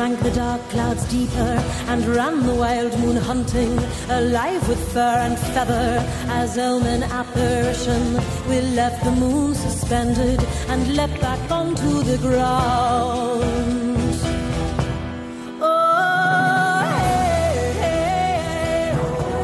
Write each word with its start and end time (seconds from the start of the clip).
drank 0.00 0.20
the 0.20 0.30
dark 0.30 0.62
clouds 0.70 1.04
deeper 1.10 1.62
and 1.88 2.06
ran 2.06 2.46
the 2.46 2.54
wild 2.54 2.98
moon 3.00 3.16
hunting, 3.16 3.78
alive 4.08 4.66
with 4.66 4.92
fur 4.94 5.18
and 5.26 5.38
feather. 5.38 6.02
As 6.28 6.56
omen 6.56 7.02
apparition, 7.02 8.14
we 8.48 8.62
left 8.62 9.04
the 9.04 9.10
moon 9.10 9.54
suspended 9.54 10.42
and 10.68 10.96
leapt 10.96 11.20
back 11.20 11.50
onto 11.50 12.02
the 12.02 12.16
ground. 12.16 13.92
Oh. 15.60 15.90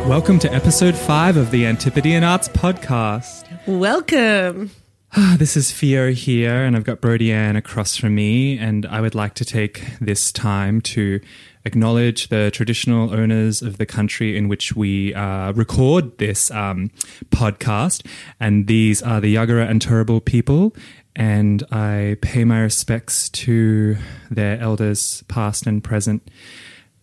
Welcome 0.09 0.39
to 0.39 0.51
episode 0.55 0.97
five 0.97 1.37
of 1.37 1.51
the 1.51 1.67
Antipodean 1.67 2.25
Arts 2.25 2.49
Podcast. 2.49 3.45
Welcome. 3.67 4.71
This 5.17 5.57
is 5.57 5.73
Theo 5.73 6.13
here, 6.13 6.63
and 6.63 6.77
I've 6.77 6.85
got 6.85 7.01
Brody 7.01 7.33
Ann 7.33 7.57
across 7.57 7.97
from 7.97 8.15
me, 8.15 8.59
and 8.59 8.85
I 8.85 9.01
would 9.01 9.15
like 9.15 9.33
to 9.35 9.47
take 9.47 9.83
this 9.99 10.31
time 10.31 10.83
to 10.83 11.21
acknowledge 11.65 12.29
the 12.29 12.51
traditional 12.51 13.15
owners 13.15 13.63
of 13.63 13.79
the 13.79 13.87
country 13.87 14.37
in 14.37 14.47
which 14.47 14.77
we 14.77 15.15
uh, 15.15 15.53
record 15.53 16.19
this 16.19 16.51
um, 16.51 16.91
podcast, 17.31 18.07
and 18.39 18.67
these 18.67 19.03
are 19.03 19.19
the 19.23 19.35
Yagara 19.35 19.67
and 19.71 19.81
Turrbal 19.81 20.23
people. 20.23 20.77
And 21.15 21.65
I 21.73 22.19
pay 22.21 22.45
my 22.45 22.61
respects 22.61 23.31
to 23.31 23.97
their 24.31 24.61
elders, 24.61 25.25
past 25.29 25.67
and 25.67 25.83
present, 25.83 26.31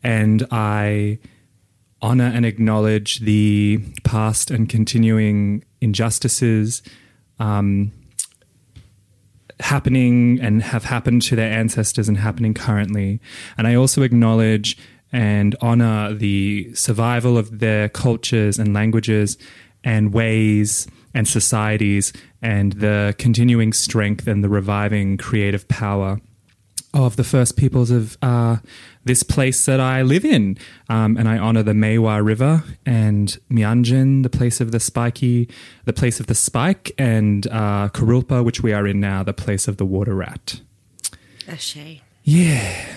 and 0.03 0.45
I 0.52 1.17
honor 2.00 2.31
and 2.31 2.45
acknowledge 2.45 3.22
the 3.22 3.84
past 4.03 4.52
and 4.52 4.70
continuing 4.70 5.64
injustices 5.81 6.84
um, 7.39 7.91
happening 9.59 10.40
and 10.42 10.62
have 10.64 10.86
happened 10.86 11.22
to 11.23 11.36
their 11.36 11.52
ancestors 11.52 12.08
and 12.08 12.18
happening 12.18 12.54
currently. 12.54 13.20
And 13.58 13.68
I 13.68 13.76
also 13.76 14.02
acknowledge 14.02 14.78
and 15.12 15.56
honor 15.62 16.14
the 16.14 16.73
survival 16.73 17.38
of 17.38 17.60
their 17.60 17.88
cultures 17.90 18.58
and 18.58 18.73
languages 18.73 19.38
and 19.84 20.14
ways 20.14 20.88
and 21.14 21.28
societies 21.28 22.12
and 22.42 22.73
the 22.73 23.14
continuing 23.20 23.73
strength 23.73 24.28
and 24.28 24.44
the 24.44 24.50
reviving 24.50 25.18
creative 25.18 25.67
power 25.67 26.20
of 26.94 27.16
the 27.16 27.23
first 27.23 27.58
peoples 27.58 27.92
of 27.92 28.17
uh, 28.22 28.58
this 29.06 29.23
place 29.23 29.66
that 29.66 29.80
I 29.80 30.02
live 30.02 30.26
in. 30.26 30.58
Um, 30.90 31.18
and 31.18 31.28
I 31.28 31.38
honor 31.38 31.64
the 31.64 31.73
Maiwar 31.73 32.23
River 32.23 32.64
and 32.86 33.38
Mianjin, 33.50 34.23
the 34.23 34.30
place 34.30 34.62
of 34.62 34.72
the 34.72 34.80
spiky, 34.80 35.50
the 35.86 35.94
place 35.94 36.20
of 36.20 36.28
the 36.28 36.36
spike, 36.36 36.92
and 36.98 37.48
uh, 37.48 37.90
Kurilpa, 37.90 38.44
which 38.44 38.62
we 38.62 38.73
are 38.73 38.88
in 38.88 39.00
now, 39.00 39.23
the 39.23 39.34
place 39.34 39.68
of 39.68 39.78
the 39.78 39.86
water 39.86 40.16
rat. 40.16 40.62
Ashay. 41.48 42.02
Yeah. 42.23 42.95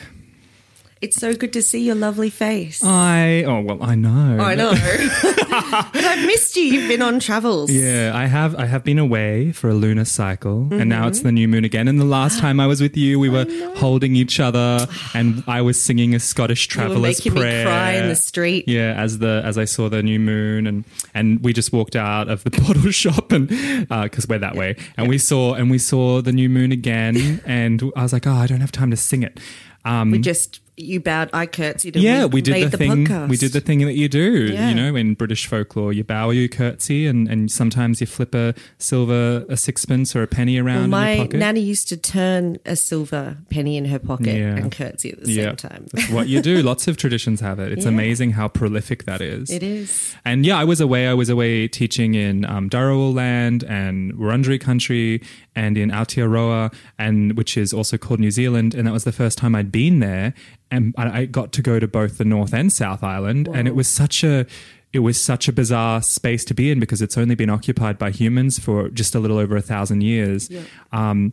It's 1.07 1.19
so 1.19 1.35
good 1.35 1.53
to 1.53 1.62
see 1.62 1.85
your 1.85 1.95
lovely 1.95 2.31
face. 2.31 2.83
I, 2.83 3.45
oh, 3.45 3.61
well, 3.61 3.81
I 3.81 3.95
know. 3.95 4.39
I 4.41 4.57
know. 4.57 4.73
but 4.73 5.95
I've 6.05 6.27
missed 6.27 6.57
you. 6.57 6.65
You've 6.65 6.89
been 6.89 7.01
on 7.01 7.21
travels. 7.21 7.71
Yeah, 7.71 8.11
I 8.13 8.27
have. 8.27 8.57
I 8.57 8.67
have 8.67 8.83
been 8.83 8.98
away 8.98 9.53
for 9.53 9.71
a 9.71 9.75
lunar 9.75 10.05
cycle, 10.05 10.67
and 10.73 10.89
now 10.89 10.97
Mm-hmm. 11.03 11.09
it's 11.09 11.21
the 11.21 11.31
new 11.31 11.47
moon 11.47 11.65
again. 11.65 11.87
And 11.87 12.01
the 12.01 12.05
last 12.05 12.41
time 12.41 12.59
I 12.59 12.67
was 12.67 12.81
with 12.81 12.97
you, 12.97 13.21
we 13.21 13.29
were 13.37 13.47
holding 13.77 14.17
each 14.17 14.41
other, 14.41 14.89
and 15.15 15.45
I 15.47 15.63
was 15.63 15.81
singing 15.81 16.13
a 16.13 16.19
Scottish 16.19 16.75
You 16.75 16.89
were 16.89 16.98
making 16.98 17.35
prayer. 17.35 17.59
me 17.65 17.70
cry 17.70 17.93
in 17.93 18.09
the 18.09 18.17
street. 18.17 18.67
Yeah, 18.67 18.95
as 19.01 19.20
the 19.20 19.43
as 19.45 19.57
I 19.59 19.65
saw 19.65 19.89
the 19.89 20.03
new 20.03 20.19
moon, 20.19 20.67
and 20.67 20.85
and 21.15 21.41
we 21.45 21.53
just 21.53 21.73
walked 21.73 21.95
out 21.95 22.29
of 22.29 22.43
the 22.43 22.51
bottle 22.63 22.91
shop, 22.91 23.31
and 23.31 23.47
because 23.48 24.27
we're 24.29 24.41
that 24.41 24.57
way, 24.57 24.75
and 24.97 25.07
we 25.09 25.19
saw 25.19 25.55
and 25.55 25.70
we 25.70 25.79
saw 25.79 26.20
the 26.20 26.33
new 26.33 26.48
moon 26.48 26.73
again, 26.73 27.41
and 27.47 27.81
I 27.95 28.03
was 28.03 28.13
like, 28.13 28.27
oh, 28.27 28.33
I 28.33 28.48
don't 28.48 28.61
have 28.61 28.73
time 28.73 28.91
to 28.91 28.97
sing 28.97 29.23
it. 29.23 29.39
Um, 29.85 30.11
We 30.11 30.19
just, 30.19 30.59
you 30.79 31.01
bowed, 31.01 31.31
I 31.33 31.47
curtsied. 31.47 31.97
And 31.97 32.03
yeah, 32.03 32.27
we 32.27 32.42
did 32.42 32.53
made 32.53 32.70
the, 32.70 32.77
thing. 32.77 33.07
podcast. 33.07 33.29
We 33.31 33.37
did 33.37 33.53
the 33.53 33.61
thing 33.61 33.79
that 33.87 33.95
you 33.95 34.09
do. 34.09 34.53
Yeah. 34.53 34.69
You 34.69 34.75
know, 34.75 34.95
in 34.95 35.14
British 35.14 35.47
folklore, 35.47 35.92
you 35.92 36.05
bow, 36.05 36.31
you 36.31 36.48
curtsy, 36.48 37.07
and, 37.07 37.27
and 37.29 37.51
sometimes 37.51 38.01
you 38.01 38.07
flip 38.07 38.35
a 38.35 38.55
silver, 38.79 39.45
a 39.48 39.57
sixpence 39.57 40.15
or 40.15 40.23
a 40.23 40.27
penny 40.27 40.59
around 40.59 40.77
Well, 40.77 40.85
in 40.85 40.91
my 40.91 41.13
your 41.15 41.25
pocket. 41.25 41.39
nanny 41.39 41.61
used 41.61 41.89
to 41.89 41.97
turn 41.97 42.59
a 42.67 42.77
silver 42.77 43.39
penny 43.51 43.77
in 43.77 43.86
her 43.86 43.98
pocket 43.98 44.35
Yeah. 44.36 44.57
and 44.57 44.70
curtsy 44.70 45.13
at 45.13 45.23
the 45.23 45.33
yeah, 45.33 45.45
same 45.45 45.57
time. 45.57 45.86
that's 45.92 46.11
what 46.11 46.29
you 46.29 46.42
do. 46.42 46.63
Lots 46.67 46.89
of 46.89 46.97
traditions 46.97 47.41
have 47.41 47.59
it. 47.59 47.73
It's 47.73 47.86
amazing 47.86 48.33
how 48.33 48.48
prolific 48.48 49.05
that 49.05 49.20
is. 49.20 49.51
It 49.51 49.63
is. 49.63 50.15
And 50.25 50.45
yeah, 50.45 50.59
I 50.59 50.65
was 50.65 50.81
away. 50.81 51.09
I 51.09 51.15
was 51.15 51.29
away 51.29 51.69
teaching 51.69 52.15
in 52.15 52.45
um, 52.45 52.69
Darawal 52.69 53.15
land 53.15 53.65
and 53.65 54.13
Wurundjeri 54.15 54.61
country 54.61 55.23
and 55.56 55.77
in 55.77 55.90
Aotearoa, 55.90 56.72
and 56.98 57.36
which 57.36 57.56
is 57.56 57.72
also 57.72 57.98
called 57.98 58.20
New 58.20 58.30
Zealand. 58.30 58.74
And 58.74 58.86
that 58.86 58.92
was 58.92 59.05
the 59.05 59.12
first 59.12 59.39
time 59.39 59.56
I'd 59.56 59.72
been 59.72 59.98
there. 59.98 60.34
And 60.70 60.94
I 60.96 61.20
I 61.20 61.24
got 61.24 61.52
to 61.52 61.62
go 61.62 61.80
to 61.80 61.89
both 61.89 62.18
the 62.18 62.24
North 62.24 62.55
and 62.55 62.72
South 62.72 63.02
Island, 63.02 63.48
and 63.52 63.67
it 63.67 63.74
was 63.74 63.89
such 63.89 64.22
a 64.22 64.46
it 64.92 65.00
was 65.00 65.20
such 65.20 65.48
a 65.48 65.52
bizarre 65.52 66.00
space 66.02 66.44
to 66.44 66.55
be 66.55 66.70
in 66.70 66.78
because 66.80 67.02
it's 67.02 67.18
only 67.18 67.34
been 67.34 67.50
occupied 67.50 67.98
by 67.98 68.11
humans 68.11 68.58
for 68.58 68.89
just 68.89 69.14
a 69.14 69.18
little 69.18 69.39
over 69.39 69.56
a 69.56 69.62
thousand 69.62 70.02
years. 70.02 70.48
Um, 70.92 71.33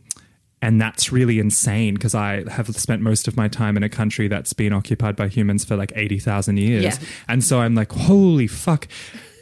and 0.60 0.80
that's 0.80 1.12
really 1.12 1.38
insane 1.38 1.94
because 1.94 2.14
I 2.14 2.48
have 2.50 2.74
spent 2.74 3.02
most 3.02 3.28
of 3.28 3.36
my 3.36 3.48
time 3.48 3.76
in 3.76 3.82
a 3.82 3.88
country 3.88 4.28
that's 4.28 4.54
been 4.54 4.72
occupied 4.72 5.14
by 5.14 5.28
humans 5.28 5.62
for 5.62 5.76
like 5.76 5.92
80,000 5.94 6.56
years. 6.56 6.84
Yeah. 6.84 6.96
And 7.28 7.44
so 7.44 7.60
I'm 7.60 7.74
like, 7.74 7.92
holy 7.92 8.46
fuck, 8.46 8.88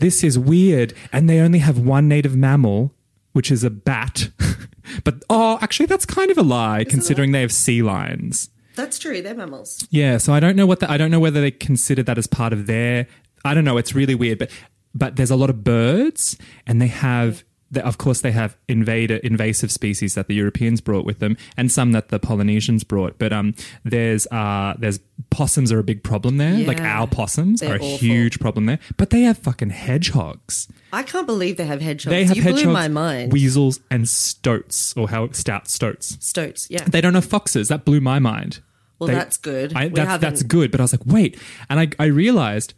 this 0.01 0.25
is 0.25 0.37
weird. 0.37 0.95
And 1.13 1.31
they 1.31 1.39
only 1.39 1.61
have 1.61 1.79
one 1.79 2.09
native 2.09 2.35
mammal, 2.35 2.93
which 3.33 3.51
is 3.51 3.65
a 3.65 3.71
bat. 3.71 4.31
but 5.05 5.23
oh, 5.31 5.59
actually, 5.61 5.87
that's 5.87 6.07
kind 6.07 6.31
of 6.31 6.39
a 6.39 6.43
lie 6.43 6.85
considering 6.85 7.33
they 7.33 7.41
have 7.41 7.53
sea 7.53 7.83
lions. 7.83 8.51
That's 8.75 8.99
true. 8.99 9.21
They're 9.21 9.35
mammals. 9.35 9.87
Yeah, 9.91 10.19
so 10.19 10.33
I 10.33 10.41
don't 10.41 10.57
know 10.57 10.67
what 10.67 10.81
the, 10.81 10.91
I 10.91 10.97
don't 10.97 11.11
know 11.11 11.21
whether 11.21 11.41
they 11.41 11.51
consider 11.51 12.03
that 12.05 12.19
as 12.19 12.27
part 12.27 12.53
of 12.53 12.67
their. 12.67 13.07
I 13.45 13.55
don't 13.55 13.65
know. 13.65 13.77
It's 13.77 13.95
really 13.95 14.15
weird, 14.15 14.39
but 14.39 14.51
but 14.95 15.17
there's 15.17 15.31
a 15.31 15.37
lot 15.37 15.51
of 15.51 15.65
birds, 15.65 16.37
and 16.67 16.81
they 16.81 16.87
have. 16.89 17.45
Of 17.75 17.97
course, 17.99 18.21
they 18.21 18.33
have 18.33 18.57
invader 18.69 19.17
invasive 19.17 19.73
species 19.73 20.15
that 20.15 20.29
the 20.29 20.35
Europeans 20.35 20.81
brought 20.81 21.05
with 21.05 21.19
them, 21.21 21.37
and 21.57 21.71
some 21.73 21.93
that 21.93 22.09
the 22.09 22.19
Polynesians 22.19 22.85
brought. 22.85 23.19
But 23.19 23.33
um, 23.33 23.55
there's 23.85 24.27
uh, 24.29 24.75
there's 24.79 25.01
possums 25.31 25.73
are 25.73 25.79
a 25.79 25.83
big 25.85 26.03
problem 26.03 26.37
there. 26.37 26.59
Like 26.67 26.81
our 26.81 27.07
possums 27.07 27.61
They're 27.61 27.73
are 27.73 27.77
a 27.77 27.79
awful. 27.79 27.99
huge 27.99 28.39
problem 28.41 28.67
there. 28.67 28.79
But 28.97 29.11
they 29.11 29.23
have 29.23 29.39
fucking 29.39 29.71
hedgehogs. 29.71 30.69
I 30.93 31.03
can't 31.03 31.27
believe 31.27 31.57
they 31.57 31.65
have 31.67 31.81
hedgehogs. 31.81 32.11
They 32.13 32.25
have 32.25 32.37
you 32.37 32.43
hedgehogs, 32.43 32.63
blew 32.65 32.73
my 32.73 32.89
mind. 32.89 33.33
weasels, 33.33 33.81
and 33.91 34.09
stoats, 34.09 34.95
or 34.97 35.09
how 35.09 35.31
stout 35.33 35.69
stoats. 35.69 36.19
Stoats, 36.21 36.69
yeah. 36.71 36.85
They 36.85 37.01
don't 37.01 37.15
have 37.15 37.25
foxes. 37.25 37.69
That 37.69 37.85
blew 37.85 38.01
my 38.01 38.19
mind. 38.19 38.61
Well, 38.99 39.09
They- 39.09 39.15
that's 39.15 39.37
good. 39.37 39.73
I, 39.75 39.87
We 39.87 39.95
that's, 39.95 40.21
that's 40.21 40.43
good. 40.43 40.71
But 40.71 40.81
I 40.81 40.85
was 40.85 40.93
like, 40.93 41.07
wait. 41.07 41.39
And 41.71 41.81
I, 41.81 41.89
I 41.99 42.07
realized 42.07 42.75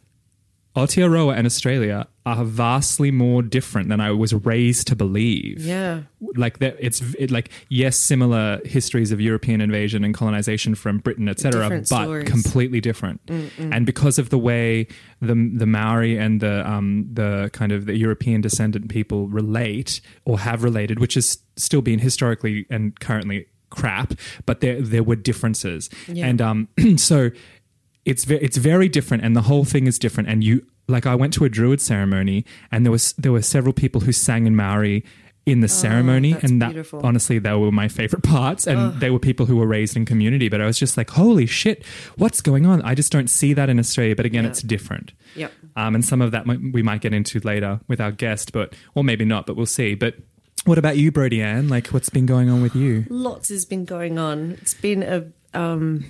Aotearoa 0.77 1.37
and 1.37 1.47
Australia 1.47 2.09
are 2.27 2.45
vastly 2.45 3.11
more 3.13 3.43
different 3.43 3.89
than 3.91 4.01
I 4.01 4.11
was 4.11 4.35
raised 4.35 4.89
to 4.89 4.97
believe. 4.97 5.61
Yeah. 5.65 6.03
Like 6.37 6.59
that, 6.59 6.77
it's 6.81 7.01
it, 7.17 7.31
like 7.31 7.51
yes, 7.69 7.97
similar 7.97 8.61
histories 8.65 9.13
of 9.13 9.21
European 9.21 9.61
invasion 9.61 10.03
and 10.05 10.13
colonization 10.13 10.75
from 10.75 10.99
Britain, 10.99 11.29
etc., 11.29 11.69
but 11.69 11.87
stories. 11.87 12.29
completely 12.29 12.81
different. 12.81 13.21
And 13.59 13.87
because 13.87 14.19
of 14.19 14.31
the 14.31 14.39
way 14.39 14.89
the 15.21 15.35
the 15.55 15.67
Maori 15.67 16.19
and 16.19 16.41
the 16.41 16.69
um 16.69 17.09
the 17.13 17.51
kind 17.53 17.71
of 17.71 17.87
the 17.87 17.97
European 17.97 18.41
descendant 18.41 18.89
people 18.89 19.29
relate 19.29 20.01
or 20.25 20.41
have 20.41 20.65
related, 20.65 20.99
which 20.99 21.17
is 21.17 21.39
still 21.57 21.83
being 21.83 22.01
historically 22.01 22.67
and 22.69 22.99
currently 22.99 23.47
crap, 23.71 24.15
but 24.47 24.61
there 24.61 24.81
there 24.81 25.03
were 25.03 25.17
differences, 25.17 25.91
Yeah. 26.09 26.27
and 26.27 26.41
um 26.41 26.69
so 26.97 27.31
it's 28.05 28.25
ve- 28.25 28.37
it's 28.43 28.57
very 28.57 28.89
different 28.89 29.25
and 29.25 29.35
the 29.35 29.43
whole 29.43 29.65
thing 29.65 29.87
is 29.87 29.99
different 29.99 30.29
and 30.29 30.43
you 30.45 30.65
like 30.89 31.07
I 31.07 31.15
went 31.15 31.33
to 31.35 31.45
a 31.45 31.49
druid 31.49 31.81
ceremony 31.81 32.45
and 32.71 32.85
there 32.85 32.93
was 32.93 33.13
there 33.15 33.33
were 33.33 33.43
several 33.43 33.73
people 33.73 34.03
who 34.03 34.13
sang 34.13 34.47
in 34.47 34.55
Maori 34.57 35.05
in 35.47 35.61
the 35.61 35.69
ceremony 35.69 36.31
Oh, 36.31 36.35
that's 36.39 36.51
and 36.51 36.63
that 36.63 36.69
beautiful. 36.73 37.01
honestly 37.05 37.39
they 37.39 37.53
were 37.53 37.71
my 37.73 37.89
favorite 37.89 38.23
parts 38.35 38.67
and 38.67 38.99
they 39.01 39.11
were 39.11 39.19
people 39.19 39.47
who 39.47 39.57
were 39.57 39.67
raised 39.67 39.97
in 39.97 40.05
community 40.07 40.49
but 40.49 40.61
I 40.61 40.67
was 40.67 40.79
just 40.79 40.97
like 40.97 41.11
holy 41.11 41.47
shit 41.47 41.85
what's 42.17 42.41
going 42.41 42.65
on 42.67 42.81
I 42.83 42.95
just 42.95 43.13
don't 43.13 43.29
see 43.29 43.53
that 43.55 43.69
in 43.69 43.79
Australia 43.79 44.17
but 44.17 44.27
again 44.27 44.45
Yeah. 44.45 44.51
it's 44.51 44.63
different 44.63 45.13
Yep. 45.37 45.53
um, 45.77 45.95
and 45.97 46.05
some 46.05 46.21
of 46.23 46.31
that 46.33 46.47
might, 46.47 46.61
we 46.73 46.83
might 46.83 47.01
get 47.01 47.13
into 47.13 47.41
later 47.41 47.81
with 47.89 48.01
our 48.01 48.13
guest 48.13 48.53
but 48.53 48.75
or 48.95 49.05
maybe 49.05 49.25
not 49.25 49.47
but 49.47 49.57
we'll 49.57 49.67
see 49.67 49.95
but 49.95 50.15
what 50.65 50.79
about 50.79 50.97
you 50.97 51.11
Brody 51.13 51.43
Ann 51.43 51.69
like 51.69 51.89
what's 51.89 52.09
been 52.09 52.25
going 52.27 52.49
on 52.49 52.63
with 52.63 52.75
you 52.75 53.05
Lots 53.11 53.49
has 53.51 53.65
been 53.67 53.85
going 53.85 54.19
on. 54.19 54.53
It's 54.63 54.73
been 54.75 55.03
a 55.03 55.27
um, 55.59 56.05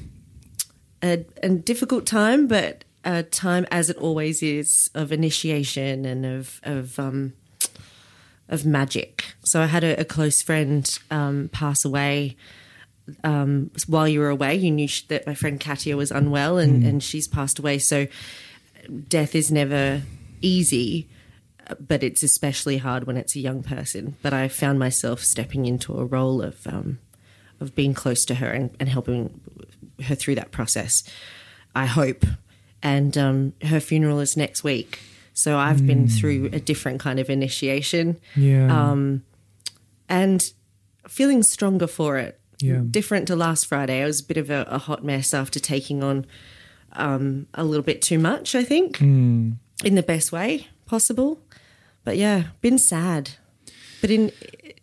a, 1.05 1.25
a 1.43 1.49
difficult 1.51 2.07
time, 2.07 2.47
but 2.49 2.85
a 3.05 3.23
time, 3.23 3.67
as 3.71 3.91
it 3.91 3.97
always 3.99 4.43
is, 4.43 4.91
of 4.95 5.13
initiation 5.13 6.05
and 6.05 6.25
of 6.25 6.61
of 6.65 6.99
um, 6.99 7.35
of 8.49 8.65
magic. 8.65 9.25
So 9.45 9.61
I 9.61 9.67
had 9.67 9.85
a, 9.85 10.01
a 10.01 10.05
close 10.05 10.43
friend 10.43 10.99
um, 11.11 11.51
pass 11.53 11.85
away 11.85 12.37
um, 13.23 13.71
while 13.87 14.09
you 14.09 14.21
were 14.21 14.31
away. 14.31 14.55
You 14.55 14.71
knew 14.71 14.89
that 15.09 15.27
my 15.27 15.35
friend 15.35 15.61
Katia 15.61 15.97
was 15.97 16.11
unwell, 16.11 16.57
and, 16.59 16.85
and 16.85 17.03
she's 17.03 17.29
passed 17.29 17.59
away. 17.59 17.79
So 17.79 18.07
death 19.09 19.35
is 19.35 19.53
never 19.53 20.03
easy, 20.41 21.09
but 21.79 22.03
it's 22.03 22.23
especially 22.23 22.79
hard 22.79 23.05
when 23.07 23.19
it's 23.19 23.37
a 23.37 23.41
young 23.41 23.63
person. 23.63 24.17
But 24.23 24.33
I 24.33 24.49
found 24.49 24.79
myself 24.79 25.21
stepping 25.23 25.67
into 25.67 25.99
a 25.99 26.05
role 26.07 26.41
of 26.41 26.67
um, 26.67 26.99
of 27.61 27.75
being 27.75 27.95
close 27.95 28.25
to 28.27 28.37
her 28.37 28.49
and, 28.49 28.71
and 28.81 28.89
helping 28.89 29.41
her 30.03 30.15
through 30.15 30.35
that 30.37 30.51
process. 30.51 31.03
I 31.75 31.87
hope, 31.87 32.25
and 32.83 33.17
um, 33.19 33.53
her 33.63 33.81
funeral 33.81 34.21
is 34.21 34.37
next 34.37 34.63
week. 34.65 35.01
So 35.33 35.59
I've 35.59 35.85
been 35.85 36.07
through 36.09 36.51
a 36.53 36.61
different 36.61 37.01
kind 37.01 37.19
of 37.19 37.29
initiation 37.29 38.21
Yeah. 38.37 38.95
and 40.09 40.53
feeling 41.09 41.43
stronger 41.43 41.87
for 41.89 42.19
it. 42.19 42.39
Yeah. 42.61 42.83
Different 42.89 43.27
to 43.29 43.37
last 43.37 43.67
Friday. 43.67 44.01
I 44.03 44.07
was 44.07 44.21
a 44.21 44.25
bit 44.25 44.37
of 44.37 44.49
a, 44.51 44.63
a 44.69 44.79
hot 44.79 45.05
mess 45.05 45.35
after 45.35 45.59
taking 45.59 46.05
on 46.05 46.25
um, 46.93 47.47
a 47.55 47.65
little 47.65 47.83
bit 47.83 48.01
too 48.01 48.19
much, 48.19 48.55
I 48.55 48.63
think, 48.63 48.99
Hmm. 48.99 49.53
in 49.85 49.97
the 49.97 50.03
best 50.05 50.31
way 50.31 50.69
possible. 50.87 51.41
But 52.05 52.17
yeah, 52.17 52.45
been 52.61 52.79
sad, 52.79 53.31
but 54.01 54.11
in 54.11 54.31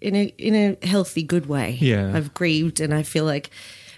in 0.02 0.16
a 0.16 0.24
in 0.38 0.56
a 0.82 0.86
healthy, 0.86 1.24
good 1.24 1.46
way. 1.46 1.78
Yeah. 1.80 2.12
I've 2.14 2.34
grieved, 2.34 2.80
and 2.82 2.94
I 2.94 3.04
feel 3.04 3.24
like 3.24 3.52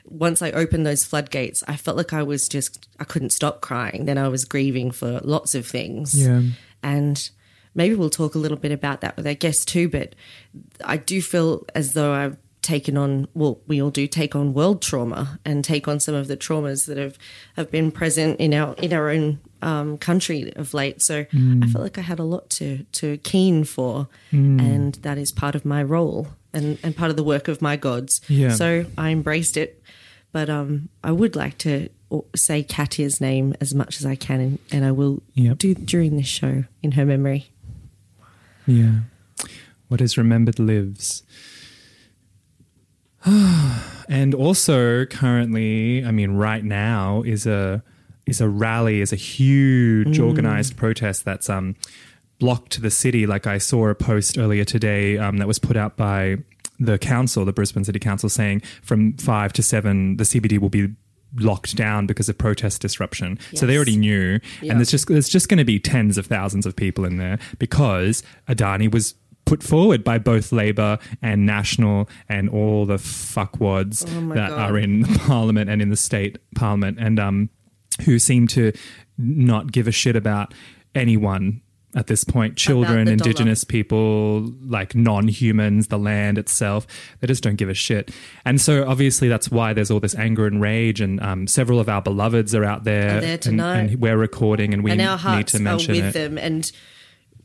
once 0.06 0.42
I 0.42 0.52
opened 0.52 0.86
those 0.86 1.04
floodgates, 1.04 1.64
I 1.68 1.76
felt 1.76 1.98
like 1.98 2.14
I 2.14 2.24
was 2.24 2.48
just 2.48 2.88
I 3.00 3.04
couldn't 3.04 3.32
stop 3.32 3.62
crying. 3.62 4.06
Then 4.06 4.18
I 4.18 4.28
was 4.28 4.46
grieving 4.46 4.92
for 4.92 5.20
lots 5.24 5.56
of 5.56 5.66
things. 5.66 6.14
Yeah. 6.20 6.42
And 6.82 7.30
maybe 7.74 7.96
we'll 7.96 8.10
talk 8.10 8.36
a 8.36 8.40
little 8.40 8.58
bit 8.58 8.72
about 8.72 9.02
that 9.02 9.16
with 9.16 9.26
our 9.26 9.34
guests 9.34 9.66
too. 9.66 9.90
But 9.90 10.16
I 10.84 10.98
do 10.98 11.22
feel 11.22 11.66
as 11.74 11.94
though 11.94 12.14
I've 12.14 12.38
taken 12.62 12.98
on, 12.98 13.28
well, 13.34 13.60
we 13.68 13.82
all 13.82 13.90
do 13.90 14.08
take 14.08 14.36
on 14.36 14.54
world 14.54 14.82
trauma 14.82 15.40
and 15.44 15.64
take 15.64 15.88
on 15.88 16.00
some 16.00 16.16
of 16.16 16.28
the 16.28 16.38
traumas 16.38 16.86
that 16.88 16.98
have, 16.98 17.18
have 17.58 17.70
been 17.70 17.92
present 17.92 18.40
in 18.40 18.54
our 18.54 18.74
in 18.76 18.94
our 18.94 19.10
own 19.10 19.40
um, 19.62 19.98
country 19.98 20.54
of 20.56 20.74
late. 20.74 21.02
So 21.02 21.26
I 21.64 21.68
felt 21.68 21.84
like 21.84 21.98
I 21.98 22.02
had 22.02 22.20
a 22.20 22.24
lot 22.24 22.50
to 22.52 22.84
to 22.94 23.18
keen 23.20 23.64
for, 23.64 24.08
and 24.60 24.96
that 24.96 25.18
is 25.18 25.32
part 25.32 25.56
of 25.56 25.66
my 25.66 25.84
role 25.84 26.30
and 26.54 26.78
and 26.84 26.96
part 26.96 27.10
of 27.12 27.18
the 27.18 27.24
work 27.24 27.48
of 27.48 27.62
my 27.62 27.76
gods. 27.76 28.22
Yeah. 28.28 28.52
So 28.54 28.86
I 28.98 29.10
embraced 29.12 29.58
it. 29.58 29.82
But 30.32 30.50
um, 30.50 30.90
I 31.04 31.12
would 31.12 31.36
like 31.36 31.60
to 31.60 31.90
say 32.36 32.64
Katia's 32.64 33.22
name 33.22 33.54
as 33.62 33.76
much 33.76 34.00
as 34.00 34.06
I 34.06 34.16
can, 34.16 34.40
and, 34.40 34.60
and 34.72 34.86
I 34.86 34.92
will 34.92 35.22
Yep. 35.36 35.58
do 35.60 35.76
during 35.76 36.18
this 36.18 36.26
show 36.28 36.64
in 36.82 36.92
her 36.94 37.06
memory. 37.06 37.52
Yeah. 38.66 39.02
What 39.90 40.02
is 40.02 40.18
remembered 40.18 40.58
lives. 40.58 41.22
and 43.26 44.34
also 44.34 45.06
currently, 45.06 46.04
I 46.04 46.12
mean 46.12 46.32
right 46.32 46.64
now 46.64 47.22
is 47.24 47.46
a 47.46 47.84
is 48.26 48.42
a 48.42 48.48
rally, 48.50 49.02
is 49.02 49.14
a 49.14 49.18
huge 49.18 50.20
organized 50.20 50.78
protest 50.78 51.26
that's 51.26 51.50
um 51.50 51.76
blocked 52.40 52.82
the 52.82 52.92
city. 52.92 53.26
Like 53.26 53.48
I 53.48 53.58
saw 53.58 53.88
a 53.88 53.96
post 53.96 54.38
earlier 54.38 54.66
today 54.66 55.18
um, 55.18 55.38
that 55.38 55.48
was 55.48 55.60
put 55.60 55.78
out 55.78 55.96
by 55.98 56.38
the 56.80 56.98
council, 56.98 57.46
the 57.46 57.54
Brisbane 57.54 57.84
City 57.84 58.00
Council, 58.00 58.30
saying 58.30 58.62
from 58.82 59.14
five 59.18 59.54
to 59.54 59.64
seven 59.64 60.18
the 60.18 60.24
CBD 60.24 60.60
will 60.60 60.70
be 60.70 60.90
locked 61.38 61.76
down 61.76 62.06
because 62.06 62.30
of 62.30 62.38
protest 62.38 62.82
disruption. 62.82 63.40
So 63.56 63.66
they 63.66 63.76
already 63.76 63.96
knew, 63.98 64.40
Yeah. 64.62 64.72
and 64.72 64.80
there's 64.80 64.92
just 64.92 65.08
there's 65.08 65.30
just 65.30 65.50
going 65.50 65.58
to 65.60 65.64
be 65.66 65.80
tens 65.80 66.18
of 66.18 66.26
thousands 66.28 66.66
of 66.66 66.76
people 66.76 67.06
in 67.06 67.18
there 67.18 67.40
because 67.60 68.22
Adani 68.48 68.92
was 68.92 69.16
put 69.46 69.62
forward 69.64 70.04
by 70.04 70.18
both 70.18 70.52
Labor 70.52 71.00
and 71.22 71.46
National 71.46 72.08
and 72.30 72.50
all 72.50 72.86
the 72.86 72.96
fuckwads 72.98 74.06
Oh 74.08 74.34
that 74.36 74.50
God. 74.50 74.72
are 74.72 74.78
in 74.78 75.02
the 75.02 75.20
Parliament 75.20 75.70
and 75.70 75.82
in 75.82 75.90
the 75.90 75.98
state 75.98 76.38
Parliament, 76.56 76.98
and 77.00 77.20
um, 77.20 77.50
who 78.06 78.20
seem 78.20 78.48
to 78.50 78.72
not 79.18 79.72
give 79.72 79.88
a 79.88 79.92
shit 79.92 80.16
about 80.16 80.54
anyone. 80.96 81.62
At 81.96 82.08
this 82.08 82.24
point, 82.24 82.58
children, 82.58 83.06
the 83.06 83.16
dollar. 83.16 83.30
indigenous 83.30 83.64
people, 83.64 84.52
like 84.66 84.96
non 84.96 85.28
humans, 85.28 85.90
the 85.90 86.00
land 86.00 86.40
itself, 86.40 86.88
they 87.20 87.28
just 87.28 87.44
don't 87.44 87.56
give 87.56 87.70
a 87.70 87.76
shit. 87.76 88.10
And 88.46 88.60
so, 88.60 88.88
obviously, 88.88 89.28
that's 89.28 89.52
why 89.52 89.74
there's 89.74 89.92
all 89.92 90.00
this 90.00 90.16
anger 90.16 90.48
and 90.48 90.60
rage. 90.60 91.02
And 91.02 91.22
um, 91.22 91.46
several 91.46 91.80
of 91.80 91.90
our 91.90 92.02
beloveds 92.02 92.56
are 92.56 92.64
out 92.66 92.84
there. 92.84 93.18
Are 93.18 93.22
there 93.22 93.34
and- 93.34 93.42
tonight. 93.42 93.78
and 93.92 94.02
we're 94.02 94.18
recording, 94.18 94.74
and 94.74 94.84
we 94.84 94.90
and 94.92 95.02
our 95.02 95.18
need 95.18 95.22
hearts 95.22 95.52
to 95.52 95.60
are 95.60 95.62
mention 95.62 95.92
with 95.96 96.06
it. 96.06 96.14
them. 96.14 96.40
And 96.40 96.72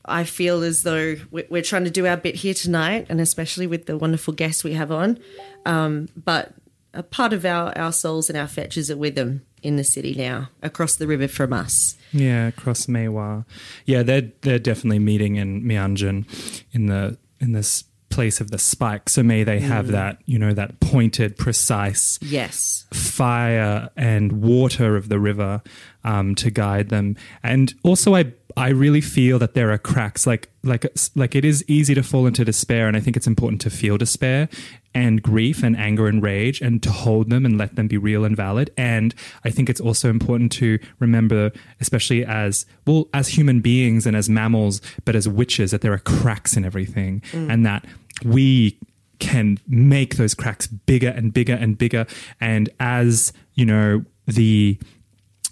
I 0.07 0.25
feel 0.25 0.63
as 0.63 0.83
though 0.83 1.17
we- 1.31 1.45
we're 1.51 1.61
trying 1.61 1.85
to 1.85 1.91
do 1.91 2.07
our 2.07 2.17
bit 2.17 2.37
here 2.37 2.55
tonight, 2.55 3.05
and 3.11 3.21
especially 3.21 3.67
with 3.67 3.85
the 3.85 3.99
wonderful 3.99 4.33
guests 4.33 4.65
we 4.65 4.73
have 4.73 4.91
on. 4.91 5.19
Um, 5.67 6.09
but 6.17 6.55
a 6.95 7.03
part 7.03 7.35
of 7.35 7.45
our, 7.45 7.77
our 7.77 7.93
souls 7.93 8.31
and 8.31 8.39
our 8.39 8.49
fetches 8.49 8.91
are 8.91 8.97
with 8.97 9.15
them 9.15 9.43
in 9.63 9.77
the 9.77 9.85
city 9.85 10.15
now, 10.15 10.49
across 10.63 10.97
the 10.97 11.07
river 11.07 11.29
from 11.29 11.53
us. 11.53 11.97
Yeah, 12.13 12.49
across 12.49 12.87
Maiwar. 12.87 13.45
Yeah, 13.87 14.03
they're 14.03 14.31
they're 14.43 14.59
definitely 14.59 14.99
meeting 15.01 15.37
in 15.37 15.63
Mianjin 15.63 16.25
in 16.73 16.87
the 16.87 17.19
in 17.41 17.53
this 17.53 17.85
place 18.11 18.41
of 18.41 18.51
the 18.51 18.59
spike. 18.59 19.09
So 19.11 19.23
may 19.23 19.45
they 19.45 19.59
Mm. 19.61 19.69
have 19.69 19.89
that, 19.89 20.19
you 20.25 20.39
know, 20.39 20.55
that 20.55 20.81
pointed, 20.81 21.37
precise 21.37 22.19
Yes. 22.23 22.87
fire 22.93 23.91
and 23.97 24.33
water 24.43 24.97
of 24.97 25.09
the 25.11 25.19
river 25.19 25.61
um, 26.05 26.35
to 26.37 26.51
guide 26.51 26.89
them. 26.89 27.17
And 27.43 27.75
also, 27.83 28.15
I 28.15 28.33
I 28.57 28.71
really 28.71 29.01
feel 29.01 29.39
that 29.39 29.55
there 29.55 29.71
are 29.71 29.79
cracks. 29.79 30.27
Like 30.27 30.51
like 30.63 30.87
like 31.15 31.35
it 31.35 31.45
is 31.45 31.65
easy 31.69 31.95
to 31.95 32.03
fall 32.03 32.27
into 32.27 32.45
despair, 32.45 32.89
and 32.89 32.97
I 32.97 33.01
think 33.01 33.17
it's 33.17 33.27
important 33.27 33.61
to 33.63 33.71
feel 33.71 33.99
despair 33.99 34.49
and 34.95 35.23
grief 35.23 35.63
and 35.63 35.77
anger 35.77 36.09
and 36.09 36.23
rage, 36.23 36.61
and 36.61 36.83
to 36.83 36.91
hold 36.91 37.31
them 37.31 37.45
and 37.45 37.59
let 37.59 37.77
them 37.77 37.89
be 37.89 37.99
real 37.99 38.25
and 38.25 38.37
valid. 38.37 38.71
And 38.77 39.15
I 39.45 39.51
think 39.51 39.69
it's 39.69 39.81
also 39.81 40.09
important 40.09 40.51
to 40.53 40.79
remember, 40.99 41.53
especially 41.81 42.25
as 42.25 42.67
well 42.87 43.09
as 43.13 43.29
human 43.29 43.61
beings 43.61 44.07
and 44.07 44.17
as 44.17 44.29
mammals, 44.29 44.81
but 45.05 45.15
as 45.15 45.29
witches, 45.29 45.71
that 45.71 45.83
there 45.83 45.93
are 45.93 45.99
cracks 45.99 46.57
in 46.57 46.65
everything, 46.65 47.23
mm. 47.33 47.53
and 47.53 47.67
that 47.67 47.85
we 48.25 48.79
can 49.19 49.59
make 49.67 50.17
those 50.17 50.35
cracks 50.35 50.67
bigger 50.67 51.09
and 51.09 51.33
bigger 51.33 51.55
and 51.55 51.77
bigger. 51.77 52.07
And 52.41 52.71
as, 52.81 53.33
you 53.55 53.67
know, 53.67 54.05
the 54.27 54.79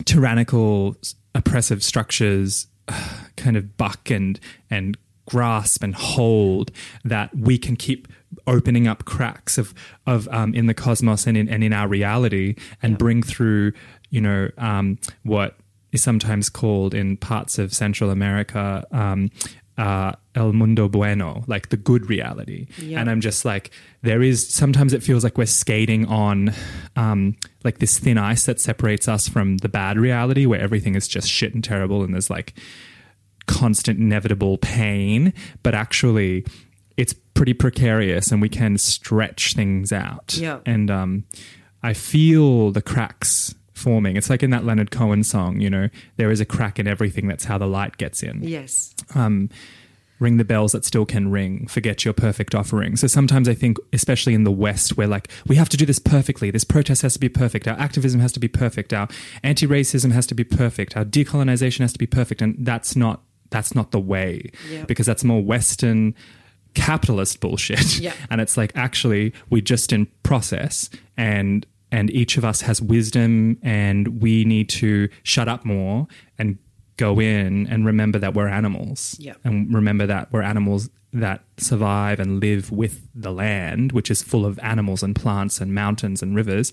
tyrannical 0.05 0.97
oppressive 1.35 1.83
structures 1.83 2.67
kind 3.37 3.57
of 3.57 3.77
buck 3.77 4.11
and 4.11 4.41
and 4.71 4.97
grasp 5.27 5.83
and 5.83 5.95
hold 5.95 6.71
that 7.05 7.37
we 7.37 7.59
can 7.59 7.75
keep 7.75 8.07
opening 8.47 8.87
up 8.87 9.05
cracks 9.05 9.59
of 9.59 9.75
of 10.07 10.29
um, 10.29 10.55
in 10.55 10.67
the 10.67 10.75
cosmos 10.75 11.27
and 11.27 11.37
in 11.37 11.49
and 11.49 11.65
in 11.65 11.73
our 11.73 11.89
reality 11.89 12.55
and 12.83 12.97
bring 12.97 13.23
through 13.23 13.73
you 14.11 14.21
know 14.21 14.49
um, 14.59 14.99
what 15.25 15.57
is 15.93 16.03
sometimes 16.03 16.49
called 16.49 16.95
in 16.95 17.17
parts 17.17 17.59
of 17.59 17.73
Central 17.73 18.11
America 18.11 18.87
um, 18.93 19.31
uh, 19.79 20.13
El 20.35 20.53
Mundo 20.53 20.89
Bueno, 20.89 21.45
like 21.47 21.69
the 21.69 21.77
good 21.77 22.09
reality. 22.09 22.67
Yeah. 22.79 23.01
And 23.01 23.11
I'm 23.11 23.21
just 23.21 23.45
like, 23.45 23.71
there 24.03 24.23
is 24.23 24.47
sometimes 24.49 24.93
it 24.93 25.03
feels 25.03 25.23
like 25.25 25.37
we're 25.37 25.47
skating 25.47 26.07
on 26.07 26.53
um, 26.97 27.37
like 27.65 27.79
this 27.79 27.99
thin 27.99 28.17
ice 28.19 28.47
that 28.47 28.59
separates 28.61 29.07
us 29.09 29.29
from 29.29 29.59
the 29.59 29.69
bad 29.69 29.99
reality 29.99 30.47
where 30.47 30.61
everything 30.61 30.95
is 30.95 31.07
just 31.07 31.29
shit 31.29 31.53
and 31.55 31.63
terrible 31.63 32.03
and 32.03 32.15
there's 32.15 32.31
like 32.31 32.55
constant 33.47 33.99
inevitable 33.99 34.59
pain. 34.59 35.33
But 35.63 35.75
actually, 35.75 36.45
it's 36.97 37.13
pretty 37.35 37.53
precarious 37.55 38.33
and 38.33 38.41
we 38.41 38.49
can 38.49 38.79
stretch 38.79 39.55
things 39.55 39.93
out. 39.93 40.37
Yeah. 40.39 40.61
And 40.65 40.91
um, 40.91 41.25
I 41.83 41.93
feel 41.93 42.71
the 42.73 42.83
cracks 42.83 43.55
forming. 43.75 44.17
It's 44.17 44.31
like 44.31 44.43
in 44.43 44.49
that 44.51 44.65
Leonard 44.65 44.91
Cohen 44.91 45.23
song, 45.23 45.61
you 45.61 45.69
know, 45.69 45.91
there 46.17 46.31
is 46.31 46.41
a 46.41 46.47
crack 46.47 46.79
in 46.79 46.89
everything. 46.89 47.29
That's 47.29 47.45
how 47.45 47.59
the 47.59 47.67
light 47.67 47.99
gets 47.99 48.23
in 48.23 48.43
Yes. 48.43 48.95
um, 49.15 49.51
ring 50.19 50.37
the 50.37 50.45
bells 50.45 50.73
that 50.73 50.85
still 50.85 51.05
can 51.05 51.31
ring 51.31 51.67
forget 51.67 52.05
your 52.05 52.15
perfect 52.15 52.55
offering. 52.55 52.97
So 52.97 53.07
sometimes 53.07 53.49
i 53.49 53.55
think 53.55 53.79
especially 53.93 54.35
in 54.35 54.45
the 54.45 54.51
west 54.51 54.97
where 54.97 55.07
like 55.07 55.29
we 55.47 55.57
have 55.57 55.69
to 55.71 55.77
do 55.77 55.87
this 55.87 55.99
perfectly. 55.99 56.51
This 56.51 56.65
protest 56.65 57.03
has 57.03 57.15
to 57.15 57.21
be 57.21 57.29
perfect. 57.29 57.69
Our 57.69 57.79
activism 57.79 58.21
has 58.21 58.33
to 58.33 58.41
be 58.41 58.49
perfect. 58.49 58.93
Our 58.93 59.09
anti-racism 59.43 60.13
has 60.13 60.27
to 60.29 60.35
be 60.35 60.45
perfect. 60.45 60.97
Our 60.97 61.05
decolonization 61.05 61.81
has 61.81 61.93
to 61.93 61.99
be 61.99 62.07
perfect. 62.07 62.43
And 62.43 62.57
that's 62.59 62.97
not 62.97 63.23
that's 63.51 63.75
not 63.75 63.93
the 63.93 64.01
way. 64.01 64.51
Yeah. 64.71 64.85
because 64.85 65.07
that's 65.07 65.25
more 65.25 65.43
western 65.43 66.15
capitalist 66.75 67.41
bullshit. 67.41 67.99
Yeah. 67.99 68.13
and 68.31 68.41
it's 68.41 68.57
like 68.57 68.73
actually 68.77 69.33
we're 69.51 69.63
just 69.63 69.93
in 69.93 70.07
process 70.23 70.91
and 71.17 71.67
and 71.93 72.11
each 72.11 72.37
of 72.37 72.45
us 72.45 72.63
has 72.63 72.83
wisdom 72.83 73.59
and 73.63 74.21
we 74.21 74.45
need 74.45 74.69
to 74.69 75.09
shut 75.23 75.49
up 75.49 75.65
more 75.65 76.09
and 76.39 76.59
go 76.97 77.21
in 77.21 77.67
and 77.69 77.85
remember 77.87 78.19
that 78.19 78.35
we're 78.35 78.49
animals 78.49 79.17
Yeah. 79.19 79.35
and 79.45 79.73
remember 79.75 80.07
that 80.07 80.33
we're 80.33 80.43
animals 80.43 80.89
that 81.13 81.43
survive 81.57 82.19
and 82.21 82.41
live 82.41 82.71
with 82.71 83.07
the 83.15 83.31
land 83.33 83.93
which 83.93 84.11
is 84.11 84.23
full 84.23 84.45
of 84.45 84.59
animals 84.63 85.03
and 85.03 85.15
plants 85.17 85.61
and 85.61 85.75
mountains 85.75 86.23
and 86.23 86.35
rivers 86.37 86.73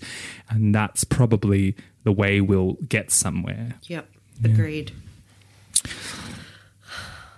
and 0.50 0.74
that's 0.74 1.04
probably 1.04 1.74
the 2.04 2.12
way 2.12 2.40
we'll 2.40 2.74
get 2.88 3.10
somewhere 3.10 3.74
Yep. 3.84 4.08
Agreed. 4.44 4.92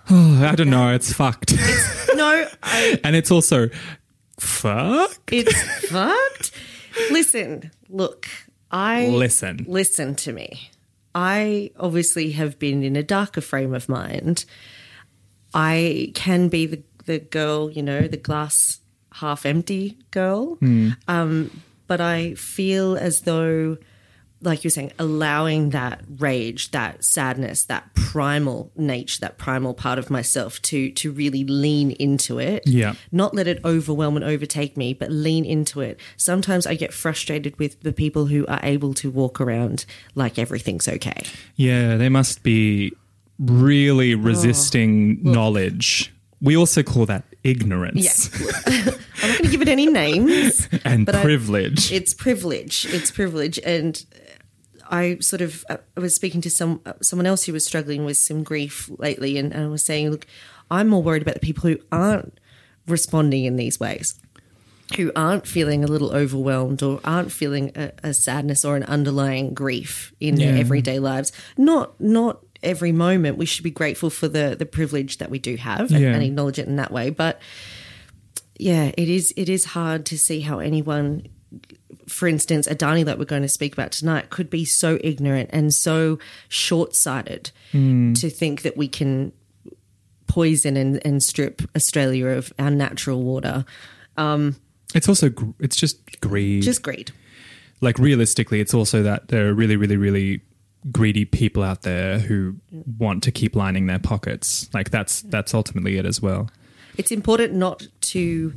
oh, 0.09 0.43
i 0.45 0.55
don't 0.55 0.69
know 0.69 0.93
it's 0.93 1.13
fucked 1.13 1.53
No, 2.15 2.47
I, 2.63 2.99
and 3.03 3.15
it's 3.15 3.29
also 3.31 3.69
fuck 4.39 5.19
it's 5.31 5.87
fucked. 5.89 6.51
Listen, 7.11 7.69
look, 7.89 8.27
I 8.71 9.07
listen 9.07 9.65
listen 9.67 10.15
to 10.15 10.33
me. 10.33 10.71
I 11.17 11.71
obviously 11.79 12.33
have 12.33 12.59
been 12.59 12.83
in 12.83 12.95
a 12.95 13.01
darker 13.01 13.41
frame 13.41 13.73
of 13.73 13.89
mind. 13.89 14.45
I 15.51 16.11
can 16.13 16.47
be 16.47 16.67
the, 16.67 16.83
the 17.05 17.17
girl, 17.17 17.71
you 17.71 17.81
know, 17.81 18.07
the 18.07 18.17
glass 18.17 18.81
half 19.13 19.43
empty 19.43 19.97
girl. 20.11 20.59
Um, 21.07 21.63
but 21.87 21.99
I 21.99 22.35
feel 22.35 22.97
as 22.97 23.21
though 23.21 23.77
like 24.41 24.63
you're 24.63 24.71
saying, 24.71 24.91
allowing 24.99 25.71
that 25.71 26.01
rage, 26.17 26.71
that 26.71 27.03
sadness, 27.03 27.63
that 27.65 27.93
primal 27.95 28.71
nature, 28.75 29.19
that 29.21 29.37
primal 29.37 29.73
part 29.73 29.97
of 29.97 30.09
myself 30.09 30.61
to 30.63 30.91
to 30.91 31.11
really 31.11 31.43
lean 31.43 31.91
into 31.91 32.39
it. 32.39 32.65
Yeah. 32.67 32.93
Not 33.11 33.33
let 33.33 33.47
it 33.47 33.59
overwhelm 33.65 34.15
and 34.15 34.23
overtake 34.23 34.77
me, 34.77 34.93
but 34.93 35.11
lean 35.11 35.45
into 35.45 35.81
it. 35.81 35.99
Sometimes 36.17 36.67
I 36.67 36.75
get 36.75 36.93
frustrated 36.93 37.57
with 37.57 37.81
the 37.81 37.93
people 37.93 38.27
who 38.27 38.45
are 38.47 38.59
able 38.63 38.93
to 38.95 39.09
walk 39.09 39.41
around 39.41 39.85
like 40.15 40.37
everything's 40.37 40.87
okay. 40.87 41.23
Yeah, 41.55 41.97
they 41.97 42.09
must 42.09 42.43
be 42.43 42.93
really 43.39 44.13
oh. 44.13 44.17
resisting 44.17 45.21
knowledge. 45.23 46.13
We 46.41 46.55
also 46.55 46.83
call 46.83 47.07
that 47.07 47.23
ignorance 47.43 48.29
Yeah. 48.39 48.91
I'm 49.23 49.29
not 49.29 49.37
going 49.39 49.43
to 49.45 49.49
give 49.49 49.61
it 49.61 49.67
any 49.67 49.87
names. 49.87 50.67
and 50.85 51.05
But 51.05 51.15
I- 51.15 51.23
privilege. 51.23 51.91
It's 51.91 52.13
privilege. 52.13 52.85
It's 52.89 53.09
privilege, 53.09 53.59
and 53.65 54.03
I 54.89 55.17
sort 55.19 55.41
of 55.41 55.65
uh, 55.69 55.77
I 55.95 55.99
was 55.99 56.15
speaking 56.15 56.41
to 56.41 56.49
some 56.49 56.81
uh, 56.85 56.93
someone 57.01 57.25
else 57.25 57.43
who 57.45 57.53
was 57.53 57.65
struggling 57.65 58.05
with 58.05 58.17
some 58.17 58.43
grief 58.43 58.89
lately, 58.97 59.37
and, 59.37 59.53
and 59.53 59.63
I 59.65 59.67
was 59.67 59.83
saying, 59.83 60.09
look, 60.11 60.25
I'm 60.71 60.87
more 60.87 61.03
worried 61.03 61.21
about 61.21 61.35
the 61.35 61.39
people 61.41 61.69
who 61.69 61.77
aren't 61.91 62.39
responding 62.87 63.45
in 63.45 63.55
these 63.57 63.79
ways, 63.79 64.19
who 64.95 65.11
aren't 65.15 65.45
feeling 65.47 65.83
a 65.83 65.87
little 65.87 66.11
overwhelmed 66.15 66.81
or 66.81 66.99
aren't 67.03 67.31
feeling 67.31 67.71
a, 67.75 67.91
a 68.03 68.13
sadness 68.13 68.63
or 68.63 68.75
an 68.75 68.83
underlying 68.83 69.53
grief 69.53 70.13
in 70.19 70.35
their 70.35 70.55
everyday 70.57 70.99
lives. 70.99 71.31
Not 71.57 71.99
not 71.99 72.43
every 72.63 72.91
moment. 72.91 73.37
We 73.37 73.45
should 73.45 73.63
be 73.63 73.71
grateful 73.71 74.09
for 74.09 74.27
the 74.27 74.55
the 74.57 74.65
privilege 74.65 75.17
that 75.17 75.29
we 75.29 75.39
do 75.39 75.57
have 75.57 75.91
and, 75.91 76.01
Yeah. 76.01 76.13
and 76.13 76.23
acknowledge 76.23 76.59
it 76.59 76.67
in 76.67 76.77
that 76.77 76.91
way, 76.91 77.09
but 77.09 77.39
yeah, 78.59 78.91
it 78.97 79.07
is. 79.09 79.33
It 79.37 79.49
is 79.49 79.65
hard 79.65 80.05
to 80.07 80.17
see 80.17 80.39
how 80.41 80.57
anyone, 80.59 81.27
for 82.07 82.27
instance, 82.27 82.67
Adani 82.67 83.05
that 83.05 83.19
we're 83.19 83.25
going 83.25 83.41
to 83.41 83.49
speak 83.49 83.73
about 83.73 83.91
tonight, 83.91 84.29
could 84.29 84.49
be 84.49 84.65
so 84.65 84.97
ignorant 85.03 85.49
and 85.53 85.73
so 85.73 86.19
short-sighted 86.49 87.51
hmm. 87.71 88.13
to 88.13 88.29
think 88.29 88.61
that 88.61 88.77
we 88.77 88.87
can 88.87 89.31
poison 90.27 90.77
and, 90.77 91.05
and 91.05 91.23
strip 91.23 91.61
Australia 91.75 92.27
of 92.27 92.53
our 92.59 92.71
natural 92.71 93.23
water. 93.23 93.65
Um, 94.17 94.55
it's 94.93 95.07
also 95.07 95.29
gr- 95.29 95.51
it's 95.59 95.75
just 95.75 96.21
greed. 96.21 96.63
Just 96.63 96.81
greed. 96.81 97.11
like 97.81 97.99
realistically, 97.99 98.59
it's 98.59 98.73
also 98.73 99.03
that 99.03 99.27
there 99.29 99.47
are 99.47 99.53
really, 99.53 99.75
really, 99.75 99.97
really 99.97 100.41
greedy 100.91 101.25
people 101.25 101.63
out 101.63 101.81
there 101.81 102.19
who 102.19 102.55
want 102.97 103.23
to 103.23 103.31
keep 103.31 103.55
lining 103.55 103.87
their 103.87 103.99
pockets. 103.99 104.69
Like 104.73 104.89
that's 104.89 105.21
that's 105.23 105.53
ultimately 105.53 105.97
it 105.97 106.05
as 106.05 106.21
well. 106.21 106.49
It's 106.97 107.11
important 107.11 107.53
not 107.53 107.87
to 108.01 108.53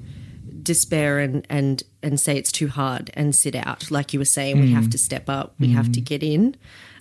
despair 0.62 1.18
and 1.18 1.46
and 1.50 1.82
and 2.02 2.18
say 2.20 2.36
it's 2.36 2.52
too 2.52 2.68
hard 2.68 3.10
and 3.14 3.34
sit 3.34 3.54
out. 3.54 3.90
Like 3.90 4.12
you 4.12 4.18
were 4.18 4.24
saying, 4.24 4.60
we 4.60 4.72
have 4.72 4.90
to 4.90 4.98
step 4.98 5.28
up. 5.28 5.54
We 5.58 5.68
have 5.72 5.92
to 5.92 6.00
get 6.00 6.22
in. 6.22 6.56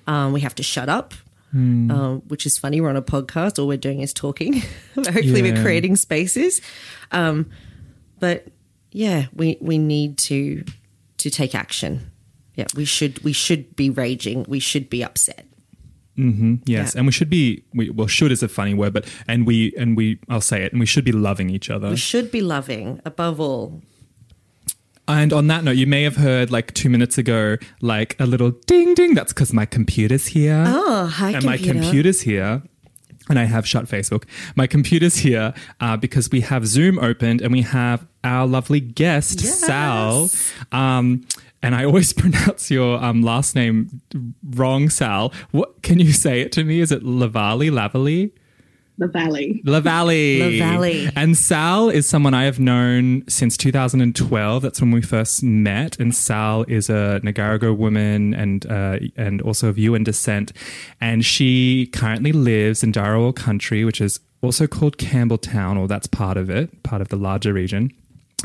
Um, 0.07 0.33
we 0.33 0.41
have 0.41 0.55
to 0.55 0.63
shut 0.63 0.89
up. 0.89 1.13
Um, 1.51 2.21
which 2.27 2.45
is 2.45 2.59
funny. 2.59 2.79
We're 2.79 2.89
on 2.89 2.95
a 2.95 3.01
podcast. 3.01 3.57
All 3.57 3.67
we're 3.67 3.77
doing 3.77 4.01
is 4.01 4.13
talking. 4.13 4.61
Hopefully, 4.95 5.23
Yeah. 5.41 5.53
we're 5.53 5.61
creating 5.63 5.95
spaces. 5.95 6.61
Um, 7.11 7.49
but 8.19 8.45
yeah, 8.91 9.25
we 9.33 9.57
we 9.59 9.77
need 9.79 10.17
to 10.19 10.63
to 11.17 11.29
take 11.31 11.55
action. 11.55 12.11
Yeah, 12.55 12.67
we 12.75 12.85
should 12.85 13.23
we 13.23 13.33
should 13.33 13.75
be 13.75 13.89
raging. 13.89 14.45
We 14.47 14.59
should 14.59 14.89
be 14.91 15.03
upset. 15.03 15.45
Yes, 16.19 16.93
Yeah. 16.93 16.99
and 16.99 17.05
we 17.05 17.11
should 17.11 17.29
be. 17.29 17.63
We, 17.73 17.89
well, 17.89 18.07
should 18.07 18.31
is 18.31 18.43
a 18.43 18.47
funny 18.47 18.73
word, 18.73 18.93
but 18.93 19.05
and 19.27 19.47
we 19.47 19.73
and 19.77 19.95
we. 19.95 20.19
I'll 20.29 20.41
say 20.41 20.63
it, 20.63 20.71
and 20.73 20.79
we 20.79 20.85
should 20.85 21.05
be 21.05 21.11
loving 21.11 21.49
each 21.49 21.69
other. 21.69 21.89
We 21.89 21.95
should 21.97 22.29
be 22.31 22.41
loving 22.41 22.99
above 23.05 23.39
all. 23.39 23.81
And 25.07 25.33
on 25.33 25.47
that 25.47 25.63
note, 25.63 25.75
you 25.77 25.87
may 25.87 26.03
have 26.03 26.17
heard 26.17 26.51
like 26.51 26.73
two 26.75 26.89
minutes 26.89 27.17
ago, 27.17 27.57
like 27.81 28.15
a 28.19 28.27
little 28.27 28.51
ding 28.67 28.93
ding. 28.93 29.15
That's 29.15 29.33
because 29.33 29.51
my 29.53 29.65
computer's 29.65 30.27
here. 30.27 30.63
Oh, 30.67 31.07
hi, 31.07 31.31
and 31.31 31.43
my 31.43 31.57
computer's 31.57 32.21
here. 32.21 32.61
And 33.27 33.37
I 33.37 33.43
have 33.43 33.67
shut 33.67 33.85
Facebook. 33.85 34.23
My 34.55 34.65
computer's 34.65 35.17
here 35.17 35.53
uh, 35.79 35.97
because 35.97 36.31
we 36.31 36.41
have 36.41 36.65
Zoom 36.65 36.97
opened 36.97 37.41
and 37.41 37.51
we 37.51 37.61
have 37.61 38.07
our 38.23 38.47
lovely 38.47 38.79
guest, 38.79 39.41
Yes. 39.41 39.59
Sal. 39.59 40.29
Um, 40.71 41.25
and 41.61 41.75
I 41.75 41.85
always 41.85 42.13
pronounce 42.21 42.71
your 42.71 43.03
um, 43.03 43.21
last 43.21 43.55
name 43.55 44.01
wrong, 44.51 44.89
Sal. 44.89 45.33
What 45.51 45.81
can 45.81 45.99
you 45.99 46.11
say 46.13 46.41
it 46.41 46.51
to 46.53 46.63
me? 46.63 46.79
Is 46.79 46.91
it 46.91 47.03
Lavali? 47.03 47.71
Lavali? 47.71 48.31
the 48.99 49.07
valley. 49.07 49.61
Lavalley. 49.65 50.59
Lavalley. 50.59 51.11
And 51.15 51.37
Sal 51.37 51.89
is 51.89 52.07
someone 52.07 52.33
I 52.33 52.43
have 52.43 52.59
known 52.59 53.23
since 53.27 53.55
2012. 53.57 54.61
That's 54.61 54.81
when 54.81 54.91
we 54.91 55.01
first 55.01 55.41
met. 55.41 55.97
And 55.99 56.13
Sal 56.13 56.63
is 56.67 56.89
a 56.89 57.21
Ngarigo 57.23 57.75
woman 57.75 58.33
and 58.33 58.65
uh, 58.65 58.99
and 59.15 59.41
also 59.41 59.69
of 59.69 59.77
Yuin 59.77 60.03
descent. 60.03 60.51
And 60.99 61.25
she 61.25 61.87
currently 61.87 62.33
lives 62.33 62.83
in 62.83 62.91
Darawal 62.91 63.35
country, 63.35 63.85
which 63.85 64.01
is 64.01 64.19
also 64.41 64.67
called 64.67 64.97
Campbelltown, 64.97 65.79
or 65.79 65.87
that's 65.87 66.07
part 66.07 66.37
of 66.37 66.49
it, 66.49 66.83
part 66.83 67.01
of 67.01 67.07
the 67.07 67.15
larger 67.15 67.53
region. 67.53 67.91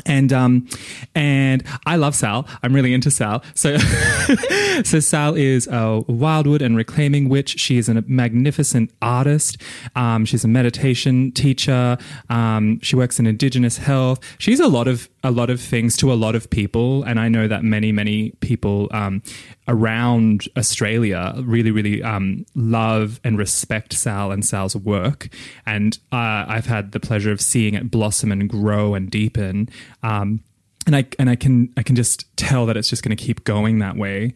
And 0.07 0.33
um 0.33 0.69
and 1.15 1.63
I 1.87 1.97
love 1.97 2.15
Sal. 2.15 2.47
I'm 2.63 2.75
really 2.75 2.95
into 2.95 3.11
Sal. 3.11 3.43
So 3.55 3.77
so 4.85 5.01
Sal 5.01 5.35
is 5.35 5.67
a 5.69 6.03
wildwood 6.07 6.63
and 6.63 6.77
reclaiming 6.77 7.29
witch. 7.29 7.59
She 7.59 7.79
is 7.79 7.89
a 7.89 8.03
magnificent 8.03 8.91
artist. 9.03 9.57
Um, 9.95 10.25
she's 10.25 10.45
a 10.45 10.49
meditation 10.49 11.33
teacher. 11.33 11.97
Um, 12.29 12.81
she 12.81 12.97
works 12.97 13.19
in 13.19 13.27
Indigenous 13.27 13.79
health. 13.79 14.21
She's 14.39 14.61
a 14.61 14.69
lot 14.69 14.89
of 14.89 15.09
a 15.25 15.31
lot 15.31 15.51
of 15.51 15.61
things 15.61 15.97
to 15.97 16.13
a 16.13 16.15
lot 16.15 16.37
of 16.37 16.51
people, 16.51 17.03
and 17.03 17.19
I 17.19 17.29
know 17.29 17.49
that 17.49 17.65
many 17.65 17.91
many 17.91 18.31
people 18.41 18.89
um, 18.93 19.23
around 19.67 20.49
Australia 20.57 21.35
really 21.39 21.71
really 21.71 22.03
um, 22.03 22.45
love 22.55 23.21
and 23.25 23.39
respect 23.39 23.95
Sal 23.95 24.31
and 24.31 24.45
Sal's 24.45 24.77
work. 24.77 25.29
And 25.67 25.99
uh, 26.13 26.45
I've 26.47 26.67
had 26.67 26.93
the 26.93 27.01
pleasure 27.01 27.33
of 27.33 27.41
seeing 27.41 27.75
it 27.75 27.91
blossom 27.91 28.31
and 28.31 28.49
grow 28.49 28.95
and 28.95 29.11
deepen. 29.11 29.71
Um, 30.03 30.45
and 30.87 30.95
I 30.95 31.07
and 31.19 31.31
I 31.31 31.37
can 31.37 31.73
I 31.77 31.83
can 31.83 31.97
just 31.97 32.37
tell 32.37 32.67
that 32.67 32.77
it's 32.77 32.91
just 32.91 33.03
going 33.03 33.17
to 33.17 33.25
keep 33.25 33.45
going 33.45 33.79
that 33.79 33.97
way. 33.97 34.35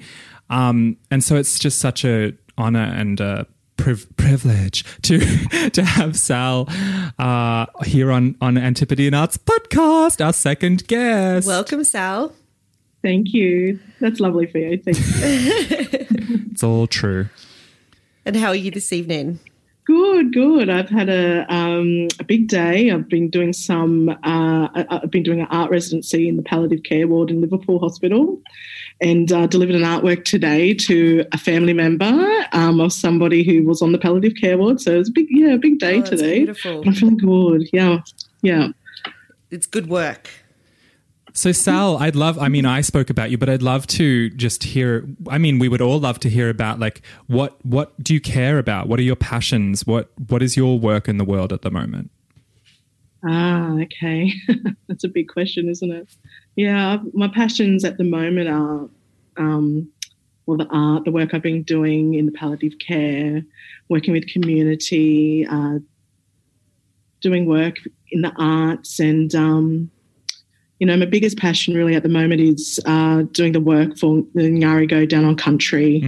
Um, 0.50 0.96
and 1.10 1.22
so 1.22 1.36
it's 1.36 1.58
just 1.58 1.78
such 1.78 2.04
a 2.04 2.32
honor 2.56 2.92
and 2.96 3.20
a 3.20 3.46
priv- 3.78 4.06
privilege 4.16 4.84
to 5.02 5.18
to 5.70 5.82
have 5.82 6.16
Sal 6.18 6.68
uh, 7.18 7.66
here 7.84 8.12
on 8.12 8.36
on 8.42 8.58
Antipodean 8.58 9.14
Arts 9.14 9.38
podcast, 9.38 10.22
our 10.24 10.34
second 10.34 10.86
guest. 10.86 11.46
Welcome, 11.46 11.84
Sal. 11.84 12.34
Thank 13.02 13.32
you. 13.32 13.78
That's 14.00 14.20
lovely 14.20 14.46
for 14.46 14.58
you. 14.58 14.76
Thank 14.76 14.98
you. 14.98 15.06
it's 16.50 16.62
all 16.62 16.86
true. 16.86 17.28
And 18.26 18.36
how 18.36 18.48
are 18.48 18.54
you 18.56 18.70
this 18.70 18.92
evening? 18.92 19.38
good, 19.86 20.34
good. 20.34 20.68
I've 20.68 20.90
had 20.90 21.08
a 21.08 21.46
um, 21.50 22.08
a 22.20 22.24
big 22.24 22.48
day. 22.48 22.90
I've 22.90 23.08
been 23.08 23.30
doing 23.30 23.54
some. 23.54 24.10
Uh, 24.10 24.68
I- 24.74 24.86
I've 24.90 25.10
been 25.10 25.22
doing 25.22 25.40
an 25.40 25.46
art 25.50 25.70
residency 25.70 26.28
in 26.28 26.36
the 26.36 26.42
palliative 26.42 26.82
care 26.82 27.08
ward 27.08 27.30
in 27.30 27.40
Liverpool 27.40 27.78
Hospital, 27.78 28.38
and 29.00 29.30
uh, 29.32 29.46
delivered 29.46 29.76
an 29.76 29.82
artwork 29.82 30.24
today 30.24 30.74
to 30.74 31.24
a 31.32 31.38
family 31.38 31.72
member 31.72 32.46
um, 32.52 32.80
of 32.80 32.92
somebody 32.92 33.42
who 33.44 33.62
was 33.64 33.80
on 33.80 33.92
the 33.92 33.98
palliative 33.98 34.34
care 34.40 34.58
ward. 34.58 34.80
So 34.80 34.94
it 34.94 34.98
was 34.98 35.08
a 35.08 35.12
big, 35.12 35.26
yeah, 35.30 35.54
a 35.54 35.58
big 35.58 35.78
day 35.78 35.96
Oh, 35.96 35.98
that's 35.98 36.10
today. 36.10 36.38
beautiful. 36.38 36.82
I'm 36.86 36.92
feeling 36.94 37.16
good. 37.18 37.68
Yeah, 37.72 37.98
yeah. 38.42 38.68
It's 39.50 39.66
good 39.66 39.88
work. 39.88 40.28
So 41.34 41.52
Sal, 41.52 41.98
I'd 41.98 42.16
love 42.16 42.36
I 42.40 42.48
mean 42.48 42.66
I 42.66 42.80
spoke 42.80 43.10
about 43.10 43.30
you, 43.30 43.38
but 43.38 43.48
I'd 43.48 43.62
love 43.62 43.86
to 43.88 44.28
just 44.30 44.64
hear 44.64 45.06
I 45.30 45.38
mean 45.38 45.60
we 45.60 45.68
would 45.68 45.80
all 45.80 46.00
love 46.00 46.18
to 46.20 46.28
hear 46.28 46.48
about 46.50 46.80
like 46.80 47.00
what 47.28 47.64
what 47.64 48.02
do 48.02 48.12
you 48.12 48.20
care 48.20 48.58
about? 48.58 48.88
What 48.88 48.98
are 48.98 49.04
your 49.04 49.14
passions? 49.14 49.86
What 49.86 50.10
what 50.28 50.42
is 50.42 50.56
your 50.56 50.80
work 50.80 51.06
in 51.08 51.16
the 51.18 51.24
world 51.24 51.52
at 51.52 51.62
the 51.62 51.70
moment? 51.70 52.10
Ah, 53.24 53.72
okay. 53.80 54.32
That's 54.88 55.04
a 55.04 55.08
big 55.08 55.28
question, 55.28 55.68
isn't 55.68 55.90
it? 55.90 56.08
Yeah, 56.58 56.98
my 57.12 57.28
passions 57.28 57.84
at 57.84 57.98
the 57.98 58.04
moment 58.04 58.48
are, 58.48 58.88
um, 59.36 59.88
well, 60.46 60.56
the 60.56 60.66
art, 60.72 61.04
the 61.04 61.12
work 61.12 61.32
I've 61.32 61.42
been 61.42 61.62
doing 61.62 62.14
in 62.14 62.26
the 62.26 62.32
palliative 62.32 62.80
care, 62.84 63.42
working 63.88 64.12
with 64.12 64.26
community, 64.26 65.46
uh, 65.46 65.78
doing 67.20 67.46
work 67.46 67.76
in 68.10 68.22
the 68.22 68.32
arts, 68.38 68.98
and 68.98 69.32
um, 69.36 69.88
you 70.80 70.86
know, 70.88 70.96
my 70.96 71.06
biggest 71.06 71.38
passion 71.38 71.74
really 71.74 71.94
at 71.94 72.02
the 72.02 72.08
moment 72.08 72.40
is 72.40 72.80
uh, 72.86 73.22
doing 73.30 73.52
the 73.52 73.60
work 73.60 73.96
for 73.96 74.24
the 74.34 74.50
Ngarigo 74.50 75.08
down 75.08 75.24
on 75.24 75.36
country 75.36 76.00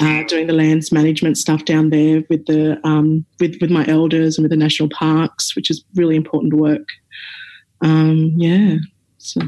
uh, 0.00 0.22
doing 0.28 0.46
the 0.46 0.52
lands 0.52 0.92
management 0.92 1.36
stuff 1.36 1.64
down 1.64 1.90
there 1.90 2.22
with 2.30 2.46
the 2.46 2.80
um, 2.86 3.24
with 3.40 3.56
with 3.60 3.70
my 3.70 3.84
elders 3.88 4.38
and 4.38 4.44
with 4.44 4.50
the 4.50 4.56
national 4.56 4.88
parks, 4.90 5.56
which 5.56 5.68
is 5.68 5.84
really 5.96 6.14
important 6.14 6.54
work. 6.54 6.86
Um, 7.80 8.34
yeah, 8.36 8.76
so 9.18 9.40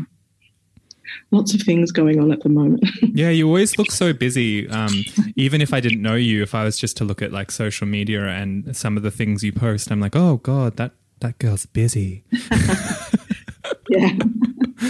lots 1.30 1.54
of 1.54 1.62
things 1.62 1.92
going 1.92 2.20
on 2.20 2.32
at 2.32 2.42
the 2.42 2.48
moment. 2.48 2.84
Yeah, 3.16 3.30
you 3.30 3.46
always 3.46 3.78
look 3.78 3.90
so 3.90 4.12
busy. 4.12 4.68
Um, 4.68 4.92
even 5.36 5.62
if 5.62 5.72
I 5.72 5.80
didn't 5.80 6.02
know 6.02 6.16
you, 6.16 6.42
if 6.42 6.54
I 6.54 6.64
was 6.64 6.76
just 6.76 6.98
to 6.98 7.04
look 7.04 7.22
at 7.22 7.32
like 7.32 7.50
social 7.50 7.86
media 7.86 8.26
and 8.26 8.76
some 8.76 8.98
of 8.98 9.02
the 9.02 9.10
things 9.10 9.42
you 9.42 9.52
post, 9.52 9.90
I'm 9.90 10.00
like, 10.00 10.14
oh 10.14 10.36
god, 10.36 10.76
that 10.76 10.92
that 11.20 11.38
girl's 11.38 11.64
busy. 11.64 12.24
yeah, 13.88 14.12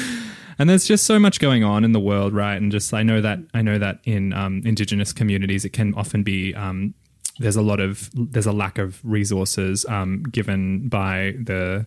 and 0.58 0.68
there's 0.68 0.86
just 0.86 1.04
so 1.04 1.20
much 1.20 1.38
going 1.38 1.62
on 1.62 1.84
in 1.84 1.92
the 1.92 2.00
world, 2.00 2.32
right? 2.32 2.56
And 2.56 2.72
just 2.72 2.92
I 2.92 3.04
know 3.04 3.20
that 3.20 3.38
I 3.54 3.62
know 3.62 3.78
that 3.78 4.00
in 4.04 4.32
um, 4.32 4.62
indigenous 4.64 5.12
communities, 5.12 5.64
it 5.64 5.70
can 5.70 5.94
often 5.94 6.24
be 6.24 6.52
um, 6.54 6.94
there's 7.38 7.56
a 7.56 7.62
lot 7.62 7.80
of 7.80 8.10
there's 8.14 8.46
a 8.46 8.52
lack 8.52 8.78
of 8.78 9.00
resources 9.04 9.84
um, 9.86 10.22
given 10.24 10.88
by 10.88 11.34
the 11.42 11.86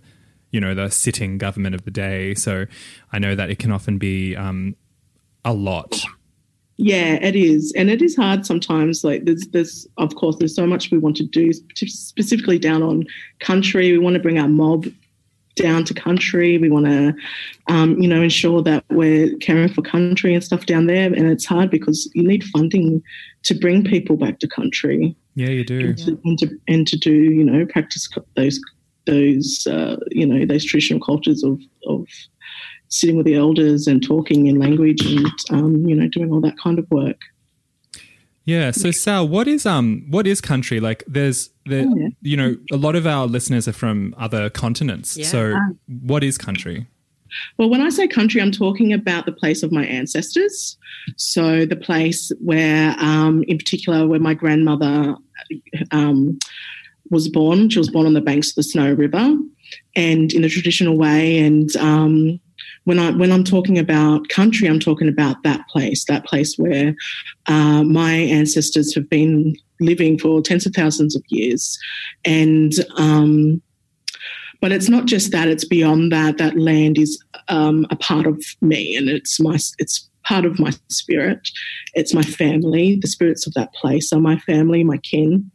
you 0.51 0.59
know 0.59 0.73
the 0.73 0.89
sitting 0.89 1.37
government 1.37 1.75
of 1.75 1.85
the 1.85 1.91
day. 1.91 2.35
So 2.35 2.65
I 3.11 3.19
know 3.19 3.35
that 3.35 3.49
it 3.49 3.59
can 3.59 3.71
often 3.71 3.97
be 3.97 4.35
um, 4.35 4.75
a 5.45 5.53
lot. 5.53 6.01
Yeah, 6.81 7.15
it 7.15 7.35
is, 7.35 7.73
and 7.75 7.89
it 7.89 8.01
is 8.01 8.15
hard 8.15 8.45
sometimes. 8.45 9.03
Like 9.03 9.25
there's, 9.25 9.45
there's 9.47 9.87
of 9.97 10.15
course, 10.15 10.37
there's 10.37 10.55
so 10.55 10.65
much 10.65 10.91
we 10.91 10.97
want 10.97 11.17
to 11.17 11.25
do, 11.25 11.51
specifically 11.75 12.57
down 12.57 12.81
on 12.81 13.05
country. 13.39 13.91
We 13.91 13.99
want 13.99 14.13
to 14.13 14.21
bring 14.21 14.39
our 14.39 14.47
mob 14.47 14.87
down 15.55 15.83
to 15.83 15.93
country. 15.93 16.57
We 16.57 16.69
want 16.69 16.85
to, 16.85 17.13
um, 17.67 17.99
you 17.99 18.07
know, 18.07 18.21
ensure 18.21 18.61
that 18.63 18.85
we're 18.89 19.35
caring 19.39 19.67
for 19.67 19.81
country 19.81 20.33
and 20.33 20.43
stuff 20.43 20.65
down 20.65 20.87
there. 20.87 21.07
And 21.07 21.29
it's 21.29 21.45
hard 21.45 21.69
because 21.69 22.09
you 22.13 22.25
need 22.25 22.45
funding 22.45 23.03
to 23.43 23.53
bring 23.53 23.83
people 23.83 24.15
back 24.15 24.39
to 24.39 24.47
country. 24.47 25.15
Yeah, 25.35 25.49
you 25.49 25.65
do. 25.65 25.79
And 25.79 25.97
to, 25.97 26.19
and 26.23 26.39
to, 26.39 26.59
and 26.69 26.87
to 26.87 26.97
do, 26.97 27.13
you 27.13 27.43
know, 27.43 27.65
practice 27.65 28.07
those 28.35 28.59
those 29.09 29.67
uh, 29.67 29.97
you 30.11 30.25
know 30.25 30.45
those 30.45 30.65
traditional 30.65 30.99
cultures 30.99 31.43
of 31.43 31.59
of 31.87 32.07
sitting 32.89 33.17
with 33.17 33.25
the 33.25 33.35
elders 33.35 33.87
and 33.87 34.03
talking 34.03 34.47
in 34.47 34.59
language 34.59 35.05
and 35.05 35.27
um, 35.51 35.87
you 35.87 35.95
know 35.95 36.07
doing 36.07 36.31
all 36.31 36.41
that 36.41 36.57
kind 36.57 36.79
of 36.79 36.89
work. 36.91 37.21
Yeah. 38.45 38.71
So 38.71 38.89
Sal, 38.89 39.27
what 39.27 39.47
is 39.47 39.65
um 39.65 40.05
what 40.09 40.25
is 40.25 40.41
country? 40.41 40.79
Like 40.79 41.03
there's 41.07 41.49
the 41.65 41.81
oh, 41.81 41.95
yeah. 41.95 42.09
you 42.21 42.35
know, 42.35 42.57
a 42.71 42.77
lot 42.77 42.95
of 42.95 43.05
our 43.05 43.27
listeners 43.27 43.67
are 43.67 43.73
from 43.73 44.15
other 44.17 44.49
continents. 44.49 45.17
Yeah. 45.17 45.27
So 45.27 45.55
what 45.85 46.23
is 46.23 46.37
country? 46.37 46.87
Well, 47.57 47.69
when 47.69 47.81
I 47.81 47.89
say 47.89 48.07
country, 48.07 48.41
I'm 48.41 48.51
talking 48.51 48.91
about 48.91 49.27
the 49.27 49.31
place 49.31 49.61
of 49.61 49.71
my 49.71 49.85
ancestors. 49.85 50.77
So 51.15 51.63
the 51.63 51.75
place 51.75 52.31
where, 52.39 52.95
um, 52.97 53.43
in 53.47 53.59
particular, 53.59 54.07
where 54.07 54.19
my 54.19 54.33
grandmother 54.33 55.15
um, 55.91 56.39
was 57.09 57.27
born. 57.27 57.69
She 57.69 57.79
was 57.79 57.89
born 57.89 58.05
on 58.05 58.13
the 58.13 58.21
banks 58.21 58.49
of 58.49 58.55
the 58.55 58.63
Snow 58.63 58.93
River, 58.93 59.35
and 59.95 60.33
in 60.33 60.43
a 60.43 60.49
traditional 60.49 60.97
way. 60.97 61.39
And 61.39 61.75
um, 61.77 62.39
when 62.85 62.99
I 62.99 63.11
when 63.11 63.31
I'm 63.31 63.43
talking 63.43 63.77
about 63.77 64.29
country, 64.29 64.67
I'm 64.67 64.79
talking 64.79 65.07
about 65.07 65.43
that 65.43 65.67
place, 65.69 66.05
that 66.05 66.25
place 66.25 66.55
where 66.57 66.95
uh, 67.47 67.83
my 67.83 68.13
ancestors 68.13 68.93
have 68.95 69.09
been 69.09 69.55
living 69.79 70.17
for 70.19 70.41
tens 70.41 70.65
of 70.65 70.73
thousands 70.73 71.15
of 71.15 71.23
years, 71.29 71.77
and 72.25 72.73
um, 72.97 73.61
but 74.61 74.71
it's 74.71 74.89
not 74.89 75.05
just 75.05 75.31
that; 75.31 75.47
it's 75.47 75.65
beyond 75.65 76.11
that. 76.11 76.37
That 76.37 76.57
land 76.57 76.97
is 76.97 77.21
um, 77.47 77.85
a 77.89 77.95
part 77.95 78.27
of 78.27 78.43
me, 78.61 78.95
and 78.95 79.09
it's 79.09 79.39
my 79.39 79.57
it's 79.77 80.09
part 80.23 80.45
of 80.45 80.59
my 80.59 80.71
spirit. 80.89 81.49
It's 81.93 82.13
my 82.13 82.21
family. 82.21 82.97
The 83.01 83.07
spirits 83.07 83.47
of 83.47 83.53
that 83.55 83.73
place 83.73 84.13
are 84.13 84.19
my 84.19 84.37
family, 84.39 84.83
my 84.83 84.97
kin, 84.97 85.49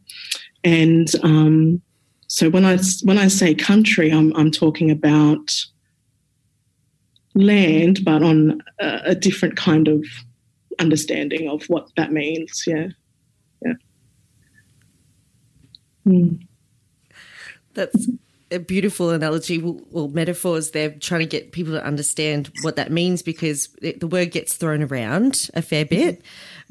and 0.65 1.09
um, 1.23 1.81
so 2.27 2.49
when 2.49 2.65
I 2.65 2.79
when 3.03 3.17
I 3.17 3.27
say 3.27 3.53
country, 3.53 4.11
I'm 4.11 4.35
I'm 4.35 4.51
talking 4.51 4.89
about 4.89 5.53
land, 7.35 7.99
but 8.03 8.23
on 8.23 8.61
a, 8.79 9.01
a 9.05 9.15
different 9.15 9.55
kind 9.55 9.87
of 9.87 10.03
understanding 10.79 11.47
of 11.47 11.63
what 11.65 11.87
that 11.97 12.11
means. 12.11 12.63
Yeah, 12.65 12.87
yeah. 13.63 13.73
Mm. 16.07 16.47
That's 17.75 18.09
a 18.51 18.57
beautiful 18.57 19.11
analogy 19.11 19.61
or 19.91 20.09
metaphors. 20.09 20.71
They're 20.71 20.91
trying 20.91 21.19
to 21.19 21.25
get 21.27 21.51
people 21.51 21.73
to 21.73 21.85
understand 21.85 22.49
what 22.63 22.75
that 22.77 22.91
means 22.91 23.21
because 23.21 23.69
it, 23.83 23.99
the 23.99 24.07
word 24.07 24.31
gets 24.31 24.55
thrown 24.55 24.81
around 24.81 25.49
a 25.53 25.61
fair 25.61 25.85
bit, 25.85 26.23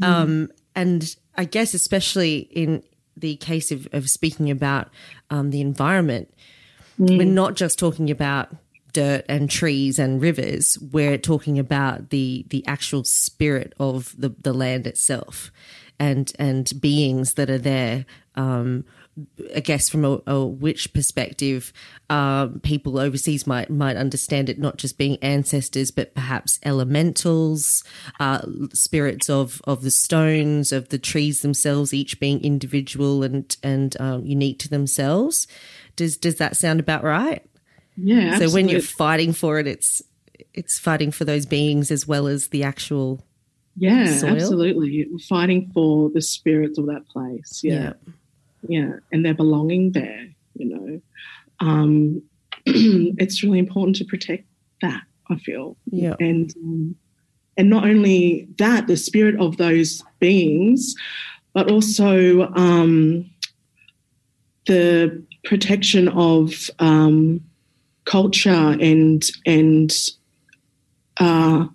mm. 0.02 0.07
um, 0.07 0.50
and 0.74 1.14
I 1.37 1.44
guess 1.44 1.74
especially 1.74 2.48
in 2.50 2.83
the 3.16 3.37
case 3.37 3.70
of, 3.70 3.88
of 3.92 4.11
speaking 4.11 4.50
about 4.50 4.88
um, 5.31 5.50
the 5.50 5.61
environment, 5.61 6.33
mm. 6.98 7.18
we're 7.18 7.24
not 7.24 7.55
just 7.55 7.79
talking 7.79 8.11
about 8.11 8.50
dirt 8.92 9.24
and 9.29 9.50
trees 9.50 9.98
and 9.98 10.22
rivers. 10.22 10.79
We're 10.81 11.18
talking 11.18 11.59
about 11.59 12.11
the 12.11 12.46
the 12.48 12.66
actual 12.66 13.05
spirit 13.05 13.74
of 13.79 14.14
the, 14.16 14.31
the 14.31 14.55
land 14.55 14.87
itself, 14.87 15.53
and 15.98 16.33
and 16.38 16.70
beings 16.81 17.35
that 17.35 17.50
are 17.50 17.59
there. 17.59 18.07
Um, 18.37 18.85
I 19.55 19.61
guess 19.61 19.88
from 19.88 20.05
a, 20.05 20.20
a 20.27 20.44
witch 20.44 20.92
perspective, 20.92 21.72
um, 22.11 22.61
people 22.61 22.98
overseas 22.98 23.46
might 23.46 23.70
might 23.70 23.96
understand 23.96 24.48
it 24.48 24.59
not 24.59 24.77
just 24.77 24.98
being 24.98 25.18
ancestors, 25.22 25.90
but 25.90 26.14
perhaps 26.14 26.59
elementals, 26.64 27.85
uh, 28.18 28.42
spirits 28.72 29.31
of 29.31 29.62
of 29.64 29.83
the 29.83 29.90
stones, 29.90 30.72
of 30.72 30.88
the 30.88 30.98
trees 30.98 31.42
themselves, 31.42 31.94
each 31.94 32.18
being 32.18 32.42
individual 32.42 33.22
and 33.22 33.57
and 33.62 33.96
um, 34.00 34.27
unique 34.27 34.59
to 34.61 34.68
themselves. 34.68 35.46
Does 35.96 36.16
does 36.16 36.37
that 36.37 36.57
sound 36.57 36.81
about 36.81 37.05
right? 37.05 37.44
Yeah. 37.96 38.16
Absolutely. 38.16 38.46
So 38.48 38.55
when 38.55 38.68
you're 38.68 38.81
fighting 38.81 39.33
for 39.33 39.59
it, 39.61 39.68
it's 39.68 40.03
it's 40.53 40.79
fighting 40.79 41.12
for 41.12 41.24
those 41.24 41.46
beings 41.46 41.90
as 41.90 42.07
well 42.07 42.27
as 42.27 42.48
the 42.48 42.64
actual. 42.64 43.24
Yeah, 43.77 44.07
soil. 44.07 44.31
absolutely. 44.31 45.09
Fighting 45.29 45.70
for 45.74 46.11
the 46.11 46.22
spirits 46.22 46.79
of 46.79 46.87
that 46.87 47.09
place. 47.09 47.61
Yeah. 47.64 47.74
yeah. 47.74 48.12
Yeah. 48.68 48.94
And 49.12 49.24
they're 49.24 49.35
belonging 49.35 49.92
there, 49.92 50.29
you 50.55 50.66
know. 50.66 51.00
Um, 51.61 52.22
it's 52.66 53.42
really 53.42 53.59
important 53.59 53.96
to 53.96 54.05
protect 54.05 54.44
that, 54.81 55.03
I 55.31 55.37
feel. 55.37 55.77
Yeah. 55.87 56.14
And 56.20 56.55
um, 56.57 56.96
and 57.57 57.70
not 57.70 57.85
only 57.85 58.48
that, 58.59 58.88
the 58.88 58.96
spirit 58.96 59.38
of 59.40 59.59
those 59.59 60.03
beings, 60.18 60.94
but 61.53 61.70
also 61.70 62.53
um, 62.55 63.31
the 64.66 65.22
protection 65.44 66.09
of 66.09 66.68
um, 66.81 67.40
culture 68.05 68.50
and 68.81 69.24
and 69.46 69.92
uh, 71.18 71.66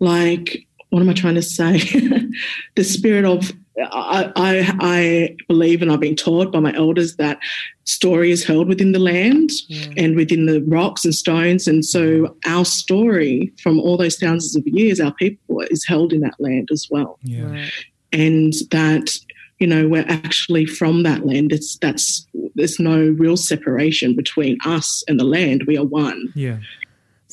like 0.00 0.66
what 0.90 1.00
am 1.00 1.08
I 1.08 1.14
trying 1.14 1.36
to 1.36 1.42
say? 1.42 1.78
the 2.74 2.84
spirit 2.84 3.24
of 3.24 3.50
I, 3.78 4.32
I, 4.36 4.76
I, 4.80 5.36
believe 5.48 5.80
and 5.80 5.90
I've 5.90 6.00
been 6.00 6.16
taught 6.16 6.52
by 6.52 6.60
my 6.60 6.74
elders 6.74 7.16
that 7.16 7.38
story 7.84 8.30
is 8.30 8.44
held 8.44 8.68
within 8.68 8.92
the 8.92 8.98
land 8.98 9.50
yeah. 9.68 9.92
and 9.96 10.14
within 10.14 10.46
the 10.46 10.62
rocks 10.62 11.04
and 11.04 11.14
stones. 11.14 11.66
And 11.66 11.84
so 11.84 12.00
mm. 12.00 12.36
our 12.46 12.64
story 12.64 13.52
from 13.62 13.80
all 13.80 13.96
those 13.96 14.16
thousands 14.16 14.56
of 14.56 14.66
years, 14.66 15.00
our 15.00 15.14
people, 15.14 15.60
is 15.70 15.86
held 15.86 16.12
in 16.12 16.20
that 16.20 16.38
land 16.38 16.68
as 16.70 16.86
well. 16.90 17.18
Yeah. 17.22 17.44
Right. 17.44 17.72
And 18.12 18.52
that 18.70 19.16
you 19.58 19.66
know 19.66 19.86
we're 19.88 20.08
actually 20.08 20.66
from 20.66 21.04
that 21.04 21.24
land 21.24 21.52
it's 21.52 21.78
that's 21.78 22.26
there's 22.56 22.80
no 22.80 23.10
real 23.10 23.36
separation 23.36 24.16
between 24.16 24.58
us 24.64 25.04
and 25.06 25.20
the 25.20 25.24
land 25.24 25.62
we 25.68 25.78
are 25.78 25.84
one 25.84 26.32
yeah 26.34 26.58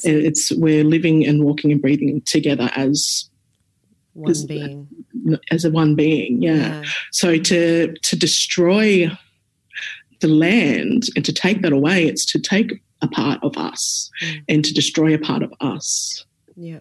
it's 0.04 0.52
we're 0.52 0.84
living 0.84 1.26
and 1.26 1.44
walking 1.44 1.72
and 1.72 1.82
breathing 1.82 2.22
together 2.22 2.70
as 2.76 3.30
one 4.14 4.30
as, 4.30 4.46
being 4.46 4.88
as 5.52 5.66
a 5.66 5.72
one 5.72 5.96
being 5.96 6.42
yeah. 6.42 6.56
yeah 6.56 6.84
so 7.12 7.38
to 7.38 7.94
to 8.02 8.16
destroy 8.16 9.10
the 10.22 10.28
land 10.28 11.04
and 11.16 11.24
to 11.24 11.34
take 11.34 11.62
that 11.62 11.72
away 11.72 12.06
it's 12.06 12.26
to 12.26 12.40
take 12.40 12.82
a 13.02 13.08
part 13.08 13.42
of 13.44 13.58
us 13.58 14.12
mm. 14.24 14.42
and 14.50 14.66
to 14.66 14.74
destroy 14.74 15.14
a 15.14 15.20
part 15.20 15.44
of 15.44 15.54
us 15.62 16.26
yeah 16.56 16.80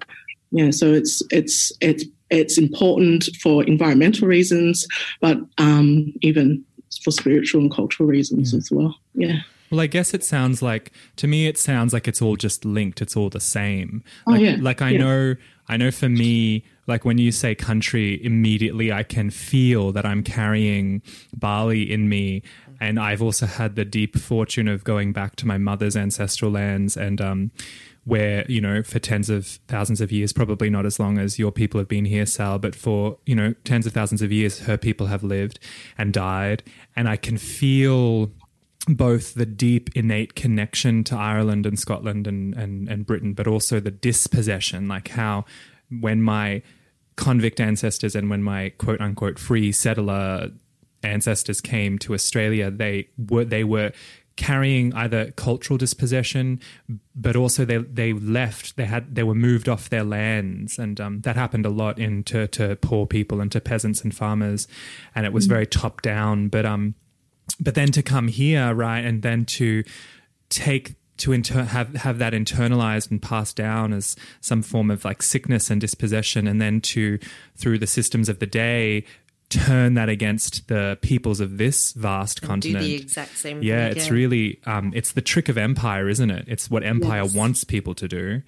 yeah 0.51 0.71
so 0.71 0.93
it's 0.93 1.23
it's 1.31 1.73
it's 1.81 2.05
it's 2.31 2.59
important 2.59 3.29
for 3.41 3.65
environmental 3.65 4.29
reasons, 4.29 4.87
but 5.21 5.39
um, 5.59 6.13
even 6.21 6.65
for 7.03 7.11
spiritual 7.11 7.63
and 7.63 7.73
cultural 7.73 8.09
reasons 8.09 8.53
yeah. 8.53 8.59
as 8.59 8.71
well. 8.71 8.99
Yeah. 9.15 9.39
Well, 9.71 9.81
I 9.81 9.87
guess 9.87 10.15
it 10.15 10.25
sounds 10.25 10.63
like 10.63 10.93
to 11.17 11.27
me 11.27 11.47
it 11.47 11.59
sounds 11.59 11.93
like 11.93 12.09
it's 12.09 12.23
all 12.23 12.37
just 12.37 12.65
linked. 12.65 13.03
It's 13.03 13.17
all 13.17 13.29
the 13.29 13.41
same. 13.41 14.03
Oh, 14.27 14.33
like, 14.33 14.41
yeah. 14.41 14.57
like 14.61 14.81
I 14.81 14.91
yeah. 14.91 14.99
know 14.99 15.37
I 15.69 15.77
know 15.77 15.91
for 15.91 16.09
me, 16.09 16.65
like 16.89 17.05
when 17.05 17.19
you 17.19 17.31
say 17.31 17.55
country, 17.55 18.25
immediately 18.25 18.91
I 18.91 19.03
can 19.03 19.31
feel 19.31 19.93
that 19.93 20.07
I'm 20.07 20.23
carrying 20.23 21.03
Bali 21.37 21.83
in 21.83 22.09
me. 22.09 22.43
And 22.81 22.99
I've 22.99 23.21
also 23.21 23.47
had 23.47 23.77
the 23.77 23.85
deep 23.85 24.17
fortune 24.19 24.69
of 24.69 24.85
going 24.85 25.13
back 25.13 25.37
to 25.37 25.47
my 25.47 25.59
mother's 25.59 25.97
ancestral 25.97 26.51
lands 26.51 26.97
and 26.97 27.21
um, 27.21 27.51
where 28.05 28.47
you 28.49 28.61
know 28.61 28.83
for 28.83 28.99
tens 28.99 29.29
of 29.29 29.47
thousands 29.69 30.01
of 30.01 30.11
years 30.11 30.33
probably 30.33 30.71
not 30.71 30.87
as 30.87 30.99
long 30.99 31.19
as 31.19 31.39
your 31.39 31.53
people 31.53 31.79
have 31.79 31.89
been 31.89 32.07
here 32.07 32.25
sal 32.25 32.59
but 32.59 32.75
for 32.75 33.19
you 33.27 33.35
know 33.35 33.53
tens 33.65 33.87
of 33.87 33.93
thousands 33.93 34.23
of 34.23 34.33
years 34.33 34.61
her 34.61 34.79
people 34.79 35.09
have 35.09 35.23
lived 35.23 35.59
and 35.99 36.15
died 36.15 36.63
and 36.97 37.07
i 37.07 37.17
can 37.17 37.37
feel 37.37 38.31
both 38.87 39.35
the 39.35 39.45
deep 39.45 39.91
innate 39.95 40.35
connection 40.35 41.05
to 41.05 41.15
ireland 41.15 41.67
and 41.67 41.79
scotland 41.79 42.27
and 42.27 42.55
and, 42.55 42.89
and 42.89 43.05
britain 43.05 43.35
but 43.35 43.47
also 43.47 43.79
the 43.79 43.91
dispossession 43.91 44.89
like 44.89 45.09
how 45.09 45.45
when 45.91 46.23
my 46.23 46.63
convict 47.19 47.61
ancestors 47.61 48.15
and 48.15 48.31
when 48.31 48.43
my 48.43 48.71
quote 48.79 49.01
unquote 49.01 49.39
free 49.39 49.71
settler 49.73 50.51
ancestors 51.03 51.61
came 51.61 51.99
to 51.99 52.15
australia 52.15 52.71
they 52.71 53.09
were 53.29 53.45
they 53.45 53.65
were 53.65 53.93
carrying 54.39 54.95
either 54.95 55.33
cultural 55.33 55.77
dispossession, 55.77 56.61
but 57.17 57.35
also 57.35 57.65
they 57.65 57.79
they 57.79 58.13
left. 58.13 58.77
They 58.77 58.85
had 58.85 59.17
they 59.17 59.25
were 59.25 59.35
moved 59.35 59.69
off 59.69 59.91
their 59.91 60.05
lands, 60.05 60.79
and 60.79 60.99
um, 61.01 61.21
that 61.23 61.35
happened 61.35 61.67
a 61.67 61.71
lot 61.71 61.99
into 61.99 62.47
to 62.47 62.77
poor 62.77 63.05
people 63.05 63.41
and 63.41 63.51
to 63.53 63.61
peasants 63.61 64.03
and 64.03 64.15
farmers, 64.15 64.69
and 65.15 65.27
it 65.27 65.33
was 65.33 65.47
very 65.47 65.67
top 65.67 66.01
down. 66.01 66.49
But 66.49 66.65
um, 66.65 66.95
but 67.59 67.75
then 67.75 67.91
to 67.93 68.03
come 68.03 68.29
here, 68.29 68.73
right, 68.73 69.05
and 69.05 69.23
then 69.23 69.45
to 69.59 69.83
take 70.49 70.95
to 71.19 71.33
inter- 71.33 71.65
have 71.65 71.95
have 71.97 72.19
that 72.19 72.33
internalized 72.33 73.11
and 73.11 73.21
passed 73.21 73.57
down 73.57 73.93
as 73.93 74.17
some 74.41 74.63
form 74.63 74.91
of 74.91 75.05
like 75.05 75.23
sickness 75.23 75.71
and 75.71 75.81
dispossession, 75.81 76.47
and 76.47 76.61
then 76.61 76.81
to 76.83 77.19
through 77.57 77.79
the 77.79 77.87
systems 77.87 78.29
of 78.29 78.39
the 78.39 78.47
day 78.47 79.05
turn 79.51 79.95
that 79.95 80.11
against 80.11 80.69
the 80.69 80.99
peoples 81.01 81.41
of 81.41 81.57
this 81.57 81.93
vast 81.93 82.43
continent. 82.43 82.85
Do 82.85 82.89
the 82.89 82.95
exact 83.03 83.39
same. 83.39 83.63
yeah, 83.63 83.87
it's 83.87 84.11
really 84.11 84.61
um, 84.67 84.93
it's 84.95 85.13
the 85.13 85.23
trick 85.23 85.49
of 85.49 85.57
empire, 85.57 86.09
isn't 86.09 86.31
it? 86.31 86.45
It's 86.49 86.71
what 86.71 86.83
empire 86.85 87.23
Yes. 87.23 87.35
wants 87.35 87.65
people 87.65 87.95
to 87.95 88.09
do, 88.09 88.43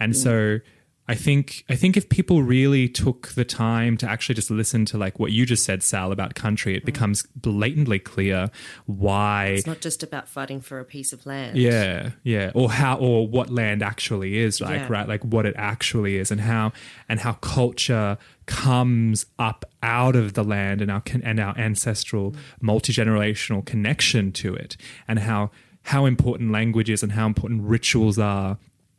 and 0.00 0.16
so. 0.16 0.60
I 1.08 1.14
think 1.14 1.64
I 1.68 1.76
think 1.76 1.96
if 1.96 2.08
people 2.08 2.42
really 2.42 2.88
took 2.88 3.28
the 3.28 3.44
time 3.44 3.96
to 3.98 4.08
actually 4.08 4.34
just 4.34 4.50
listen 4.50 4.84
to 4.86 4.98
like 4.98 5.20
what 5.20 5.30
you 5.30 5.46
just 5.46 5.64
said, 5.64 5.82
Sal, 5.82 6.10
about 6.10 6.34
country, 6.34 6.76
it 6.76 6.82
mm. 6.82 6.86
becomes 6.86 7.22
blatantly 7.36 8.00
clear 8.00 8.50
why 8.86 9.46
It's 9.46 9.66
not 9.66 9.80
just 9.80 10.02
about 10.02 10.28
fighting 10.28 10.60
for 10.60 10.80
a 10.80 10.84
piece 10.84 11.12
of 11.12 11.24
land. 11.24 11.56
yeah, 11.56 12.10
yeah, 12.24 12.50
or 12.54 12.70
how 12.70 12.96
or 12.98 13.28
what 13.28 13.50
land 13.50 13.82
actually 13.82 14.38
is 14.38 14.60
like, 14.60 14.80
Yeah. 14.80 14.86
right? 14.88 15.08
Like 15.08 15.24
what 15.24 15.46
it 15.46 15.54
actually 15.56 16.16
is, 16.16 16.30
and 16.32 16.40
how 16.40 16.72
and 17.08 17.20
how 17.20 17.34
culture 17.34 18.18
comes 18.46 19.26
up 19.38 19.64
out 19.82 20.16
of 20.16 20.34
the 20.34 20.42
land 20.44 20.82
and 20.82 20.90
our 20.90 21.02
and 21.22 21.38
our 21.38 21.56
ancestral 21.56 22.32
mm. 22.32 22.38
multi 22.60 22.92
generational 22.92 23.64
connection 23.64 24.32
to 24.32 24.54
it, 24.54 24.76
and 25.06 25.20
how 25.20 25.52
how 25.82 26.04
important 26.04 26.50
language 26.50 26.90
is 26.90 27.04
and 27.04 27.12
how 27.12 27.26
important 27.26 27.62
rituals 27.62 28.18
are. 28.18 28.58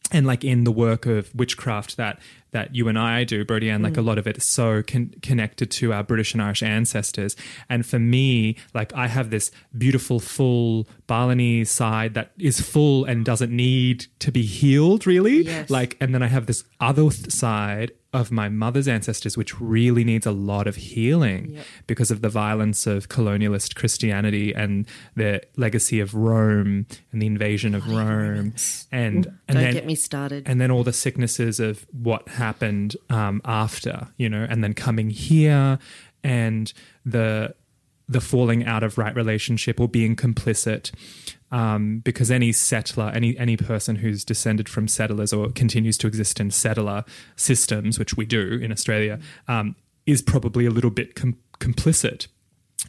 And 0.09 0.25
like 0.25 0.45
in 0.45 0.63
the 0.63 0.71
work 0.71 1.05
of 1.05 1.33
witchcraft 1.35 1.97
that 1.97 2.19
that 2.51 2.73
you 2.73 2.87
and 2.87 2.97
I 2.97 3.25
do, 3.25 3.43
Brody, 3.43 3.69
and 3.69 3.83
like 3.83 3.97
a 3.97 3.99
mm. 3.99 4.05
lot 4.05 4.17
of 4.17 4.25
it 4.25 4.37
is 4.37 4.45
so 4.45 4.81
con- 4.81 5.13
connected 5.21 5.69
to 5.71 5.91
our 5.91 6.01
British 6.01 6.33
and 6.33 6.41
Irish 6.41 6.63
ancestors. 6.63 7.35
And 7.69 7.85
for 7.85 7.99
me, 7.99 8.55
like 8.73 8.93
I 8.93 9.07
have 9.07 9.29
this 9.29 9.51
beautiful, 9.77 10.19
full 10.21 10.87
Balinese 11.07 11.69
side 11.69 12.13
that 12.13 12.31
is 12.39 12.61
full 12.61 13.03
and 13.03 13.25
doesn't 13.25 13.51
need 13.51 14.07
to 14.19 14.31
be 14.31 14.43
healed, 14.43 15.05
really. 15.05 15.43
Yes. 15.43 15.69
Like, 15.69 15.97
and 15.99 16.15
then 16.15 16.23
I 16.23 16.27
have 16.27 16.45
this 16.45 16.63
other 16.79 17.09
th- 17.09 17.31
side 17.31 17.91
of 18.19 18.31
my 18.31 18.49
mother's 18.49 18.87
ancestors, 18.87 19.37
which 19.37 19.59
really 19.61 20.03
needs 20.03 20.25
a 20.25 20.31
lot 20.31 20.67
of 20.67 20.75
healing 20.75 21.51
Yep. 21.51 21.65
because 21.87 22.11
of 22.11 22.21
the 22.21 22.29
violence 22.29 22.85
of 22.87 23.07
colonialist 23.09 23.75
Christianity 23.75 24.53
and 24.53 24.85
the 25.15 25.41
legacy 25.55 25.99
of 25.99 26.13
Rome 26.13 26.85
and 27.11 27.21
the 27.21 27.27
invasion 27.27 27.75
of 27.75 27.87
Rome. 27.87 28.53
And 28.91 29.17
and 29.17 29.23
Don't 29.47 29.55
then 29.63 29.73
get 29.73 29.85
me 29.85 29.95
started. 29.95 30.43
and 30.49 30.59
then 30.59 30.71
all 30.71 30.83
the 30.83 30.93
sicknesses 30.93 31.59
of 31.59 31.85
what 31.91 32.27
happened 32.27 32.95
um, 33.09 33.41
after, 33.45 34.07
you 34.17 34.29
know, 34.29 34.45
and 34.49 34.63
then 34.63 34.73
coming 34.73 35.09
here 35.11 35.79
and 36.23 36.73
the 37.05 37.53
the 38.07 38.21
falling 38.21 38.65
out 38.65 38.83
of 38.83 38.97
right 38.97 39.15
relationship 39.15 39.79
or 39.79 39.87
being 39.87 40.15
complicit. 40.15 40.91
Um, 41.49 41.99
because 41.99 42.29
any 42.29 42.51
settler, 42.51 43.09
any 43.13 43.37
any 43.37 43.55
person 43.55 43.97
who's 43.97 44.25
descended 44.25 44.67
from 44.67 44.87
settlers 44.87 45.31
or 45.31 45.49
continues 45.49 45.97
to 45.99 46.07
exist 46.07 46.39
in 46.39 46.51
settler 46.51 47.05
systems, 47.35 47.97
which 47.97 48.17
we 48.17 48.25
do 48.25 48.59
in 48.61 48.71
Australia, 48.71 49.19
um, 49.47 49.75
is 50.05 50.21
probably 50.21 50.65
a 50.65 50.71
little 50.71 50.89
bit 50.89 51.15
com- 51.15 51.37
complicit. 51.59 52.27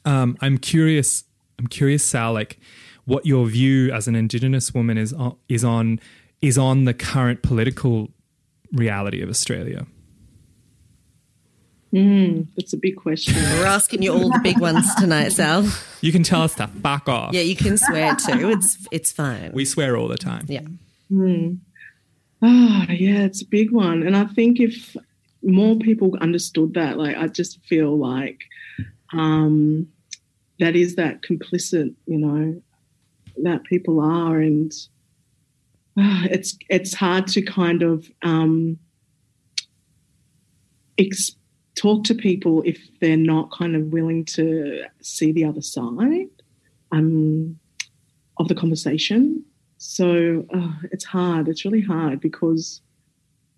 Um, 0.05 0.37
I'm 0.41 0.59
curious. 0.59 1.25
I'm 1.59 1.67
curious, 1.67 2.05
Sal, 2.05 2.33
like 2.33 2.59
what 3.05 3.27
your 3.27 3.47
view 3.47 3.91
as 3.93 4.07
an 4.07 4.15
Indigenous 4.15 4.75
woman 4.75 4.99
is 4.99 5.13
on, 5.13 5.37
is 5.49 5.65
on 5.65 6.01
is 6.41 6.59
on 6.59 6.85
the 6.85 6.95
current 6.95 7.43
political 7.43 8.11
reality 8.73 9.23
of 9.23 9.29
Australia. 9.29 9.87
That's 11.93 12.73
a 12.73 12.77
big 12.77 12.97
question. 12.97 13.35
We're 13.35 13.65
asking 13.67 14.03
you 14.03 14.13
all 14.13 14.29
the 14.31 14.41
big 14.43 14.61
ones 14.61 14.95
tonight, 14.97 15.31
Sal. 15.31 15.67
You 16.01 16.13
can 16.13 16.23
tell 16.23 16.43
us 16.43 16.55
to 16.57 16.67
fuck 16.67 17.09
off. 17.09 17.33
Yeah, 17.33 17.41
you 17.41 17.57
can 17.57 17.79
swear 17.79 18.15
too. 18.15 18.51
It's 18.51 18.87
it's 18.91 19.11
fine. 19.13 19.53
We 19.53 19.65
swear 19.65 19.97
all 19.97 20.09
the 20.09 20.19
time. 20.19 20.45
yeah. 20.49 20.61
Ah, 22.41 22.87
yeah, 22.91 23.25
it's 23.25 23.43
a 23.43 23.47
big 23.47 23.73
one. 23.73 24.07
And 24.07 24.17
I 24.17 24.27
think 24.27 24.61
if 24.61 24.97
more 25.43 25.77
people 25.77 26.17
understood 26.21 26.75
that, 26.75 26.97
like, 26.99 27.17
I 27.17 27.27
just 27.27 27.59
feel 27.67 27.97
like 27.99 28.43
um, 29.13 29.89
that 30.61 30.77
is 30.77 30.95
that 30.97 31.23
complicit, 31.23 31.95
you 32.07 32.19
know, 32.19 32.63
that 33.43 33.65
people 33.65 34.01
are, 34.01 34.39
and 34.39 34.73
ah, 35.97 36.27
it's 36.31 36.57
it's 36.69 36.95
hard 36.95 37.27
to 37.29 37.43
kind 37.43 37.83
of 37.83 38.09
um, 38.23 38.79
ex- 40.99 41.35
talk 41.79 42.05
to 42.05 42.15
people 42.15 42.63
if 42.67 42.79
they're 43.01 43.17
not 43.17 43.51
kind 43.53 43.77
of 43.77 43.83
willing 43.87 44.25
to 44.25 44.83
see 45.01 45.33
the 45.33 45.45
other 45.45 45.63
side 45.63 46.29
um, 46.93 47.59
of 48.39 48.49
the 48.49 48.55
conversation. 48.55 49.45
So 49.79 50.45
uh, 50.53 50.73
it's 50.91 51.05
hard. 51.05 51.49
It's 51.49 51.65
really 51.65 51.81
hard 51.83 52.21
because 52.21 52.81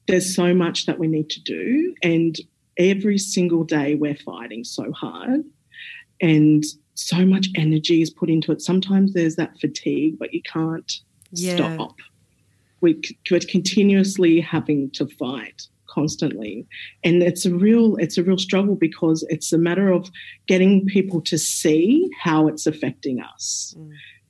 there's 0.06 0.34
so 0.34 0.54
much 0.54 0.86
that 0.86 0.98
we 0.98 1.06
need 1.06 1.30
to 1.30 1.40
do, 1.40 1.94
and 2.02 2.36
every 2.76 3.16
single 3.18 3.64
day 3.64 3.94
we're 3.94 4.16
fighting 4.16 4.64
so 4.64 4.92
hard, 4.92 5.42
and 6.20 6.64
so 6.94 7.24
much 7.24 7.48
energy 7.54 8.02
is 8.02 8.10
put 8.10 8.28
into 8.28 8.52
it. 8.52 8.60
Sometimes 8.60 9.12
there's 9.14 9.36
that 9.36 9.58
fatigue, 9.60 10.18
but 10.18 10.34
you 10.34 10.42
can't 10.42 10.90
Yeah. 11.32 11.54
stop. 11.56 11.94
We, 12.82 13.00
we're 13.30 13.40
continuously 13.40 14.40
having 14.40 14.90
to 14.92 15.06
fight 15.06 15.68
constantly. 15.90 16.66
And 17.04 17.22
it's 17.22 17.44
a 17.44 17.54
real 17.54 17.96
it's 17.96 18.18
a 18.18 18.22
real 18.22 18.38
struggle 18.38 18.76
because 18.76 19.24
it's 19.28 19.52
a 19.52 19.58
matter 19.58 19.90
of 19.90 20.10
getting 20.46 20.86
people 20.86 21.20
to 21.22 21.38
see 21.38 22.08
how 22.22 22.48
it's 22.48 22.66
affecting 22.66 23.20
us 23.20 23.74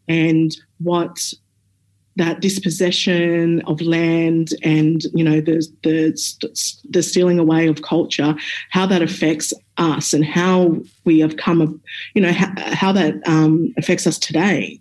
and 0.08 0.56
what 0.78 1.32
that 2.16 2.40
dispossession 2.40 3.62
of 3.62 3.80
land 3.80 4.48
and 4.62 5.04
you 5.14 5.24
know 5.24 5.40
the 5.40 5.66
the 5.84 6.12
the 6.90 7.02
stealing 7.02 7.38
away 7.38 7.68
of 7.68 7.82
culture 7.82 8.34
how 8.70 8.84
that 8.84 9.00
affects 9.00 9.54
us 9.78 10.12
and 10.12 10.24
how 10.24 10.76
we 11.04 11.20
have 11.20 11.36
come 11.36 11.80
you 12.14 12.20
know 12.20 12.32
how, 12.32 12.52
how 12.56 12.92
that 12.92 13.14
um, 13.26 13.72
affects 13.76 14.06
us 14.06 14.18
today. 14.18 14.80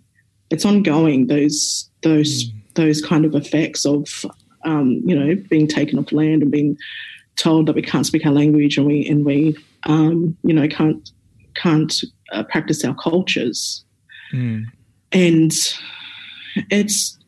It's 0.50 0.64
ongoing 0.64 1.28
those 1.28 1.88
those 2.02 2.50
those 2.74 3.00
kind 3.02 3.24
of 3.24 3.34
effects 3.34 3.84
of 3.84 4.24
um, 4.64 5.00
you 5.04 5.18
know 5.18 5.34
being 5.48 5.66
taken 5.66 5.98
off 5.98 6.12
land 6.12 6.42
and 6.42 6.50
being 6.50 6.76
told 7.36 7.66
that 7.66 7.74
we 7.74 7.82
can't 7.82 8.06
speak 8.06 8.26
our 8.26 8.32
language 8.32 8.76
and 8.76 8.86
we 8.86 9.06
and 9.08 9.24
we 9.24 9.56
um, 9.84 10.36
you 10.42 10.52
know 10.54 10.68
can't 10.68 11.10
can't 11.54 11.94
uh, 12.32 12.42
practice 12.44 12.84
our 12.84 12.94
cultures 12.94 13.84
Mm. 14.32 14.66
and 15.10 15.52
it's 16.70 17.18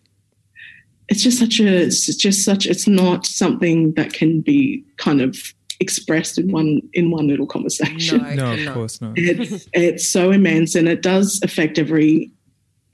it's 1.09 1.23
just 1.23 1.39
such 1.39 1.59
a 1.59 1.67
it's 1.67 2.15
just 2.17 2.45
such 2.45 2.65
it's 2.67 2.87
not 2.87 3.27
something 3.27 3.93
that 3.95 4.13
can 4.13 4.41
be 4.41 4.85
kind 4.99 5.21
of 5.21 5.37
expressed 5.81 6.39
in 6.39 6.53
one 6.53 6.81
in 6.93 7.11
one 7.11 7.27
little 7.27 7.47
conversation 7.47 8.19
No, 8.37 8.55
No, 8.55 8.69
of 8.69 8.73
course 8.75 9.01
not. 9.01 9.15
it's 9.17 9.67
it's 9.73 10.09
so 10.09 10.31
immense 10.31 10.77
and 10.77 10.87
it 10.89 11.03
does 11.03 11.41
affect 11.43 11.77
every 11.79 12.31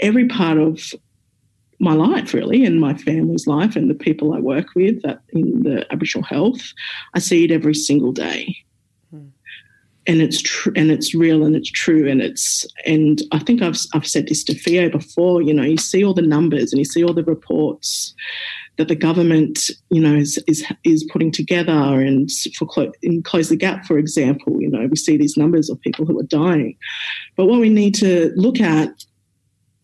every 0.01 0.27
part 0.27 0.57
of 0.57 0.95
my 1.81 1.93
life 1.93 2.35
really 2.35 2.65
and 2.65 2.81
my 2.81 2.95
family's 2.95 3.47
life 3.47 3.77
and 3.77 3.89
the 3.89 3.95
people 3.95 4.35
I 4.35 4.41
work 4.41 4.75
with 4.75 5.03
that 5.03 5.21
in 5.31 5.63
the 5.63 5.91
Aboriginal 5.93 6.25
health 6.25 6.61
I 7.15 7.19
see 7.21 7.45
it 7.45 7.51
every 7.51 7.75
single 7.75 8.13
day. 8.13 8.57
And 10.07 10.23
it's 10.23 10.41
true 10.41 10.73
and 10.75 10.91
it's 10.91 11.15
real 11.15 11.45
and 11.45 11.55
it's 11.55 11.71
true 11.71 12.09
and 12.09 12.23
it's 12.23 12.65
and 12.87 13.21
I 13.31 13.41
think 13.41 13.61
I've 13.61 13.77
I've 13.93 14.07
said 14.07 14.27
this 14.27 14.43
to 14.45 14.55
Theo 14.55 14.89
before 14.89 15.43
you 15.43 15.53
know 15.53 15.63
you 15.63 15.77
see 15.77 16.03
all 16.03 16.15
the 16.15 16.23
numbers 16.23 16.73
and 16.73 16.79
you 16.79 16.87
see 16.87 17.05
all 17.05 17.13
the 17.13 17.25
reports 17.25 18.15
that 18.79 18.89
the 18.89 18.97
government 18.97 19.71
you 19.91 20.01
know 20.01 20.15
is 20.15 20.43
is, 20.47 20.65
is 20.83 21.07
putting 21.13 21.31
together 21.31 22.01
and 22.01 22.31
for 22.57 22.65
clo- 22.65 22.93
in 23.03 23.23
close 23.23 23.51
the 23.51 23.57
gap 23.57 23.85
for 23.85 23.99
example 23.99 24.59
you 24.63 24.71
know 24.71 24.87
we 24.87 24.97
see 24.97 25.19
these 25.19 25.37
numbers 25.37 25.69
of 25.69 25.79
people 25.83 26.07
who 26.07 26.19
are 26.19 26.23
dying. 26.23 26.75
But 27.37 27.45
what 27.45 27.61
we 27.61 27.69
need 27.69 27.95
to 27.97 28.33
look 28.35 28.61
at 28.61 28.89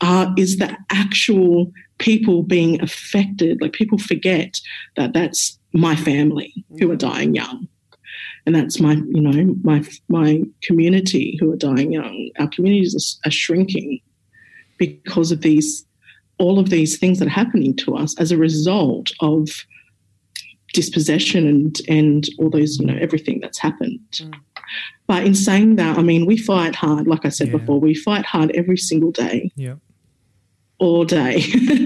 uh, 0.00 0.32
is 0.36 0.56
the 0.56 0.76
actual 0.90 1.70
people 1.98 2.42
being 2.42 2.80
affected 2.82 3.60
like 3.60 3.72
people 3.72 3.98
forget 3.98 4.58
that 4.96 5.12
that's 5.12 5.58
my 5.72 5.94
family 5.96 6.64
who 6.78 6.90
are 6.90 6.96
mm. 6.96 6.98
dying 6.98 7.34
young. 7.34 7.68
And 8.46 8.54
that's 8.54 8.78
my 8.78 8.92
you 8.92 9.20
know 9.20 9.54
my 9.62 9.82
my 10.08 10.42
community 10.62 11.36
who 11.40 11.50
are 11.52 11.56
dying 11.56 11.92
young. 11.92 12.30
Our 12.38 12.48
communities 12.48 13.18
are, 13.24 13.28
are 13.28 13.32
shrinking 13.32 14.00
because 14.78 15.32
of 15.32 15.40
these 15.40 15.86
all 16.38 16.58
of 16.58 16.70
these 16.70 16.98
things 16.98 17.18
that 17.18 17.28
are 17.28 17.30
happening 17.30 17.74
to 17.76 17.96
us 17.96 18.18
as 18.18 18.32
a 18.32 18.36
result 18.36 19.12
of 19.20 19.48
dispossession 20.74 21.46
and 21.46 21.80
and 21.88 22.28
all 22.38 22.50
those 22.50 22.78
you 22.78 22.86
know 22.86 22.98
everything 23.00 23.40
that's 23.40 23.58
happened. 23.58 24.00
Mm. 24.12 24.34
But 25.06 25.24
in 25.24 25.34
saying 25.34 25.76
that 25.76 25.98
i 25.98 26.02
mean 26.02 26.26
we 26.26 26.36
fight 26.36 26.74
hard 26.74 27.06
like 27.06 27.24
i 27.24 27.28
said 27.28 27.48
Yeah. 27.48 27.58
before 27.58 27.78
we 27.80 27.94
fight 27.94 28.24
hard 28.24 28.50
every 28.52 28.76
single 28.76 29.10
day. 29.10 29.50
Yeah. 29.56 29.74
all 30.78 31.04
day 31.04 31.40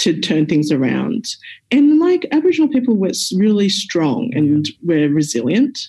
to 0.00 0.18
turn 0.18 0.46
things 0.46 0.72
around. 0.72 1.26
And 1.70 1.98
like 1.98 2.26
Aboriginal 2.32 2.68
people, 2.68 2.96
we're 2.96 3.12
really 3.36 3.68
strong 3.68 4.30
and 4.34 4.68
we're 4.82 5.12
resilient, 5.12 5.88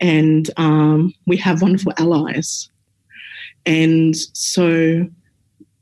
and 0.00 0.50
um, 0.56 1.12
we 1.26 1.36
have 1.36 1.62
wonderful 1.62 1.92
allies. 1.98 2.70
And 3.66 4.16
so 4.16 5.06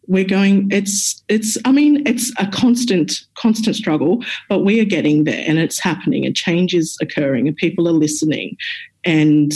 we're 0.08 0.24
going 0.24 0.66
it's 0.72 1.22
it's 1.28 1.58
i 1.66 1.70
mean 1.70 2.02
it's 2.06 2.32
a 2.38 2.46
constant 2.46 3.12
constant 3.34 3.76
struggle 3.76 4.24
but 4.48 4.60
we 4.60 4.80
are 4.80 4.84
getting 4.86 5.24
there 5.24 5.44
and 5.46 5.58
it's 5.58 5.78
happening 5.78 6.24
and 6.24 6.34
change 6.34 6.74
is 6.74 6.96
occurring 7.02 7.46
and 7.46 7.56
people 7.56 7.86
are 7.86 7.92
listening 7.92 8.56
and 9.04 9.52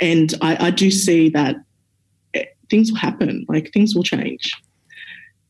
and 0.00 0.34
i, 0.42 0.66
I 0.66 0.70
do 0.70 0.90
see 0.90 1.28
that 1.30 1.54
things 2.68 2.90
will 2.90 2.98
happen 2.98 3.46
like 3.48 3.72
things 3.72 3.94
will 3.94 4.02
change 4.02 4.52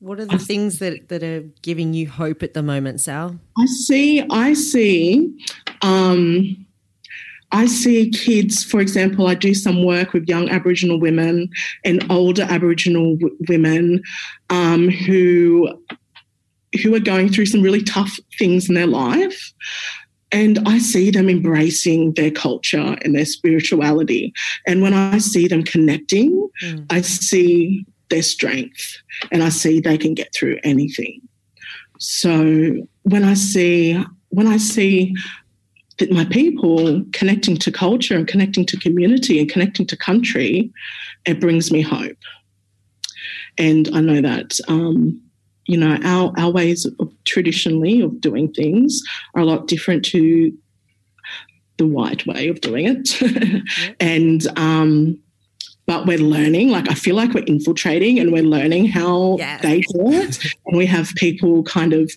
what 0.05 0.21
are 0.21 0.27
the 0.27 0.39
things 0.39 0.81
that, 0.81 1.09
that 1.09 1.23
are 1.23 1.41
giving 1.63 1.95
you 1.95 2.09
hope 2.09 2.43
at 2.43 2.53
the 2.53 2.63
moment 2.63 3.01
sal 3.01 3.39
i 3.59 3.67
see 3.67 4.23
i 4.31 4.53
see 4.53 5.33
um 5.83 6.65
I 7.53 7.67
see 7.67 8.11
kids, 8.11 8.65
for 8.65 8.81
example, 8.81 9.29
I 9.29 9.35
do 9.37 9.55
some 9.55 9.85
work 9.85 10.13
with 10.13 10.29
young 10.29 10.51
Aboriginal 10.51 10.99
women 10.99 11.49
and 11.85 12.05
older 12.11 12.43
Aboriginal 12.43 13.15
w- 13.15 13.37
women 13.49 14.03
um, 14.51 14.89
who 14.89 15.69
who 16.83 16.93
are 16.97 17.01
going 17.01 17.29
through 17.29 17.47
some 17.47 17.63
really 17.63 17.83
tough 17.83 18.19
things 18.41 18.69
in 18.69 18.75
their 18.75 18.89
life. 18.89 19.53
And 20.33 20.59
I 20.67 20.79
see 20.79 21.13
them 21.13 21.31
embracing 21.31 22.15
their 22.15 22.33
culture 22.33 22.97
and 23.03 23.15
their 23.15 23.25
spirituality. 23.25 24.33
And 24.67 24.83
when 24.83 24.93
I 24.93 25.19
see 25.19 25.47
them 25.47 25.63
connecting, 25.63 26.49
mm. 26.61 26.87
I 26.91 27.03
see 27.03 27.87
their 28.15 28.23
strength 28.23 28.97
and 29.33 29.43
I 29.43 29.49
see 29.49 29.81
they 29.81 29.99
can 29.99 30.15
get 30.15 30.33
through 30.33 30.59
anything. 30.63 31.21
So 31.99 32.87
when 33.03 33.25
I 33.25 33.35
see 33.35 34.03
when 34.31 34.47
I 34.47 34.57
see 34.57 35.15
that 35.99 36.11
my 36.11 36.25
people 36.25 37.05
connecting 37.13 37.57
to 37.57 37.71
culture 37.71 38.17
and 38.17 38.27
connecting 38.27 38.67
to 38.67 38.79
community 38.79 39.39
and 39.39 39.51
connecting 39.51 39.87
to 39.87 39.97
country, 39.97 40.73
it 41.25 41.41
brings 41.41 41.71
me 41.71 41.83
hope. 41.83 42.17
And 43.59 43.89
I 43.95 44.01
know 44.01 44.21
that, 44.21 44.59
um, 44.67 45.21
you 45.67 45.77
know, 45.77 45.97
our, 46.03 46.33
our 46.37 46.51
ways 46.51 46.85
of 46.99 47.13
traditionally 47.25 48.01
of 48.01 48.21
doing 48.21 48.53
things 48.53 49.01
are 49.35 49.43
a 49.43 49.45
lot 49.45 49.69
different 49.69 50.05
to 50.07 50.53
the 51.77 51.87
white 51.87 52.27
way 52.27 52.49
of 52.49 52.61
doing 52.61 52.87
it. 52.89 53.63
and, 54.01 54.47
um, 54.59 55.23
but 55.87 56.07
we're 56.07 56.19
learning, 56.19 56.71
like, 56.71 56.91
I 56.91 56.95
feel 56.95 57.17
like 57.17 57.35
we're 57.35 57.45
infiltrating 57.45 58.19
and 58.19 58.33
we're 58.33 58.43
learning 58.43 58.87
how 58.87 59.37
yes. 59.39 59.63
they 59.63 59.81
do 59.81 60.13
it. 60.13 60.39
and 60.67 60.77
we 60.77 60.87
have 60.87 61.11
people 61.17 61.63
kind 61.65 61.93
of 61.93 62.11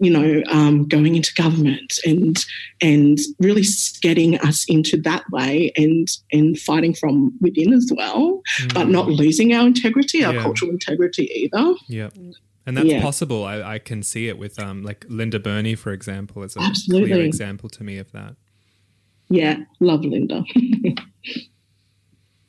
you 0.00 0.10
know, 0.10 0.42
um, 0.50 0.88
going 0.88 1.14
into 1.14 1.32
government 1.34 2.00
and 2.06 2.44
and 2.80 3.18
really 3.38 3.62
getting 4.00 4.38
us 4.38 4.64
into 4.66 4.96
that 5.02 5.22
way 5.30 5.70
and 5.76 6.08
and 6.32 6.58
fighting 6.58 6.94
from 6.94 7.36
within 7.40 7.72
as 7.74 7.92
well, 7.94 8.40
mm. 8.60 8.74
but 8.74 8.88
not 8.88 9.08
losing 9.08 9.52
our 9.52 9.66
integrity, 9.66 10.24
our 10.24 10.34
yeah. 10.34 10.42
cultural 10.42 10.70
integrity 10.70 11.30
either. 11.34 11.74
Yeah. 11.86 12.08
And 12.66 12.76
that's 12.76 12.86
yeah. 12.86 13.02
possible. 13.02 13.44
I, 13.44 13.74
I, 13.74 13.78
can 13.78 14.02
see 14.02 14.28
it 14.28 14.38
with 14.38 14.58
um, 14.58 14.82
like 14.82 15.04
Linda 15.08 15.38
Burney, 15.38 15.74
for 15.74 15.92
example, 15.92 16.42
is 16.42 16.56
a 16.56 16.60
Absolutely. 16.60 17.10
clear 17.10 17.24
example 17.24 17.68
to 17.70 17.82
me 17.82 17.98
of 17.98 18.12
that. 18.12 18.36
Yeah, 19.28 19.58
love 19.80 20.04
Linda. 20.04 20.44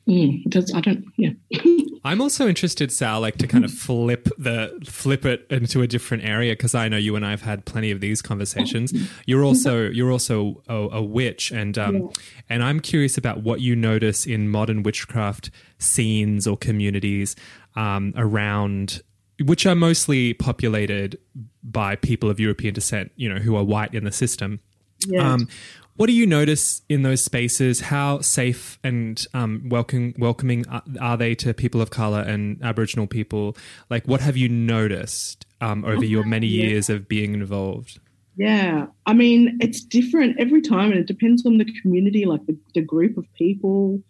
Mm, 0.08 0.44
does 0.48 0.72
I 0.74 0.80
don't 0.80 1.04
yeah. 1.16 1.30
I'm 2.04 2.20
also 2.20 2.48
interested, 2.48 2.90
Sal, 2.90 3.20
like 3.20 3.36
to 3.38 3.46
kind 3.46 3.64
of 3.64 3.70
flip 3.70 4.28
the 4.36 4.76
flip 4.84 5.24
it 5.24 5.46
into 5.50 5.82
a 5.82 5.86
different 5.86 6.24
area 6.24 6.54
because 6.54 6.74
I 6.74 6.88
know 6.88 6.96
you 6.96 7.14
and 7.14 7.24
I 7.24 7.30
have 7.30 7.42
had 7.42 7.64
plenty 7.64 7.92
of 7.92 8.00
these 8.00 8.20
conversations. 8.20 8.92
You're 9.26 9.44
also 9.44 9.88
you're 9.88 10.10
also 10.10 10.62
a, 10.68 10.74
a 10.74 11.02
witch, 11.02 11.52
and 11.52 11.78
um, 11.78 11.96
yeah. 11.96 12.08
and 12.48 12.64
I'm 12.64 12.80
curious 12.80 13.16
about 13.16 13.42
what 13.42 13.60
you 13.60 13.76
notice 13.76 14.26
in 14.26 14.48
modern 14.48 14.82
witchcraft 14.82 15.50
scenes 15.78 16.48
or 16.48 16.56
communities 16.56 17.36
um, 17.76 18.12
around 18.16 19.02
which 19.40 19.66
are 19.66 19.74
mostly 19.74 20.34
populated 20.34 21.18
by 21.62 21.96
people 21.96 22.28
of 22.28 22.40
European 22.40 22.74
descent, 22.74 23.12
you 23.16 23.32
know, 23.32 23.40
who 23.40 23.56
are 23.56 23.64
white 23.64 23.94
in 23.94 24.04
the 24.04 24.12
system. 24.12 24.60
Yeah. 25.06 25.32
Um, 25.32 25.48
what 25.96 26.06
do 26.06 26.12
you 26.12 26.26
notice 26.26 26.82
in 26.88 27.02
those 27.02 27.22
spaces? 27.22 27.80
How 27.80 28.20
safe 28.20 28.78
and 28.82 29.24
um, 29.34 29.62
welcome, 29.68 30.14
welcoming 30.18 30.64
are 31.00 31.16
they 31.16 31.34
to 31.36 31.52
people 31.52 31.80
of 31.80 31.90
color 31.90 32.20
and 32.20 32.62
Aboriginal 32.62 33.06
people? 33.06 33.56
Like, 33.90 34.06
what 34.06 34.20
have 34.20 34.36
you 34.36 34.48
noticed 34.48 35.46
um, 35.60 35.84
over 35.84 36.04
your 36.04 36.24
many 36.24 36.46
yeah. 36.46 36.64
years 36.64 36.88
of 36.88 37.08
being 37.08 37.34
involved? 37.34 38.00
Yeah, 38.36 38.86
I 39.04 39.12
mean, 39.12 39.58
it's 39.60 39.82
different 39.82 40.40
every 40.40 40.62
time, 40.62 40.90
and 40.90 40.98
it 40.98 41.06
depends 41.06 41.44
on 41.44 41.58
the 41.58 41.70
community, 41.82 42.24
like 42.24 42.44
the, 42.46 42.56
the 42.74 42.80
group 42.80 43.18
of 43.18 43.26
people. 43.34 44.02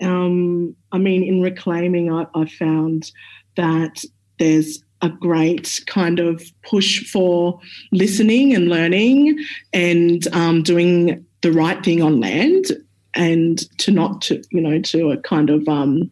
Um, 0.00 0.74
I 0.92 0.98
mean, 0.98 1.22
in 1.22 1.42
reclaiming, 1.42 2.10
I, 2.10 2.26
I 2.34 2.46
found 2.46 3.12
that 3.56 4.02
there's 4.38 4.82
a 5.02 5.10
great 5.10 5.82
kind 5.86 6.18
of 6.18 6.42
push 6.62 7.04
for 7.10 7.60
listening 7.92 8.54
and 8.54 8.68
learning 8.68 9.38
and 9.74 10.26
um, 10.34 10.62
doing 10.62 11.25
the 11.42 11.52
right 11.52 11.84
thing 11.84 12.02
on 12.02 12.20
land 12.20 12.66
and 13.14 13.58
to 13.78 13.90
not 13.90 14.20
to 14.22 14.42
you 14.50 14.60
know 14.60 14.80
to 14.80 15.10
a 15.10 15.16
kind 15.16 15.50
of 15.50 15.66
um, 15.68 16.10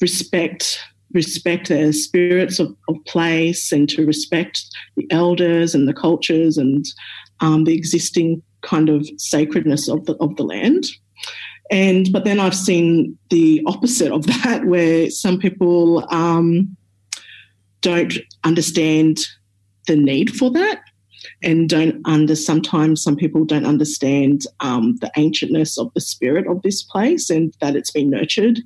respect 0.00 0.80
respect 1.14 1.68
the 1.68 1.92
spirits 1.92 2.58
of, 2.58 2.74
of, 2.88 2.96
place 3.06 3.72
and 3.72 3.88
to 3.88 4.04
respect 4.04 4.62
the 4.96 5.10
elders 5.10 5.74
and 5.74 5.88
the 5.88 5.94
cultures 5.94 6.58
and 6.58 6.84
um, 7.40 7.64
the 7.64 7.74
existing 7.74 8.42
kind 8.60 8.90
of 8.90 9.08
sacredness 9.16 9.88
of 9.88 10.04
the 10.04 10.14
of 10.16 10.36
the 10.36 10.42
land. 10.42 10.84
And 11.70 12.08
but 12.12 12.24
then 12.24 12.40
I've 12.40 12.54
seen 12.54 13.18
the 13.30 13.62
opposite 13.66 14.12
of 14.12 14.26
that, 14.42 14.66
where 14.66 15.10
some 15.10 15.38
people 15.38 16.06
um, 16.12 16.76
don't 17.80 18.14
understand 18.44 19.18
the 19.86 19.96
need 19.96 20.36
for 20.36 20.50
that 20.50 20.82
and 21.42 21.68
don't 21.68 22.00
under 22.04 22.34
sometimes 22.34 23.02
some 23.02 23.16
people 23.16 23.44
don't 23.44 23.66
understand 23.66 24.42
um, 24.60 24.96
the 25.00 25.10
ancientness 25.16 25.78
of 25.78 25.92
the 25.94 26.00
spirit 26.00 26.46
of 26.46 26.62
this 26.62 26.82
place 26.82 27.30
and 27.30 27.54
that 27.60 27.76
it's 27.76 27.90
been 27.90 28.10
nurtured 28.10 28.60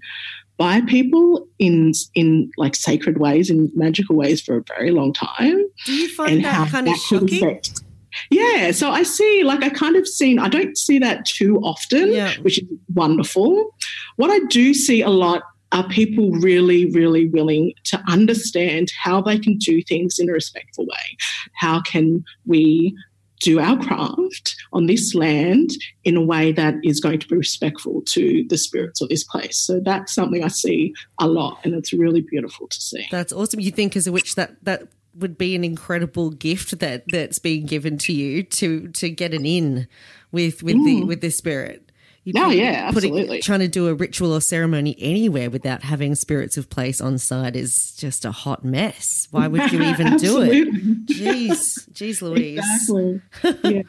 by 0.56 0.80
people 0.82 1.46
in 1.58 1.92
in 2.14 2.50
like 2.56 2.74
sacred 2.74 3.18
ways 3.18 3.50
in 3.50 3.70
magical 3.74 4.16
ways 4.16 4.40
for 4.40 4.56
a 4.58 4.64
very 4.76 4.90
long 4.90 5.12
time. 5.12 5.64
Do 5.86 5.92
you 5.92 6.08
find 6.14 6.44
that 6.44 6.70
kind 6.70 6.86
that 6.86 6.94
of 6.94 6.98
shocking? 6.98 7.44
affect, 7.44 7.82
yeah 8.30 8.70
so 8.70 8.90
i 8.90 9.02
see 9.02 9.42
like 9.42 9.62
i 9.62 9.70
kind 9.70 9.96
of 9.96 10.06
seen 10.06 10.38
i 10.38 10.48
don't 10.48 10.76
see 10.76 10.98
that 10.98 11.24
too 11.24 11.56
often 11.60 12.12
yeah. 12.12 12.34
which 12.42 12.58
is 12.58 12.68
wonderful. 12.94 13.74
What 14.16 14.30
i 14.30 14.38
do 14.50 14.74
see 14.74 15.00
a 15.00 15.08
lot 15.08 15.42
are 15.72 15.88
people 15.88 16.30
really, 16.30 16.90
really 16.90 17.28
willing 17.28 17.72
to 17.84 18.02
understand 18.08 18.92
how 19.02 19.20
they 19.20 19.38
can 19.38 19.56
do 19.58 19.82
things 19.82 20.18
in 20.18 20.28
a 20.28 20.32
respectful 20.32 20.84
way? 20.84 21.16
How 21.54 21.80
can 21.80 22.24
we 22.46 22.94
do 23.42 23.58
our 23.58 23.76
craft 23.78 24.56
on 24.72 24.86
this 24.86 25.14
land 25.14 25.70
in 26.04 26.16
a 26.16 26.22
way 26.22 26.52
that 26.52 26.74
is 26.84 27.00
going 27.00 27.18
to 27.18 27.28
be 27.28 27.36
respectful 27.36 28.00
to 28.02 28.44
the 28.48 28.56
spirits 28.56 29.00
of 29.00 29.08
this 29.08 29.24
place. 29.24 29.58
So 29.58 29.80
that's 29.80 30.14
something 30.14 30.44
I 30.44 30.48
see 30.48 30.94
a 31.18 31.26
lot, 31.26 31.58
and 31.64 31.74
it's 31.74 31.92
really 31.92 32.20
beautiful 32.20 32.68
to 32.68 32.80
see. 32.80 33.06
That's 33.10 33.32
awesome. 33.32 33.60
You 33.60 33.72
think 33.72 33.96
as 33.96 34.06
a 34.06 34.12
witch 34.12 34.36
that 34.36 34.64
that 34.64 34.84
would 35.14 35.36
be 35.36 35.54
an 35.54 35.64
incredible 35.64 36.30
gift 36.30 36.78
that 36.78 37.04
that's 37.08 37.38
being 37.38 37.66
given 37.66 37.98
to 37.98 38.12
you 38.12 38.42
to 38.44 38.88
to 38.88 39.10
get 39.10 39.34
an 39.34 39.44
in 39.44 39.86
with 40.30 40.62
with 40.62 40.76
mm. 40.76 40.84
the 40.84 41.04
with 41.04 41.20
this 41.20 41.36
spirit. 41.36 41.90
You'd 42.24 42.38
oh, 42.38 42.50
yeah, 42.50 42.84
absolutely. 42.86 43.26
Putting, 43.26 43.42
trying 43.42 43.60
to 43.60 43.68
do 43.68 43.88
a 43.88 43.94
ritual 43.94 44.32
or 44.32 44.40
ceremony 44.40 44.94
anywhere 44.98 45.50
without 45.50 45.82
having 45.82 46.14
spirits 46.14 46.56
of 46.56 46.70
place 46.70 47.00
on 47.00 47.18
site 47.18 47.56
is 47.56 47.96
just 47.96 48.24
a 48.24 48.30
hot 48.30 48.64
mess. 48.64 49.26
Why 49.32 49.48
would 49.48 49.72
you 49.72 49.82
even 49.82 50.16
do 50.18 50.40
it? 50.40 50.72
Jeez, 51.06 51.88
jeez, 51.90 52.22
Louise. 52.22 52.58
Exactly. 52.58 53.20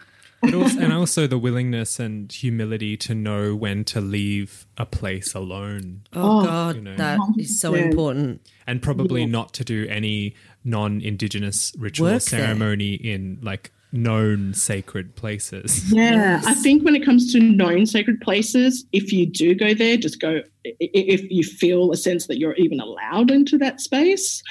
Yeah. 0.43 0.55
also, 0.55 0.79
and 0.79 0.91
also 0.91 1.25
the 1.25 1.37
willingness 1.37 2.01
and 2.01 2.29
humility 2.29 2.97
to 2.97 3.15
know 3.15 3.55
when 3.55 3.85
to 3.85 4.01
leave 4.01 4.65
a 4.77 4.85
place 4.85 5.33
alone. 5.33 6.01
Oh, 6.11 6.41
oh 6.41 6.45
God, 6.45 6.75
you 6.75 6.81
know? 6.81 6.97
that 6.97 7.19
is 7.37 7.61
so 7.61 7.73
yeah. 7.73 7.83
important. 7.83 8.45
And 8.67 8.81
probably 8.81 9.21
yeah. 9.21 9.27
not 9.27 9.53
to 9.53 9.63
do 9.63 9.87
any 9.87 10.35
non-indigenous 10.65 11.73
ritual 11.77 12.07
Work 12.11 12.23
ceremony 12.23 12.99
there. 13.01 13.13
in 13.13 13.39
like 13.41 13.71
known 13.93 14.53
sacred 14.53 15.15
places. 15.15 15.91
Yeah, 15.93 16.41
I 16.45 16.55
think 16.55 16.83
when 16.83 16.95
it 16.95 17.05
comes 17.05 17.31
to 17.33 17.39
known 17.39 17.85
sacred 17.85 18.19
places, 18.21 18.85
if 18.91 19.13
you 19.13 19.25
do 19.25 19.53
go 19.53 19.73
there, 19.73 19.95
just 19.95 20.19
go 20.19 20.41
if 20.63 21.21
you 21.29 21.43
feel 21.43 21.91
a 21.91 21.97
sense 21.97 22.27
that 22.27 22.39
you're 22.39 22.55
even 22.55 22.79
allowed 22.79 23.29
into 23.29 23.57
that 23.59 23.79
space. 23.79 24.41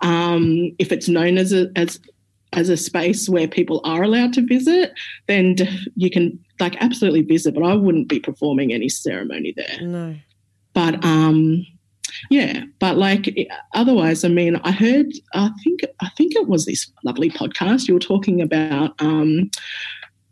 Um, 0.00 0.74
if 0.78 0.90
it's 0.90 1.08
known 1.08 1.36
as 1.38 1.52
a 1.52 1.70
as 1.76 2.00
as 2.54 2.70
a 2.70 2.76
space 2.76 3.28
where 3.28 3.46
people 3.46 3.80
are 3.84 4.02
allowed 4.02 4.32
to 4.34 4.46
visit, 4.46 4.94
then 5.26 5.56
you 5.96 6.10
can 6.10 6.38
like 6.58 6.76
absolutely 6.82 7.22
visit. 7.22 7.54
But 7.54 7.64
I 7.64 7.74
wouldn't 7.74 8.08
be 8.08 8.20
performing 8.20 8.72
any 8.72 8.88
ceremony 8.88 9.52
there. 9.54 9.82
No. 9.82 10.16
But 10.72 11.04
um, 11.04 11.66
yeah, 12.30 12.62
but 12.78 12.96
like 12.96 13.34
otherwise, 13.74 14.24
I 14.24 14.28
mean, 14.28 14.56
I 14.56 14.72
heard, 14.72 15.12
I 15.34 15.50
think, 15.62 15.80
I 16.00 16.08
think 16.16 16.34
it 16.34 16.48
was 16.48 16.64
this 16.64 16.90
lovely 17.04 17.30
podcast 17.30 17.88
you 17.88 17.94
were 17.94 18.00
talking 18.00 18.40
about 18.40 18.94
um, 19.00 19.50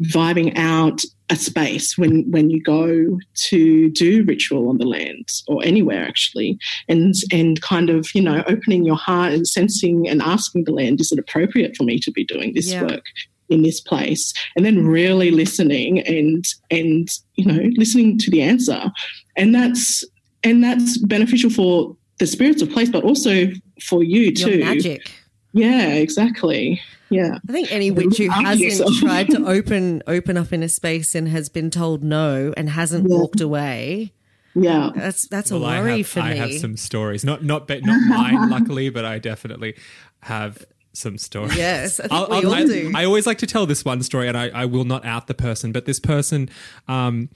vibing 0.03 0.53
out 0.57 1.01
a 1.31 1.37
space 1.37 1.97
when 1.97 2.31
when 2.31 2.51
you 2.51 2.63
go 2.63 3.19
to 3.35 3.91
do 3.93 4.25
ritual 4.25 4.69
on 4.69 4.77
the 4.77 4.85
land 4.85 5.27
or 5.47 5.65
anywhere 5.65 6.05
actually 6.07 6.59
and 6.87 7.15
and 7.33 7.63
kind 7.63 7.89
of 7.89 8.07
you 8.15 8.21
know 8.21 8.43
opening 8.47 8.85
your 8.85 8.97
heart 8.97 9.33
and 9.33 9.49
sensing 9.49 10.07
and 10.07 10.21
asking 10.21 10.65
the 10.65 10.73
land 10.73 11.01
is 11.01 11.11
it 11.13 11.19
appropriate 11.19 11.75
for 11.77 11.85
me 11.85 11.99
to 11.99 12.11
be 12.11 12.25
doing 12.25 12.53
this 12.53 12.71
Yeah. 12.73 12.83
work 12.83 13.05
in 13.49 13.63
this 13.63 13.81
place 13.81 14.35
and 14.57 14.67
then 14.67 14.87
really 14.87 15.31
listening 15.31 16.01
and 16.01 16.45
and 16.71 17.09
you 17.37 17.47
know 17.47 17.71
listening 17.77 18.19
to 18.19 18.31
the 18.31 18.43
answer 18.43 18.91
and 19.37 19.55
that's 19.55 20.05
and 20.45 20.63
that's 20.63 20.99
beneficial 20.99 21.51
for 21.51 21.97
the 22.19 22.27
spirits 22.27 22.63
of 22.63 22.71
place 22.71 22.89
but 22.91 23.03
also 23.05 23.47
for 23.83 24.03
you 24.05 24.23
Your 24.23 24.33
too 24.33 24.61
magic. 24.61 25.11
yeah 25.53 25.89
exactly 25.95 26.81
yeah 27.11 27.39
I 27.49 27.53
think 27.53 27.73
any 27.73 27.91
witch 27.91 28.19
who 28.19 28.29
hasn't 28.31 28.95
tried 28.99 29.31
to 29.31 29.45
open 29.57 30.03
open 30.07 30.37
up 30.37 30.53
in 30.53 30.63
a 30.63 30.69
space 30.69 31.15
and 31.15 31.29
has 31.29 31.49
been 31.49 31.71
told 31.71 32.05
no 32.05 32.53
and 32.57 32.69
hasn't 32.71 33.09
Yeah. 33.11 33.17
walked 33.17 33.41
away, 33.41 34.13
yeah 34.55 34.91
that's 34.95 35.27
that's 35.29 35.51
a 35.51 35.59
Well, 35.59 35.67
I 35.69 35.81
worry 35.81 35.99
have, 35.99 36.07
for 36.07 36.21
me. 36.23 36.27
I 36.31 36.35
have 36.35 36.53
some 36.55 36.77
stories, 36.77 37.25
not 37.25 37.43
not 37.45 37.67
but 37.67 37.85
not 37.85 38.01
mine, 38.09 38.49
luckily, 38.57 38.91
but 38.91 39.05
I 39.05 39.19
definitely 39.19 39.75
have 40.23 40.65
some 40.93 41.19
stories. 41.19 41.57
Yes, 41.57 41.99
I 41.99 42.05
think 42.05 42.13
I'll- 42.13 42.29
we 42.31 42.37
I'll- 42.37 42.47
all 42.47 42.55
I, 42.55 42.65
do. 42.65 42.93
I 42.95 43.05
always 43.05 43.27
like 43.27 43.39
to 43.39 43.47
tell 43.47 43.67
this 43.67 43.85
one 43.85 44.03
story, 44.05 44.29
and 44.29 44.37
I, 44.39 44.49
I 44.51 44.65
will 44.65 44.85
not 44.85 45.05
out 45.05 45.27
the 45.27 45.35
person, 45.35 45.73
but 45.73 45.87
this 45.87 45.99
person. 45.99 46.49
Um, 46.87 47.31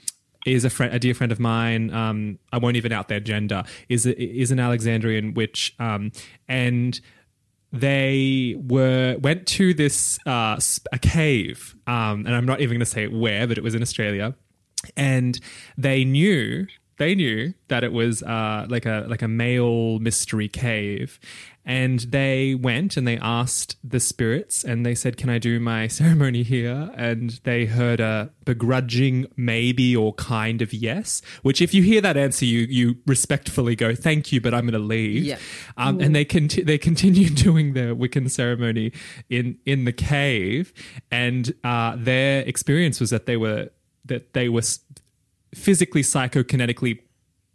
is 0.53 0.65
a 0.65 0.71
friend, 0.71 0.95
a 0.95 0.99
dear 0.99 1.15
friend 1.15 1.33
of 1.33 1.41
mine. 1.41 1.93
Um, 1.93 2.39
I 2.53 2.59
won't 2.59 2.77
even 2.77 2.93
out 2.93 3.09
their 3.09 3.21
gender. 3.21 3.65
Is 3.89 4.07
is 4.07 4.51
an 4.51 4.61
Alexandrian 4.61 5.35
witch, 5.35 5.75
um, 5.79 6.13
and 6.49 7.01
they 7.73 8.57
were 8.59 9.17
went 9.21 9.47
to 9.47 9.75
this 9.75 10.19
uh, 10.27 10.59
a 10.93 10.99
cave, 10.99 11.75
um, 11.87 12.27
and 12.27 12.35
I'm 12.35 12.47
not 12.47 12.61
even 12.61 12.75
going 12.75 12.81
to 12.81 12.87
say 12.87 13.07
where, 13.07 13.47
but 13.47 13.59
it 13.59 13.65
was 13.65 13.75
in 13.75 13.83
Australia, 13.83 14.35
and 14.97 15.39
they 15.77 16.05
knew 16.05 16.67
they 16.99 17.15
knew 17.15 17.55
that 17.69 17.85
it 17.85 17.93
was 17.93 18.23
uh, 18.23 18.67
like 18.69 18.85
a 18.85 19.07
like 19.09 19.23
a 19.23 19.29
male 19.29 19.99
mystery 20.01 20.49
cave, 20.49 21.19
and 21.65 22.01
they 22.01 22.55
went 22.55 22.97
and 22.97 23.07
they 23.07 23.19
asked 23.19 23.77
the 23.85 24.01
spirits, 24.01 24.65
and 24.65 24.85
they 24.85 24.95
said, 24.95 25.17
"Can 25.17 25.31
I 25.31 25.39
do 25.39 25.61
my 25.61 25.87
ceremony 26.01 26.43
here?" 26.43 26.91
And 26.97 27.41
they 27.45 27.67
heard 27.67 28.01
a 28.01 28.31
begrudging 28.45 29.27
maybe 29.37 29.95
or 29.95 30.13
kind 30.15 30.61
of 30.61 30.73
yes. 30.73 31.23
Which, 31.43 31.63
if 31.63 31.73
you 31.73 31.83
hear 31.83 32.01
that 32.01 32.17
answer, 32.17 32.45
you 32.45 32.61
you 32.61 32.97
respectfully 33.07 33.77
go, 33.77 33.95
"Thank 33.95 34.33
you, 34.33 34.41
but 34.41 34.53
I'm 34.53 34.63
going 34.63 34.73
to 34.73 34.79
leave." 34.79 35.25
Yeah. 35.25 35.39
Um, 35.77 36.01
and 36.01 36.15
they 36.15 36.25
conti- 36.25 36.65
they 36.65 36.79
continued 36.79 37.35
doing 37.47 37.75
their 37.75 37.95
Wiccan 37.95 38.29
ceremony 38.31 38.93
in 39.31 39.59
in 39.65 39.85
the 39.85 39.93
cave, 39.93 40.73
and 41.11 41.55
uh, 41.63 41.95
their 41.97 42.43
experience 42.43 42.99
was 42.99 43.11
that 43.11 43.27
they 43.27 43.37
were 43.37 43.71
that 44.05 44.33
they 44.33 44.49
were 44.49 44.63
physically 45.55 46.03
psychokinetically 46.03 47.01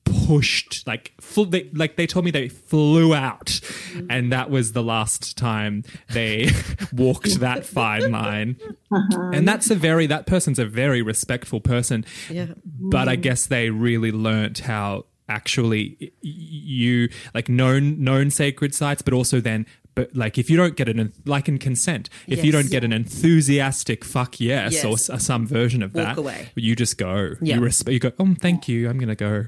pushed 0.06 0.86
like 0.86 1.14
full 1.22 1.46
they 1.46 1.70
like 1.74 1.96
they 1.96 2.06
told 2.06 2.26
me 2.26 2.32
they 2.32 2.50
flew 2.50 3.16
out 3.16 3.62
and 4.10 4.34
that 4.34 4.50
was 4.50 4.74
the 4.74 4.84
last 4.84 5.38
time 5.38 5.82
they 6.12 6.50
walked 6.94 7.40
that 7.40 7.66
fine 7.66 8.12
line 8.12 8.58
uh-huh. 8.92 9.32
and 9.34 9.48
that's 9.48 9.70
a 9.72 9.76
very 9.76 10.06
that 10.06 10.26
person's 10.26 10.60
a 10.60 10.66
very 10.66 11.02
respectful 11.02 11.62
person 11.62 12.06
Yeah. 12.30 12.48
but 12.66 13.08
I 13.08 13.16
guess 13.16 13.46
they 13.46 13.70
really 13.70 14.12
learnt 14.12 14.60
how 14.60 15.06
actually 15.30 16.12
you 16.22 17.10
like 17.34 17.48
known 17.48 18.04
known 18.04 18.30
sacred 18.30 18.76
sites, 18.76 19.02
but 19.02 19.14
also 19.14 19.40
then. 19.40 19.66
But 19.96 20.16
like, 20.16 20.38
if 20.40 20.50
you 20.50 20.58
don't 20.58 20.76
get 20.76 20.90
an 20.90 21.14
like 21.26 21.48
in 21.48 21.60
consent, 21.60 22.10
if 22.28 22.44
you 22.44 22.52
don't 22.52 22.70
get 22.72 22.84
an 22.84 22.92
enthusiastic 22.92 24.04
fuck 24.04 24.40
yes, 24.40 24.74
Yes. 24.74 24.86
or 24.86 24.94
s- 24.94 25.10
uh, 25.10 25.18
some 25.20 25.46
version 25.46 25.84
of 25.84 25.94
Walk 25.94 26.16
that, 26.16 26.18
away. 26.18 26.50
you 26.56 26.76
just 26.76 26.98
go. 26.98 27.36
Yeah. 27.42 27.56
You, 27.56 27.62
resp- 27.62 27.92
you 27.94 28.00
go. 28.00 28.12
Oh, 28.20 28.34
thank 28.42 28.68
you. 28.68 28.90
I'm 28.90 28.98
gonna 28.98 29.16
go. 29.16 29.46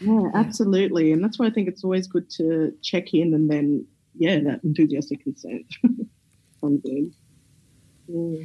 Yeah, 0.00 0.30
absolutely. 0.34 1.12
And 1.12 1.24
that's 1.24 1.38
why 1.38 1.46
I 1.46 1.50
think 1.50 1.68
it's 1.68 1.84
always 1.84 2.06
good 2.06 2.28
to 2.32 2.74
check 2.82 3.14
in 3.14 3.32
and 3.34 3.50
then, 3.50 3.86
yeah, 4.18 4.38
that 4.40 4.62
enthusiastic 4.62 5.22
consent 5.24 5.64
comes 6.60 6.84
in. 6.84 7.12
Yeah. 8.08 8.44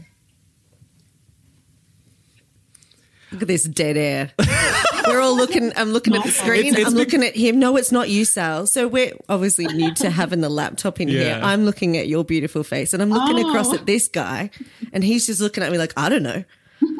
Look 3.33 3.41
at 3.41 3.47
this 3.47 3.63
dead 3.65 3.97
air. 3.97 4.31
we're 5.07 5.19
all 5.19 5.35
looking. 5.35 5.71
I'm 5.75 5.89
looking 5.91 6.15
at 6.15 6.23
the 6.23 6.31
screen. 6.31 6.65
It's- 6.67 6.77
it's 6.79 6.87
I'm 6.89 6.95
looking 6.95 7.23
at 7.23 7.35
him. 7.35 7.59
No, 7.59 7.77
it's 7.77 7.91
not 7.91 8.09
you, 8.09 8.25
Sal. 8.25 8.67
So 8.67 8.87
we're 8.87 9.13
obviously 9.29 9.65
new 9.67 9.93
to 9.95 10.09
having 10.09 10.41
the 10.41 10.49
laptop 10.49 10.99
in 10.99 11.07
here. 11.07 11.39
I'm 11.43 11.65
looking 11.65 11.97
at 11.97 12.07
your 12.07 12.23
beautiful 12.23 12.63
face, 12.63 12.93
and 12.93 13.01
I'm 13.01 13.09
looking 13.09 13.43
Oh. 13.43 13.49
across 13.49 13.73
at 13.73 13.81
oh. 13.81 13.83
this 13.85 14.07
guy, 14.07 14.49
and 14.91 15.03
he's 15.03 15.25
just 15.25 15.41
looking 15.41 15.63
at 15.63 15.71
me 15.71 15.77
like, 15.77 15.93
I 15.97 16.09
don't 16.09 16.23
know. 16.23 16.43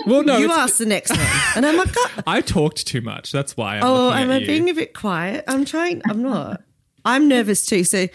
Well, 0.05 0.23
no, 0.23 0.37
you 0.37 0.45
it's- 0.45 0.59
ask 0.59 0.77
the 0.77 0.85
next 0.85 1.09
one, 1.17 1.19
and 1.55 1.65
I'm 1.65 1.75
like, 1.77 1.93
"Oh, 1.95 2.09
I 2.25 2.41
talked 2.41 2.87
too 2.87 3.01
much. 3.01 3.31
That's 3.31 3.57
why. 3.57 3.77
I'm 3.77 3.83
oh, 3.83 4.11
am 4.11 4.31
I 4.31 4.37
you. 4.37 4.47
being 4.47 4.69
a 4.69 4.73
bit 4.73 4.93
quiet? 4.93 5.43
I'm 5.47 5.65
trying. 5.65 6.01
I'm 6.09 6.21
not. 6.23 6.61
I'm 7.05 7.27
nervous 7.27 7.65
too. 7.65 7.83
So, 7.83 8.07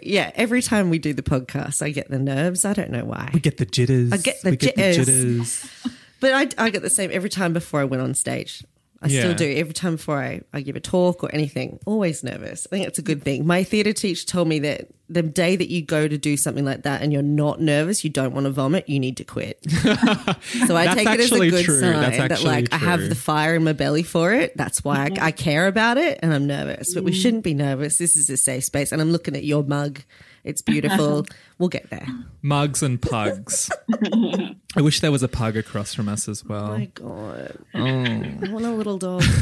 yeah, 0.00 0.30
every 0.36 0.62
time 0.62 0.90
we 0.90 1.00
do 1.00 1.12
the 1.12 1.24
podcast, 1.24 1.82
I 1.82 1.90
get 1.90 2.08
the 2.08 2.20
nerves. 2.20 2.64
I 2.64 2.72
don't 2.72 2.90
know 2.90 3.04
why. 3.04 3.30
We 3.34 3.40
get 3.40 3.56
the 3.56 3.66
jitters. 3.66 4.12
I 4.12 4.16
get 4.18 4.40
the 4.42 4.56
jitters. 4.56 4.96
jitters. 4.96 5.70
But 6.20 6.32
I, 6.58 6.64
I 6.66 6.70
get 6.70 6.82
the 6.82 6.90
same 6.90 7.10
every 7.12 7.30
time 7.30 7.52
before 7.52 7.80
I 7.80 7.84
went 7.84 8.02
on 8.02 8.12
stage. 8.12 8.64
I 9.00 9.06
Yeah. 9.08 9.20
still 9.20 9.34
do. 9.34 9.48
Every 9.56 9.74
time 9.74 9.94
before 9.96 10.18
I, 10.20 10.40
I 10.52 10.60
give 10.60 10.74
a 10.74 10.80
talk 10.80 11.22
or 11.22 11.32
anything, 11.32 11.78
always 11.86 12.24
nervous. 12.24 12.66
I 12.66 12.76
think 12.76 12.88
it's 12.88 12.98
a 12.98 13.02
good 13.02 13.22
thing. 13.22 13.46
My 13.46 13.62
theatre 13.62 13.92
teacher 13.92 14.26
told 14.26 14.48
me 14.48 14.58
that 14.60 14.88
the 15.08 15.22
day 15.22 15.54
that 15.54 15.70
you 15.70 15.82
go 15.82 16.08
to 16.08 16.18
do 16.18 16.36
something 16.36 16.64
like 16.64 16.82
that 16.82 17.00
and 17.00 17.12
you're 17.12 17.22
not 17.22 17.60
nervous, 17.60 18.02
you 18.02 18.10
don't 18.10 18.34
want 18.34 18.44
to 18.46 18.50
vomit, 18.50 18.88
you 18.88 18.98
need 18.98 19.16
to 19.18 19.24
quit. 19.24 19.58
so 19.70 20.76
I 20.76 20.94
take 20.94 21.08
it 21.08 21.20
as 21.20 21.30
a 21.32 21.38
good 21.50 21.64
true. 21.64 21.80
sign 21.80 21.92
That's 21.92 22.18
that 22.18 22.42
like 22.42 22.72
I 22.72 22.78
have 22.78 23.08
the 23.08 23.14
fire 23.14 23.54
in 23.54 23.62
my 23.64 23.72
belly 23.72 24.02
for 24.02 24.32
it. 24.34 24.56
That's 24.56 24.82
why 24.84 25.06
I, 25.20 25.26
I 25.26 25.30
care 25.30 25.66
about 25.68 25.96
it 25.96 26.18
and 26.22 26.34
I'm 26.34 26.46
nervous. 26.46 26.92
But 26.92 27.04
we 27.04 27.12
Mm. 27.12 27.22
shouldn't 27.22 27.44
be 27.44 27.54
nervous. 27.54 27.98
This 27.98 28.16
is 28.16 28.28
a 28.30 28.36
safe 28.36 28.64
space. 28.64 28.90
And 28.92 29.00
I'm 29.00 29.12
looking 29.12 29.36
at 29.36 29.44
your 29.44 29.62
mug. 29.62 30.00
It's 30.48 30.62
beautiful. 30.62 31.26
we'll 31.58 31.68
get 31.68 31.90
there. 31.90 32.06
Mugs 32.40 32.82
and 32.82 33.00
pugs. 33.00 33.70
I 34.76 34.80
wish 34.80 35.00
there 35.00 35.12
was 35.12 35.22
a 35.22 35.28
pug 35.28 35.56
across 35.56 35.92
from 35.92 36.08
us 36.08 36.26
as 36.26 36.44
well. 36.44 36.70
Oh 36.70 36.78
my 36.78 36.86
God. 36.86 37.58
Oh. 37.74 37.84
I 37.84 38.50
want 38.50 38.64
a 38.64 38.72
little 38.72 38.98
dog. 38.98 39.22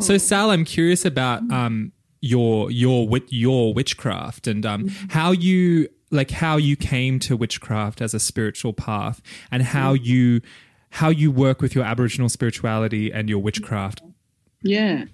So 0.00 0.18
Sal, 0.18 0.50
I'm 0.50 0.64
curious 0.64 1.04
about 1.04 1.48
um 1.52 1.92
your 2.20 2.70
your 2.70 3.06
wit 3.06 3.24
your 3.28 3.72
witchcraft 3.72 4.46
and 4.46 4.64
um 4.66 4.88
how 5.10 5.32
you 5.32 5.88
like 6.10 6.30
how 6.30 6.56
you 6.56 6.76
came 6.76 7.18
to 7.20 7.36
witchcraft 7.36 8.00
as 8.00 8.14
a 8.14 8.20
spiritual 8.20 8.72
path 8.72 9.22
and 9.50 9.62
how 9.62 9.92
you 9.92 10.40
how 10.90 11.08
you 11.08 11.30
work 11.30 11.62
with 11.62 11.74
your 11.74 11.84
Aboriginal 11.84 12.28
spirituality 12.28 13.12
and 13.12 13.28
your 13.28 13.38
witchcraft. 13.38 14.02
Yeah. 14.62 15.04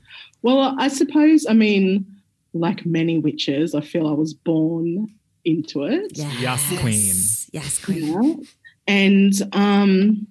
Well, 0.42 0.74
I 0.78 0.88
suppose, 0.88 1.46
I 1.48 1.52
mean, 1.52 2.06
like 2.52 2.86
many 2.86 3.18
witches, 3.18 3.74
I 3.74 3.80
feel 3.80 4.06
I 4.08 4.12
was 4.12 4.34
born 4.34 5.08
into 5.48 5.84
it. 5.84 6.12
Yes, 6.14 6.66
queen. 6.80 7.14
Yes, 7.52 7.84
queen. 7.84 8.22
Yeah. 8.22 8.46
And 8.86 9.32
um 9.52 10.26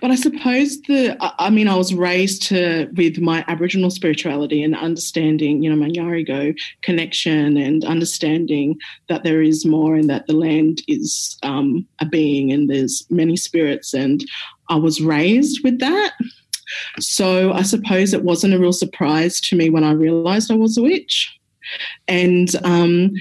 but 0.00 0.10
I 0.10 0.16
suppose 0.16 0.80
the 0.82 1.16
I 1.20 1.46
I 1.46 1.50
mean 1.50 1.68
I 1.68 1.76
was 1.76 1.94
raised 1.94 2.42
to 2.48 2.88
with 2.94 3.18
my 3.18 3.44
Aboriginal 3.46 3.90
spirituality 3.90 4.62
and 4.62 4.76
understanding, 4.76 5.62
you 5.62 5.70
know, 5.70 5.76
my 5.76 5.90
Yarigo 5.90 6.54
connection 6.82 7.56
and 7.56 7.84
understanding 7.84 8.78
that 9.08 9.22
there 9.22 9.42
is 9.42 9.64
more 9.64 9.94
and 9.94 10.10
that 10.10 10.26
the 10.26 10.34
land 10.34 10.82
is 10.88 11.38
um, 11.44 11.86
a 12.00 12.04
being 12.04 12.50
and 12.52 12.68
there's 12.68 13.06
many 13.10 13.36
spirits 13.36 13.94
and 13.94 14.24
I 14.68 14.76
was 14.76 15.00
raised 15.00 15.60
with 15.62 15.78
that. 15.78 16.12
So 16.98 17.52
I 17.52 17.62
suppose 17.62 18.12
it 18.12 18.24
wasn't 18.24 18.54
a 18.54 18.58
real 18.58 18.72
surprise 18.72 19.40
to 19.42 19.56
me 19.56 19.70
when 19.70 19.84
I 19.84 19.92
realized 19.92 20.50
I 20.50 20.56
was 20.56 20.76
a 20.76 20.82
witch. 20.82 21.38
And 22.08 22.48
um, 22.64 23.12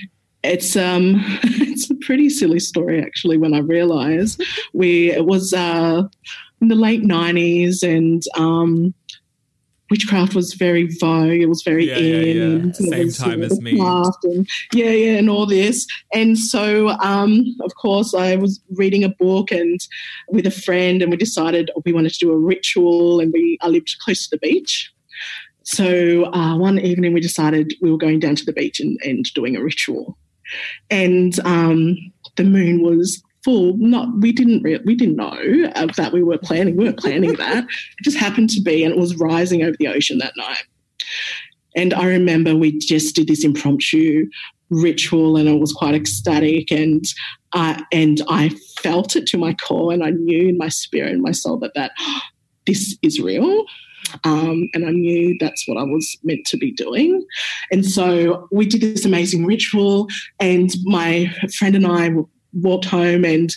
it's 0.43 0.75
um 0.75 1.15
it's 1.43 1.89
a 1.89 1.95
pretty 1.95 2.29
silly 2.29 2.59
story 2.59 3.01
actually 3.01 3.37
when 3.37 3.53
I 3.53 3.59
realized 3.59 4.41
we 4.73 5.11
it 5.11 5.25
was 5.25 5.53
uh 5.53 6.03
in 6.61 6.67
the 6.67 6.75
late 6.75 7.03
nineties 7.03 7.83
and 7.83 8.23
um 8.37 8.93
witchcraft 9.89 10.33
was 10.35 10.53
very 10.53 10.87
vogue, 11.01 11.31
it 11.41 11.47
was 11.47 11.63
very 11.63 11.85
Yeah, 11.85 11.97
yeah, 11.97 12.21
in 12.21 12.37
yeah. 12.67 12.71
there 12.79 12.89
Same 12.91 13.05
was, 13.07 13.17
time 13.17 13.43
as 13.43 13.59
me. 13.59 13.77
and 13.77 14.47
yeah, 14.73 14.85
yeah, 14.89 15.17
and 15.17 15.29
all 15.29 15.45
this. 15.45 15.85
And 16.13 16.37
so 16.39 16.89
um 17.01 17.43
of 17.61 17.75
course 17.75 18.13
I 18.13 18.37
was 18.37 18.61
reading 18.77 19.03
a 19.03 19.09
book 19.09 19.51
and 19.51 19.79
with 20.29 20.47
a 20.47 20.51
friend 20.51 21.01
and 21.01 21.11
we 21.11 21.17
decided 21.17 21.71
we 21.85 21.91
wanted 21.93 22.13
to 22.13 22.19
do 22.19 22.31
a 22.31 22.37
ritual 22.37 23.19
and 23.19 23.33
we 23.33 23.57
I 23.61 23.67
lived 23.67 23.97
close 24.03 24.27
to 24.29 24.37
the 24.37 24.39
beach. 24.39 24.91
So 25.63 26.25
uh, 26.33 26.57
one 26.57 26.79
evening 26.79 27.13
we 27.13 27.19
decided 27.21 27.73
we 27.81 27.91
were 27.91 27.97
going 27.97 28.19
down 28.19 28.35
to 28.35 28.45
the 28.45 28.53
beach 28.53 28.79
and, 28.79 28.97
and 29.03 29.23
doing 29.35 29.55
a 29.55 29.61
ritual, 29.63 30.17
and 30.89 31.39
um, 31.45 31.97
the 32.35 32.43
moon 32.43 32.81
was 32.81 33.21
full. 33.43 33.75
Not 33.77 34.07
we 34.19 34.31
didn't 34.31 34.63
re- 34.63 34.81
we 34.85 34.95
didn't 34.95 35.15
know 35.15 35.71
uh, 35.75 35.87
that 35.97 36.13
we 36.13 36.23
were 36.23 36.37
planning. 36.37 36.77
We 36.77 36.85
weren't 36.85 36.99
planning 36.99 37.33
that. 37.37 37.63
It 37.63 38.03
just 38.03 38.17
happened 38.17 38.49
to 38.51 38.61
be, 38.61 38.83
and 38.83 38.93
it 38.93 38.99
was 38.99 39.15
rising 39.17 39.63
over 39.63 39.75
the 39.77 39.87
ocean 39.87 40.17
that 40.19 40.33
night. 40.37 40.63
and 41.75 41.93
I 41.93 42.05
remember 42.05 42.55
we 42.55 42.77
just 42.77 43.15
did 43.15 43.27
this 43.27 43.43
impromptu 43.43 44.27
ritual 44.71 45.35
and 45.35 45.49
it 45.49 45.59
was 45.59 45.73
quite 45.73 45.93
ecstatic 45.93 46.71
and 46.71 47.03
uh, 47.53 47.81
and 47.91 48.21
I 48.29 48.49
felt 48.81 49.15
it 49.15 49.27
to 49.27 49.37
my 49.37 49.53
core 49.55 49.91
and 49.91 50.03
I 50.03 50.11
knew 50.11 50.47
in 50.47 50.57
my 50.57 50.69
spirit 50.69 51.11
and 51.11 51.21
my 51.21 51.31
soul 51.31 51.57
that 51.57 51.73
that 51.75 51.91
this 52.65 52.97
is 53.01 53.19
real 53.19 53.65
um, 54.24 54.70
and 54.74 54.86
I 54.86 54.91
knew 54.91 55.36
that's 55.39 55.68
what 55.68 55.78
I 55.78 55.84
was 55.84 56.18
meant 56.24 56.45
to 56.47 56.57
be 56.57 56.72
doing 56.72 57.26
and 57.72 57.86
so 57.86 58.47
we 58.51 58.66
did 58.66 58.82
this 58.82 59.05
amazing 59.05 59.45
ritual 59.45 60.07
and 60.39 60.72
my 60.84 61.34
friend 61.57 61.76
and 61.76 61.88
I 61.88 62.12
walked 62.53 62.86
home 62.86 63.26
and 63.26 63.53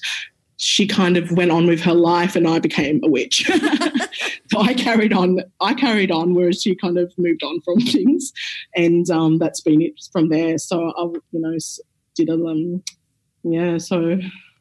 she 0.56 0.86
kind 0.86 1.16
of 1.16 1.30
went 1.32 1.50
on 1.50 1.66
with 1.66 1.80
her 1.80 1.94
life 1.94 2.36
and 2.36 2.46
I 2.46 2.58
became 2.58 3.00
a 3.02 3.08
witch. 3.08 3.44
so 4.50 4.60
I 4.60 4.74
carried 4.74 5.12
on 5.12 5.40
I 5.60 5.74
carried 5.74 6.10
on 6.10 6.34
whereas 6.34 6.62
she 6.62 6.74
kind 6.76 6.96
of 6.96 7.12
moved 7.18 7.42
on 7.42 7.60
from 7.62 7.80
things 7.80 8.32
and 8.76 9.08
um, 9.10 9.38
that's 9.38 9.60
been 9.60 9.82
it 9.82 9.94
from 10.12 10.28
there. 10.28 10.58
So 10.58 10.92
I 10.96 11.02
you 11.32 11.40
know 11.40 11.56
did 12.14 12.28
a 12.28 12.34
um 12.34 12.82
yeah 13.42 13.78
so 13.78 14.18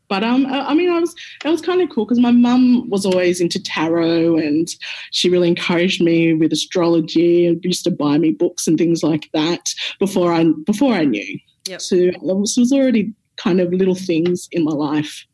but 0.10 0.24
um 0.24 0.46
I 0.48 0.74
mean 0.74 0.90
I 0.90 1.00
was 1.00 1.16
it 1.44 1.50
was 1.50 1.62
kind 1.62 1.82
of 1.82 1.90
cool 1.90 2.06
because 2.06 2.20
my 2.20 2.32
mum 2.32 2.90
was 2.90 3.06
always 3.06 3.42
into 3.42 3.62
tarot 3.62 4.38
and 4.38 4.68
she 5.12 5.30
really 5.30 5.48
encouraged 5.48 6.02
me 6.02 6.34
with 6.34 6.54
astrology 6.54 7.46
and 7.46 7.64
used 7.64 7.84
to 7.86 7.92
buy 7.92 8.18
me 8.18 8.32
books 8.32 8.68
and 8.68 8.78
things 8.78 9.04
like 9.04 9.30
that 9.34 9.74
before 10.00 10.34
I 10.34 10.46
before 10.66 10.94
I 10.94 11.06
knew. 11.06 11.40
Yep. 11.68 11.82
So 11.82 11.96
there 11.96 12.14
was, 12.22 12.56
was 12.58 12.74
already 12.74 13.14
kind 13.38 13.60
of 13.60 13.72
little 13.74 13.96
things 13.96 14.48
in 14.52 14.64
my 14.64 14.72
life 14.74 15.26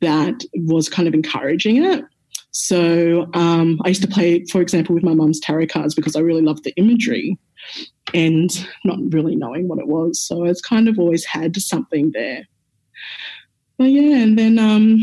that 0.00 0.44
was 0.54 0.88
kind 0.88 1.08
of 1.08 1.14
encouraging 1.14 1.84
it. 1.84 2.04
So 2.50 3.28
um, 3.34 3.80
I 3.84 3.88
used 3.88 4.02
to 4.02 4.08
play, 4.08 4.44
for 4.46 4.60
example, 4.60 4.94
with 4.94 5.04
my 5.04 5.14
mum's 5.14 5.40
tarot 5.40 5.66
cards 5.66 5.94
because 5.94 6.16
I 6.16 6.20
really 6.20 6.42
loved 6.42 6.64
the 6.64 6.74
imagery 6.76 7.38
and 8.14 8.50
not 8.84 8.98
really 9.12 9.36
knowing 9.36 9.68
what 9.68 9.78
it 9.78 9.86
was. 9.86 10.18
So 10.18 10.44
it's 10.44 10.60
kind 10.60 10.88
of 10.88 10.98
always 10.98 11.24
had 11.24 11.56
something 11.56 12.12
there. 12.12 12.48
But 13.78 13.84
yeah, 13.84 14.18
and 14.18 14.38
then 14.38 14.58
um, 14.58 14.98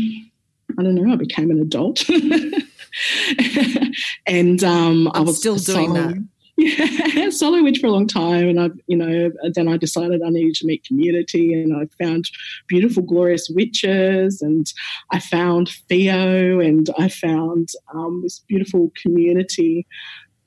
I 0.78 0.82
don't 0.82 0.94
know, 0.94 1.12
I 1.12 1.16
became 1.16 1.50
an 1.50 1.60
adult. 1.60 2.08
and 4.26 4.62
um, 4.62 5.10
I 5.14 5.20
was 5.20 5.38
still 5.38 5.56
doing 5.56 5.94
solo- 5.94 6.08
that. 6.08 6.28
yeah, 6.58 7.28
solo 7.28 7.62
witch 7.62 7.80
for 7.80 7.86
a 7.86 7.90
long 7.90 8.06
time, 8.06 8.48
and 8.48 8.58
I, 8.58 8.70
you 8.86 8.96
know, 8.96 9.30
then 9.52 9.68
I 9.68 9.76
decided 9.76 10.22
I 10.22 10.30
needed 10.30 10.54
to 10.56 10.66
meet 10.66 10.84
community, 10.84 11.52
and 11.52 11.76
I 11.76 11.86
found 12.02 12.24
beautiful, 12.66 13.02
glorious 13.02 13.50
witches, 13.50 14.40
and 14.40 14.66
I 15.10 15.20
found 15.20 15.68
Theo, 15.88 16.60
and 16.60 16.88
I 16.98 17.08
found 17.08 17.68
um, 17.92 18.20
this 18.22 18.38
beautiful 18.48 18.90
community. 19.02 19.86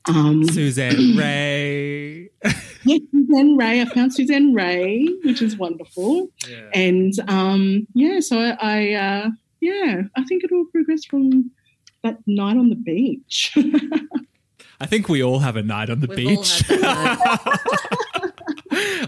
Um, 0.08 0.50
Suzanne 0.50 0.96
Ray. 1.18 1.99
Yeah, 2.90 2.98
Suzanne 3.12 3.56
Ray. 3.58 3.82
I 3.82 3.86
found 3.86 4.14
Suzanne 4.14 4.54
Ray, 4.54 5.06
which 5.24 5.42
is 5.42 5.58
wonderful, 5.58 6.30
Yeah. 6.50 6.70
and 6.74 7.14
um, 7.28 7.88
yeah, 7.94 8.20
so 8.20 8.38
I, 8.40 8.58
I 8.62 8.94
uh, 8.94 9.30
yeah, 9.62 10.02
I 10.16 10.24
think 10.24 10.44
it 10.44 10.52
all 10.52 10.66
progressed 10.72 11.10
from 11.10 11.52
that 12.04 12.18
night 12.26 12.58
on 12.58 12.70
the 12.70 12.76
beach. 12.76 13.54
I 14.82 14.86
think 14.86 15.10
we 15.10 15.22
all 15.22 15.40
have 15.40 15.56
a 15.58 15.62
night 15.64 15.90
on 15.90 16.00
the 16.00 16.08
We've 16.08 16.18
beach. 16.18 16.64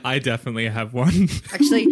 I 0.04 0.20
definitely 0.20 0.68
have 0.68 0.94
one. 0.94 1.30
Actually, 1.54 1.86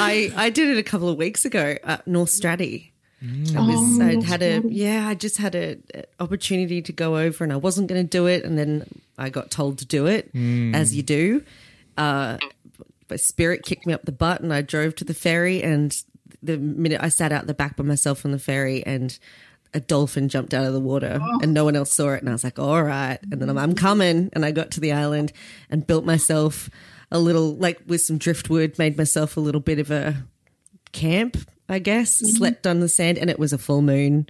I 0.00 0.32
I 0.36 0.50
did 0.50 0.68
it 0.68 0.78
a 0.78 0.82
couple 0.82 1.08
of 1.08 1.16
weeks 1.18 1.44
ago 1.44 1.76
at 1.84 2.06
North 2.06 2.30
Straddie. 2.30 2.89
Mm. 3.22 3.56
I 3.56 3.60
was 3.60 3.76
Oh, 4.00 4.02
I 4.04 4.12
North 4.14 4.24
had 4.26 4.42
a 4.42 4.60
Stratty. 4.60 4.68
yeah 4.70 5.06
I 5.08 5.14
just 5.14 5.36
had 5.36 5.54
a, 5.54 5.76
a 5.94 6.04
opportunity 6.20 6.80
to 6.82 6.92
go 6.92 7.18
over 7.18 7.44
and 7.44 7.52
I 7.52 7.56
wasn't 7.56 7.88
going 7.88 8.02
to 8.02 8.08
do 8.08 8.26
it 8.26 8.44
and 8.44 8.56
then 8.58 8.86
I 9.18 9.28
got 9.28 9.50
told 9.50 9.78
to 9.78 9.84
do 9.86 10.06
it 10.06 10.32
Mm. 10.34 10.74
as 10.74 10.94
you 10.94 11.02
do. 11.02 11.42
Uh, 11.98 12.38
but 13.08 13.20
spirit 13.20 13.62
kicked 13.64 13.86
me 13.86 13.92
up 13.92 14.02
the 14.04 14.12
butt 14.12 14.40
and 14.40 14.52
I 14.54 14.62
drove 14.62 14.94
to 14.96 15.04
the 15.04 15.12
ferry 15.14 15.62
and 15.62 15.94
the 16.42 16.56
minute 16.56 17.00
I 17.02 17.08
sat 17.10 17.32
out 17.32 17.46
the 17.46 17.52
back 17.54 17.76
by 17.76 17.84
myself 17.84 18.24
on 18.24 18.30
the 18.32 18.38
ferry 18.38 18.84
and 18.86 19.18
a 19.74 19.80
dolphin 19.80 20.28
jumped 20.28 20.54
out 20.54 20.64
of 20.64 20.72
the 20.72 20.80
water 20.80 21.20
and 21.42 21.52
no 21.52 21.64
one 21.64 21.76
else 21.76 21.92
saw 21.92 22.10
it 22.10 22.20
and 22.20 22.28
I 22.28 22.32
was 22.32 22.42
like 22.44 22.58
all 22.58 22.82
right 22.82 23.18
and 23.30 23.40
then 23.42 23.50
I'm, 23.50 23.58
I'm 23.58 23.74
coming 23.74 24.30
and 24.32 24.44
I 24.46 24.50
got 24.50 24.70
to 24.72 24.80
the 24.80 24.92
island 24.92 25.32
and 25.68 25.86
built 25.86 26.04
myself 26.04 26.70
a 27.12 27.18
little 27.18 27.54
like 27.56 27.80
with 27.86 28.00
some 28.00 28.16
driftwood 28.18 28.78
made 28.78 28.96
myself 28.96 29.36
a 29.36 29.40
little 29.40 29.60
bit 29.60 29.78
of 29.78 29.90
a 29.90 30.16
camp, 30.92 31.36
I 31.70 31.78
guess. 31.78 32.16
Mm-hmm. 32.16 32.36
Slept 32.36 32.66
on 32.66 32.80
the 32.80 32.88
sand, 32.88 33.18
and 33.18 33.30
it 33.30 33.38
was 33.38 33.52
a 33.52 33.58
full 33.58 33.82
moon. 33.82 34.28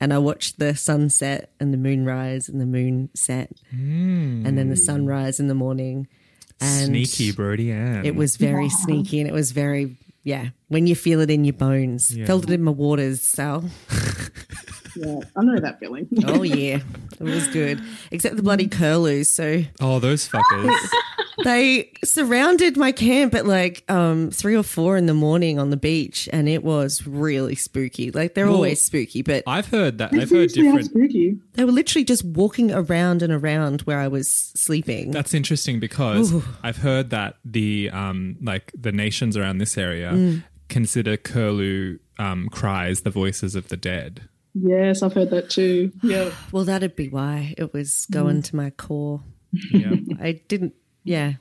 And 0.00 0.12
I 0.12 0.18
watched 0.18 0.60
the 0.60 0.76
sunset 0.76 1.50
and 1.58 1.72
the 1.72 1.76
moon 1.76 2.04
rise 2.04 2.48
and 2.48 2.60
the 2.60 2.66
moon 2.66 3.10
set, 3.14 3.50
mm. 3.74 4.46
and 4.46 4.56
then 4.56 4.68
the 4.68 4.76
sunrise 4.76 5.40
in 5.40 5.48
the 5.48 5.54
morning. 5.56 6.06
And 6.60 6.86
Sneaky 6.86 7.32
Brody 7.32 7.72
Ann. 7.72 8.04
It 8.04 8.14
was 8.14 8.36
very 8.36 8.68
sneaky, 8.68 9.18
and 9.20 9.28
it 9.28 9.32
was 9.32 9.50
very 9.50 9.96
yeah. 10.22 10.48
When 10.68 10.86
you 10.86 10.94
feel 10.94 11.20
it 11.20 11.30
in 11.30 11.44
your 11.44 11.54
bones, 11.54 12.14
Yeah. 12.14 12.26
felt 12.26 12.44
it 12.44 12.50
in 12.50 12.62
my 12.62 12.70
waters, 12.70 13.22
Sal. 13.22 13.64
yeah, 14.98 15.20
I 15.36 15.42
know 15.42 15.58
that 15.60 15.78
feeling. 15.80 16.08
Oh 16.26 16.42
yeah, 16.42 16.80
it 17.18 17.22
was 17.22 17.46
good. 17.48 17.80
Except 18.10 18.36
the 18.36 18.42
bloody 18.42 18.68
curlews. 18.68 19.30
So 19.30 19.62
Oh, 19.80 19.98
those 19.98 20.28
fuckers. 20.28 20.74
they 21.44 21.92
surrounded 22.04 22.76
my 22.76 22.90
camp 22.92 23.34
at 23.34 23.46
like 23.46 23.84
um, 23.90 24.30
three 24.30 24.56
or 24.56 24.62
four 24.62 24.96
in 24.96 25.06
the 25.06 25.14
morning 25.14 25.58
on 25.58 25.70
the 25.70 25.76
beach, 25.76 26.28
and 26.32 26.48
it 26.48 26.64
was 26.64 27.06
really 27.06 27.54
spooky. 27.54 28.10
Like 28.10 28.34
they're 28.34 28.46
Well, 28.46 28.56
always 28.56 28.82
spooky, 28.82 29.22
but 29.22 29.44
I've 29.46 29.68
heard 29.68 29.98
that. 29.98 30.12
I've 30.12 30.30
heard 30.30 30.50
different. 30.50 30.86
spooky. 30.86 31.38
they 31.54 31.64
were 31.64 31.72
literally 31.72 32.04
just 32.04 32.24
walking 32.24 32.72
around 32.72 33.22
and 33.22 33.32
around 33.32 33.82
where 33.82 33.98
I 34.00 34.08
was 34.08 34.28
sleeping. 34.30 35.10
That's 35.12 35.34
interesting 35.34 35.78
because 35.80 36.34
I've 36.62 36.78
heard 36.78 37.10
that 37.10 37.36
the 37.44 37.90
um 37.90 38.36
like 38.42 38.72
the 38.78 38.92
nations 38.92 39.36
around 39.36 39.58
this 39.58 39.76
area 39.78 40.10
Mm. 40.12 40.42
consider 40.68 41.16
curlew 41.16 41.98
um, 42.18 42.48
cries 42.50 43.02
the 43.02 43.10
voices 43.10 43.54
of 43.54 43.68
the 43.68 43.76
dead. 43.76 44.28
Yes, 44.60 45.02
I've 45.02 45.12
heard 45.12 45.30
that 45.30 45.50
too. 45.50 45.92
Yeah. 46.02 46.30
well, 46.52 46.64
that'd 46.64 46.96
be 46.96 47.08
why 47.08 47.54
it 47.58 47.72
was 47.72 48.06
going 48.10 48.42
to 48.42 48.56
my 48.56 48.70
core. 48.70 49.22
Yeah. 49.72 49.94
I 50.20 50.40
didn't. 50.48 50.74
Yeah, 51.04 51.34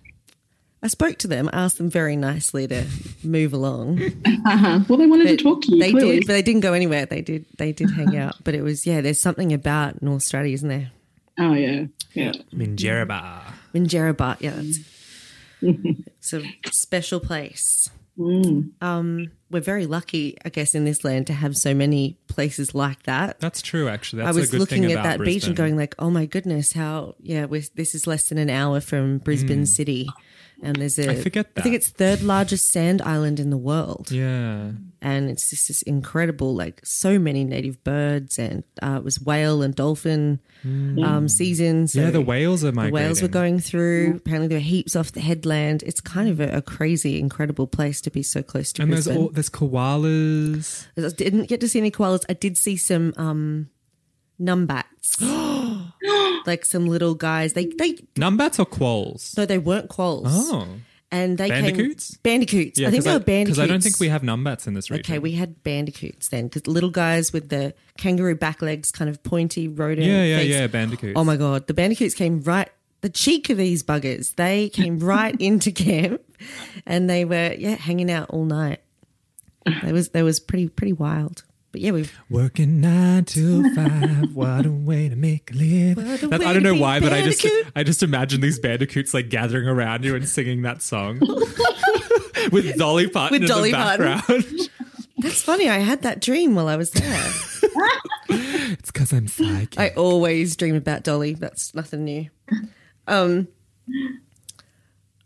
I 0.82 0.88
spoke 0.88 1.18
to 1.20 1.28
them, 1.28 1.50
asked 1.52 1.78
them 1.78 1.90
very 1.90 2.16
nicely 2.16 2.68
to 2.68 2.86
move 3.24 3.52
along. 3.54 4.00
Uh-huh. 4.46 4.80
Well, 4.88 4.98
they 4.98 5.06
wanted 5.08 5.26
But 5.26 5.38
to 5.38 5.44
talk 5.44 5.62
to 5.64 5.72
you. 5.76 5.80
they 5.80 5.92
clearly. 5.92 6.20
did, 6.20 6.28
but 6.28 6.34
they 6.34 6.42
didn't 6.42 6.62
go 6.62 6.74
anywhere. 6.74 7.06
They 7.06 7.22
did. 7.22 7.46
They 7.58 7.74
did 7.74 7.90
hang 7.92 8.16
out, 8.16 8.36
but 8.44 8.54
it 8.56 8.62
was 8.62 8.86
yeah. 8.88 9.02
There's 9.02 9.20
something 9.20 9.52
about 9.52 10.02
North 10.02 10.22
Straddie, 10.22 10.54
isn't 10.54 10.70
there? 10.70 10.92
Oh 11.40 11.54
yeah, 11.54 11.86
yeah. 12.14 12.32
Minjerribah. 12.54 13.42
In 13.74 13.86
Jerebat, 13.88 14.38
yeah. 14.42 14.54
It's, 14.62 14.80
it's 15.62 16.34
a 16.34 16.44
special 16.72 17.20
place. 17.20 17.90
Mm. 18.18 18.72
Um, 18.82 19.32
we're 19.50 19.62
very 19.62 19.86
lucky, 19.86 20.38
I 20.44 20.50
guess, 20.50 20.76
in 20.76 20.86
this 20.86 21.04
land 21.04 21.28
to 21.28 21.34
have 21.34 21.56
so 21.56 21.74
many 21.74 22.18
places 22.28 22.76
like 22.76 23.04
that. 23.04 23.40
That's 23.40 23.62
true, 23.62 23.88
actually. 23.88 24.24
That's 24.24 24.36
I 24.36 24.40
was 24.40 24.50
a 24.50 24.52
good 24.52 24.60
looking 24.60 24.84
thing 24.84 24.92
at 24.94 25.04
that 25.04 25.18
Brisbane. 25.18 25.36
beach 25.36 25.48
and 25.48 25.56
going 25.56 25.78
like, 25.78 25.96
"Oh 26.00 26.10
my 26.10 26.26
goodness, 26.26 26.74
how 26.74 27.16
yeah, 27.20 27.46
we're, 27.46 27.64
this 27.76 27.96
is 27.96 28.08
less 28.08 28.30
than 28.30 28.38
an 28.38 28.50
hour 28.50 28.80
from 28.82 29.20
Brisbane 29.20 29.66
City." 29.66 30.10
And 30.64 30.76
there's 30.76 30.98
a 30.98 31.10
I. 31.10 31.12
I 31.14 31.16
forget 31.16 31.52
I 31.56 31.62
think 31.62 31.76
it's 31.76 31.90
third 31.90 32.24
largest 32.24 32.72
sand 32.72 33.02
island 33.04 33.40
in 33.40 33.52
the 33.52 33.58
world, 33.58 34.10
yeah. 34.10 34.72
and 35.02 35.30
it's 35.30 35.52
just 35.52 35.68
this 35.68 35.84
incredible, 35.84 36.56
like 36.56 36.82
so 36.84 37.20
many 37.20 37.44
native 37.44 37.84
birds, 37.84 38.40
and 38.40 38.64
uh, 38.82 38.96
it 38.98 39.04
was 39.04 39.22
whale 39.22 39.62
and 39.62 39.76
dolphin 39.76 40.40
um, 40.66 41.30
season. 41.30 41.88
So. 41.88 42.02
Yeah, 42.02 42.10
the 42.10 42.22
whales 42.22 42.64
are 42.64 42.72
the 42.72 42.90
whales 42.90 43.22
were 43.22 43.28
going 43.28 43.60
through. 43.60 44.16
Apparently, 44.18 44.48
there 44.48 44.58
were 44.58 44.64
heaps 44.64 44.96
off 44.96 45.12
the 45.12 45.22
headland. 45.22 45.84
It's 45.84 46.02
kind 46.02 46.28
of 46.28 46.40
a, 46.40 46.58
a 46.58 46.62
crazy, 46.64 47.20
incredible 47.20 47.68
place 47.68 48.02
to 48.02 48.10
be 48.10 48.24
so 48.24 48.42
close 48.42 48.74
to 48.74 48.82
And 48.82 48.92
there's 48.92 49.08
all, 49.08 49.30
there's 49.30 49.52
koalas. 49.52 50.88
I 50.98 51.10
didn't 51.10 51.50
get 51.50 51.62
to 51.62 51.68
see 51.68 51.80
any 51.80 51.92
koalas. 51.92 52.26
I 52.30 52.34
did 52.34 52.58
see 52.58 52.78
some 52.78 53.14
um, 53.18 53.70
numbats, 54.40 55.22
like 56.48 56.66
some 56.66 56.88
little 56.88 57.14
guys. 57.16 57.54
They 57.54 57.66
they 57.68 57.94
Numbats 58.16 58.60
or 58.60 58.66
quolls? 58.66 59.36
no, 59.38 59.46
they 59.46 59.58
weren't 59.60 59.90
quolls. 59.90 60.28
Oh. 60.30 60.68
and 61.12 61.38
they 61.38 61.50
Bandicoots? 61.50 62.12
came 62.18 62.20
bandicoots. 62.24 62.80
I 62.82 62.90
think 62.92 63.04
they 63.04 63.14
were 63.14 63.20
bandicoots. 63.20 63.58
Because 63.58 63.60
I 63.60 63.68
don't 63.68 63.84
think 63.84 64.00
we 64.00 64.10
have 64.10 64.24
numbats 64.24 64.68
in 64.68 64.74
this 64.74 64.90
region. 64.90 65.06
Okay, 65.06 65.20
we 65.20 65.34
had 65.34 65.64
bandicoots 65.64 66.30
then, 66.30 66.48
because 66.48 66.68
little 66.68 66.90
guys 66.90 67.32
with 67.32 67.50
the 67.50 67.74
kangaroo 67.98 68.36
back 68.36 68.62
legs, 68.62 68.92
kind 68.92 69.10
of 69.10 69.22
pointy 69.24 69.68
rodent. 69.68 70.08
yeah, 70.08 70.24
yeah, 70.24 70.38
face. 70.40 70.50
yeah, 70.50 70.68
bandicoots. 70.68 71.14
Oh 71.18 71.24
my 71.24 71.38
god, 71.38 71.68
the 71.68 71.74
bandicoots 71.74 72.14
came 72.16 72.42
right. 72.42 72.70
The 73.02 73.10
cheek 73.10 73.50
of 73.52 73.58
these 73.58 73.84
buggers, 73.84 74.36
they 74.36 74.70
came 74.70 75.00
right 75.00 75.36
into 75.40 75.72
camp, 75.72 76.22
and 76.86 77.10
they 77.10 77.26
were 77.26 77.54
yeah 77.58 77.76
hanging 77.76 78.10
out 78.12 78.30
all 78.32 78.46
night. 78.46 78.80
It 79.66 79.92
was 79.94 80.10
that 80.10 80.24
was 80.24 80.40
pretty 80.40 80.68
pretty 80.70 80.94
wild. 80.94 81.44
But 81.72 81.82
yeah, 81.82 81.92
we've 81.92 82.18
Working 82.30 82.80
nine 82.82 83.26
to 83.26 83.74
five, 83.76 84.34
what 84.34 84.66
a 84.66 84.72
way 84.72 85.10
to 85.10 85.16
make 85.16 85.52
a 85.52 85.54
living. 85.56 85.96
What 85.96 86.24
a 86.24 86.28
That's- 86.28 86.40
way 86.40 86.46
I 86.46 86.54
don't 86.54 86.64
know 86.64 86.74
be 86.74 86.80
why, 86.80 87.00
but 87.00 87.12
I 87.14 87.22
just. 87.24 87.46
I 87.76 87.84
just 87.84 88.02
imagine 88.04 88.42
these 88.42 88.58
bandicoots 88.60 89.14
like 89.14 89.30
gathering 89.30 89.68
around 89.68 90.04
you 90.06 90.16
and 90.16 90.28
singing 90.28 90.62
that 90.64 90.82
song 90.82 91.20
with 92.52 92.78
Dolly 92.78 93.08
Parton 93.10 93.34
With 93.36 93.42
in 93.44 93.48
Dolly 93.48 93.72
the 93.72 93.78
Parton. 93.78 94.06
background. 94.16 94.70
that's 95.18 95.42
funny. 95.42 95.70
I 95.70 95.78
had 95.80 96.04
that 96.04 96.22
dream 96.22 96.56
while 96.56 96.68
I 96.68 96.78
was 96.78 96.90
there. 96.92 97.32
it's 98.30 98.92
because 98.92 99.12
I'm 99.14 99.28
psychic. 99.28 99.80
I 99.80 99.90
always 99.90 100.56
dream 100.56 100.76
about 100.76 101.04
Dolly. 101.04 101.34
That's 101.34 101.76
nothing 101.76 102.06
new. 102.06 102.28
Um, 103.08 103.48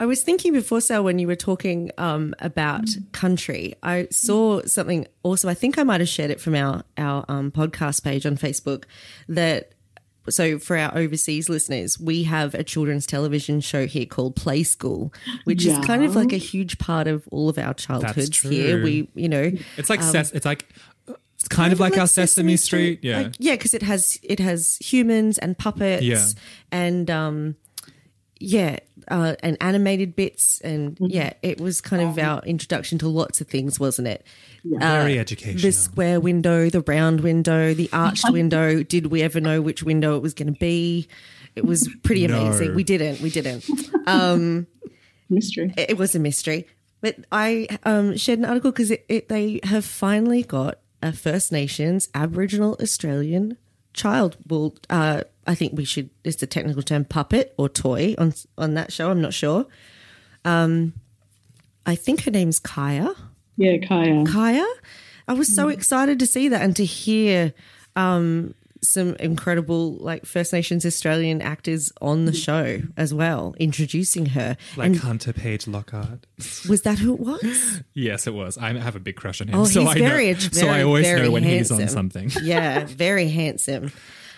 I 0.02 0.06
was 0.08 0.24
thinking 0.24 0.52
before, 0.54 0.82
Sal, 0.82 1.04
when 1.04 1.20
you 1.20 1.28
were 1.28 1.36
talking 1.36 1.91
um, 1.99 2.34
about 2.39 2.89
country, 3.12 3.76
I 3.84 4.08
saw 4.10 4.64
something 4.66 5.06
also. 5.22 5.47
I 5.47 5.54
think 5.54 5.78
I 5.78 5.84
might 5.84 6.02
have 6.02 6.10
shared 6.10 6.32
it 6.32 6.41
from 6.41 6.56
our 6.56 6.84
our 6.97 7.24
um, 7.30 7.52
podcast 7.52 8.04
page 8.04 8.26
on 8.26 8.36
Facebook. 8.36 8.86
That 9.30 9.74
so 10.28 10.58
for 10.58 10.76
our 10.76 10.97
overseas 10.97 11.49
listeners, 11.49 11.99
we 11.99 12.24
have 12.24 12.56
a 12.56 12.64
children's 12.64 13.06
television 13.06 13.62
show 13.62 13.86
here 13.86 14.08
called 14.08 14.36
Play 14.36 14.64
School, 14.64 15.14
which 15.43 15.68
is 15.68 15.78
kind 15.86 16.04
of 16.04 16.16
like 16.16 16.34
a 16.34 16.38
huge 16.38 16.80
part 16.80 17.08
of 17.08 17.28
all 17.32 17.47
of 17.47 17.60
our 17.60 17.76
childhoods 17.76 18.39
here. 18.39 18.78
true. 18.78 18.84
We, 18.84 19.10
you 19.14 19.30
know, 19.30 19.52
It's 19.78 19.89
like 19.91 20.02
ses- 20.02 20.32
it's 20.32 20.47
like 20.47 20.68
it's 21.36 21.47
kind, 21.47 21.74
of 21.74 21.80
like, 21.80 21.97
our 21.97 22.06
Sesame, 22.08 22.56
Street. 22.58 22.99
Yeah. 23.04 23.22
like, 23.22 23.34
yeah, 23.39 23.54
because 23.56 23.74
it 23.76 23.82
has 23.82 24.20
it 24.24 24.39
has 24.39 24.78
humans 24.78 25.38
and 25.38 25.58
puppets, 25.58 26.04
Yeah. 26.04 26.26
and 26.72 27.10
um, 27.10 27.56
yeah, 28.42 28.78
uh, 29.08 29.36
and 29.42 29.56
animated 29.62 30.16
bits, 30.16 30.60
and 30.62 30.98
yeah, 31.00 31.34
it 31.42 31.60
was 31.62 31.80
kind 31.82 32.02
of 32.02 32.18
our 32.18 32.42
introduction 32.44 32.98
to 33.00 33.08
lots 33.08 33.39
of 33.42 33.48
things, 33.48 33.80
wasn't 33.80 34.08
it? 34.08 34.26
Very 34.66 35.18
Uh, 35.18 35.22
educational. 35.22 35.62
The 35.62 35.72
square 35.72 36.20
window, 36.20 36.70
the 36.70 36.82
round 36.82 37.22
window, 37.22 37.74
the 37.74 37.89
arched 37.94 38.30
window. 38.32 38.84
Did 38.84 39.08
we 39.08 39.22
ever 39.22 39.39
know 39.39 39.62
which 39.62 39.84
window 39.84 40.16
it 40.16 40.22
was 40.22 40.34
going 40.34 40.54
to 40.54 40.60
be? 40.60 41.08
It 41.56 41.66
was 41.66 41.89
pretty 42.04 42.26
No. 42.28 42.39
amazing. 42.42 42.76
We 42.76 42.84
didn't. 42.84 43.22
We 43.22 43.30
didn't. 43.30 43.66
Mystery. 45.30 45.74
it 45.78 45.98
was 45.98 46.14
a 46.16 46.20
mystery. 46.20 46.68
But 47.00 47.16
I 47.32 47.68
um, 47.84 48.18
shared 48.18 48.39
an 48.39 48.46
article 48.46 48.72
because 48.72 48.92
it, 48.92 49.06
it, 49.08 49.30
they 49.30 49.60
have 49.64 49.86
finally 49.86 50.44
got 50.44 50.80
a 51.02 51.12
First 51.14 51.52
Nations 51.52 52.10
Aboriginal 52.14 52.78
Australian 52.82 53.58
child. 53.94 54.38
Well, 54.48 54.76
uh, 54.89 55.22
I 55.48 55.56
think 55.56 55.74
we 55.74 55.86
should. 55.86 56.10
It's 56.24 56.38
the 56.38 56.48
technical 56.48 56.84
term 56.84 57.06
puppet 57.06 57.54
or 57.58 57.70
toy 57.70 58.16
on 58.18 58.34
on 58.58 58.76
that 58.76 58.94
show. 58.94 59.10
I'm 59.10 59.22
not 59.22 59.34
sure. 59.34 59.66
Um, 60.46 60.94
I 61.86 61.96
think 61.96 62.24
her 62.24 62.32
name's 62.32 62.60
Kiya. 62.60 63.16
Yeah, 63.58 63.78
Kiya. 63.78 64.28
Kiya. 64.28 64.68
I 65.28 65.34
was 65.34 65.54
so 65.54 65.70
excited 65.70 66.20
to 66.20 66.26
see 66.28 66.50
that 66.50 66.62
and 66.62 66.76
to 66.76 66.86
hear 66.86 67.54
um, 67.96 68.54
some 68.84 69.16
incredible 69.16 69.94
like 69.98 70.26
First 70.26 70.52
Nations 70.52 70.86
Australian 70.86 71.42
actors 71.42 71.92
on 72.02 72.26
the 72.26 72.34
show 72.34 72.82
as 72.98 73.14
well, 73.14 73.56
introducing 73.60 74.28
her. 74.28 74.58
like 74.76 74.88
and 74.88 74.98
Hunter 74.98 75.34
Page 75.34 75.66
Lochard. 75.66 76.22
was 76.68 76.82
that 76.82 76.98
who 76.98 77.14
it 77.14 77.20
was? 77.20 77.82
yes, 77.94 78.28
it 78.28 78.34
was. 78.34 78.58
I 78.58 78.74
have 78.74 78.96
a 78.96 79.00
big 79.00 79.16
crush 79.16 79.42
on 79.42 79.48
him. 79.48 79.56
Oh, 79.56 79.66
so 79.66 79.82
he's 79.82 79.89
I 79.89 80.00
very, 80.00 80.34
know, 80.34 80.39
very, 80.39 80.54
so 80.54 80.68
I 80.68 80.84
always 80.84 81.06
very 81.06 81.22
know 81.22 81.32
when 81.32 81.44
he's 81.44 81.72
on 81.72 81.88
something. 81.88 82.32
Yeah, 82.42 82.86
very 82.88 83.30
handsome. 83.30 83.92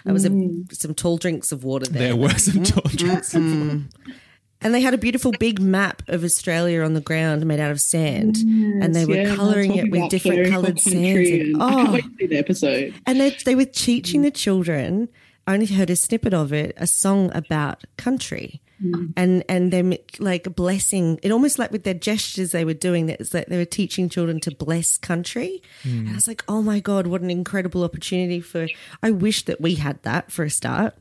There 0.06 0.14
was 0.14 0.26
a, 0.26 0.30
mm. 0.30 0.74
some 0.76 0.94
tall 0.94 1.18
drinks 1.18 1.52
of 1.52 1.64
water 1.64 1.86
there. 1.86 2.10
There 2.10 2.16
were 2.16 2.30
some 2.38 2.64
tall 2.64 2.84
drinks. 2.90 3.34
And 3.34 4.74
they 4.74 4.80
had 4.80 4.94
a 4.94 4.98
beautiful 4.98 5.32
big 5.40 5.60
map 5.60 6.04
of 6.08 6.24
Australia 6.24 6.82
on 6.84 6.94
the 6.94 7.02
ground 7.02 7.46
made 7.46 7.60
out 7.60 7.72
of 7.72 7.82
sand. 7.82 8.38
and 8.38 8.96
they 8.96 9.06
were 9.06 9.16
Yeah, 9.16 9.36
colouring 9.36 9.76
it 9.76 9.92
with 9.92 10.10
different 10.10 10.50
coloured 10.50 10.66
country 10.82 10.92
sands. 10.92 11.30
And, 11.30 11.42
and- 11.42 11.62
I 11.62 11.74
can't 11.74 11.90
oh, 11.90 11.92
wait 11.94 12.04
to 12.04 12.10
see 12.18 12.28
the 12.28 12.38
episode. 12.38 12.94
and 13.06 13.20
they, 13.20 13.32
they 13.46 13.56
were 13.56 13.66
teaching 13.66 14.22
the 14.22 14.32
children. 14.32 15.10
I 15.46 15.54
only 15.54 15.66
heard 15.66 15.90
a 15.90 15.96
snippet 15.98 16.34
of 16.34 16.54
it, 16.54 16.74
a 16.78 16.88
song 16.88 17.30
about 17.36 17.84
country. 17.98 18.62
Mm. 18.84 19.14
And 19.16 19.44
and 19.48 19.72
them 19.72 19.94
like 20.20 20.56
blessing 20.56 21.20
it 21.24 21.32
almost 21.32 21.58
like 21.58 21.72
with 21.72 21.84
their 21.84 21.94
gestures 21.94 22.52
they 22.52 22.66
were 22.66 22.74
doing 22.74 23.06
that 23.06 23.22
it's 23.22 23.34
like 23.34 23.48
they 23.48 23.58
were 23.58 23.66
teaching 23.66 24.10
children 24.10 24.40
to 24.42 24.52
bless 24.52 24.98
country. 24.98 25.62
Mm. 25.84 26.00
And 26.00 26.10
I 26.10 26.14
was 26.16 26.28
like, 26.28 26.44
oh 26.48 26.62
my 26.62 26.80
God, 26.80 27.08
what 27.08 27.22
an 27.22 27.30
incredible 27.30 27.84
opportunity 27.84 28.42
for 28.42 28.68
I 29.02 29.12
wish 29.12 29.46
that 29.46 29.62
we 29.62 29.76
had 29.76 30.02
that 30.04 30.32
for 30.32 30.44
a 30.44 30.50
start. 30.50 30.96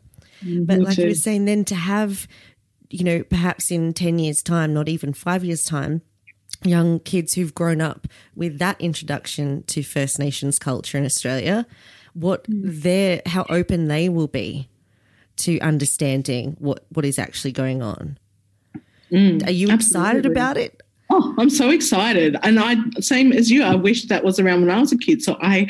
Mm-hmm. 0.44 0.64
But 0.64 0.78
Me 0.78 0.84
like 0.84 0.98
you 0.98 1.08
were 1.08 1.14
saying, 1.14 1.44
then 1.44 1.64
to 1.66 1.74
have, 1.74 2.26
you 2.90 3.04
know, 3.04 3.22
perhaps 3.22 3.70
in 3.70 3.92
10 3.92 4.18
years' 4.18 4.42
time, 4.42 4.74
not 4.74 4.88
even 4.88 5.12
five 5.12 5.44
years' 5.44 5.64
time, 5.64 6.02
young 6.64 7.00
kids 7.00 7.34
who've 7.34 7.54
grown 7.54 7.80
up 7.80 8.06
with 8.34 8.58
that 8.58 8.80
introduction 8.80 9.62
to 9.64 9.82
First 9.82 10.18
Nations 10.18 10.58
culture 10.58 10.98
in 10.98 11.04
Australia, 11.04 11.66
what 12.14 12.44
mm. 12.44 12.82
their, 12.82 13.22
how 13.26 13.46
open 13.48 13.88
they 13.88 14.08
will 14.08 14.28
be 14.28 14.68
to 15.36 15.58
understanding 15.60 16.56
what, 16.58 16.84
what 16.90 17.04
is 17.04 17.18
actually 17.18 17.52
going 17.52 17.82
on. 17.82 18.18
Are 19.12 19.50
you 19.50 19.70
excited 19.70 20.24
about 20.24 20.56
it? 20.56 20.82
Oh, 21.10 21.34
I'm 21.38 21.50
so 21.50 21.68
excited. 21.68 22.36
And 22.42 22.58
I, 22.58 22.76
same 23.00 23.32
as 23.32 23.50
you, 23.50 23.62
I 23.62 23.74
wish 23.74 24.06
that 24.06 24.24
was 24.24 24.38
around 24.40 24.62
when 24.62 24.70
I 24.70 24.80
was 24.80 24.92
a 24.92 24.96
kid. 24.96 25.22
So 25.22 25.36
I 25.42 25.68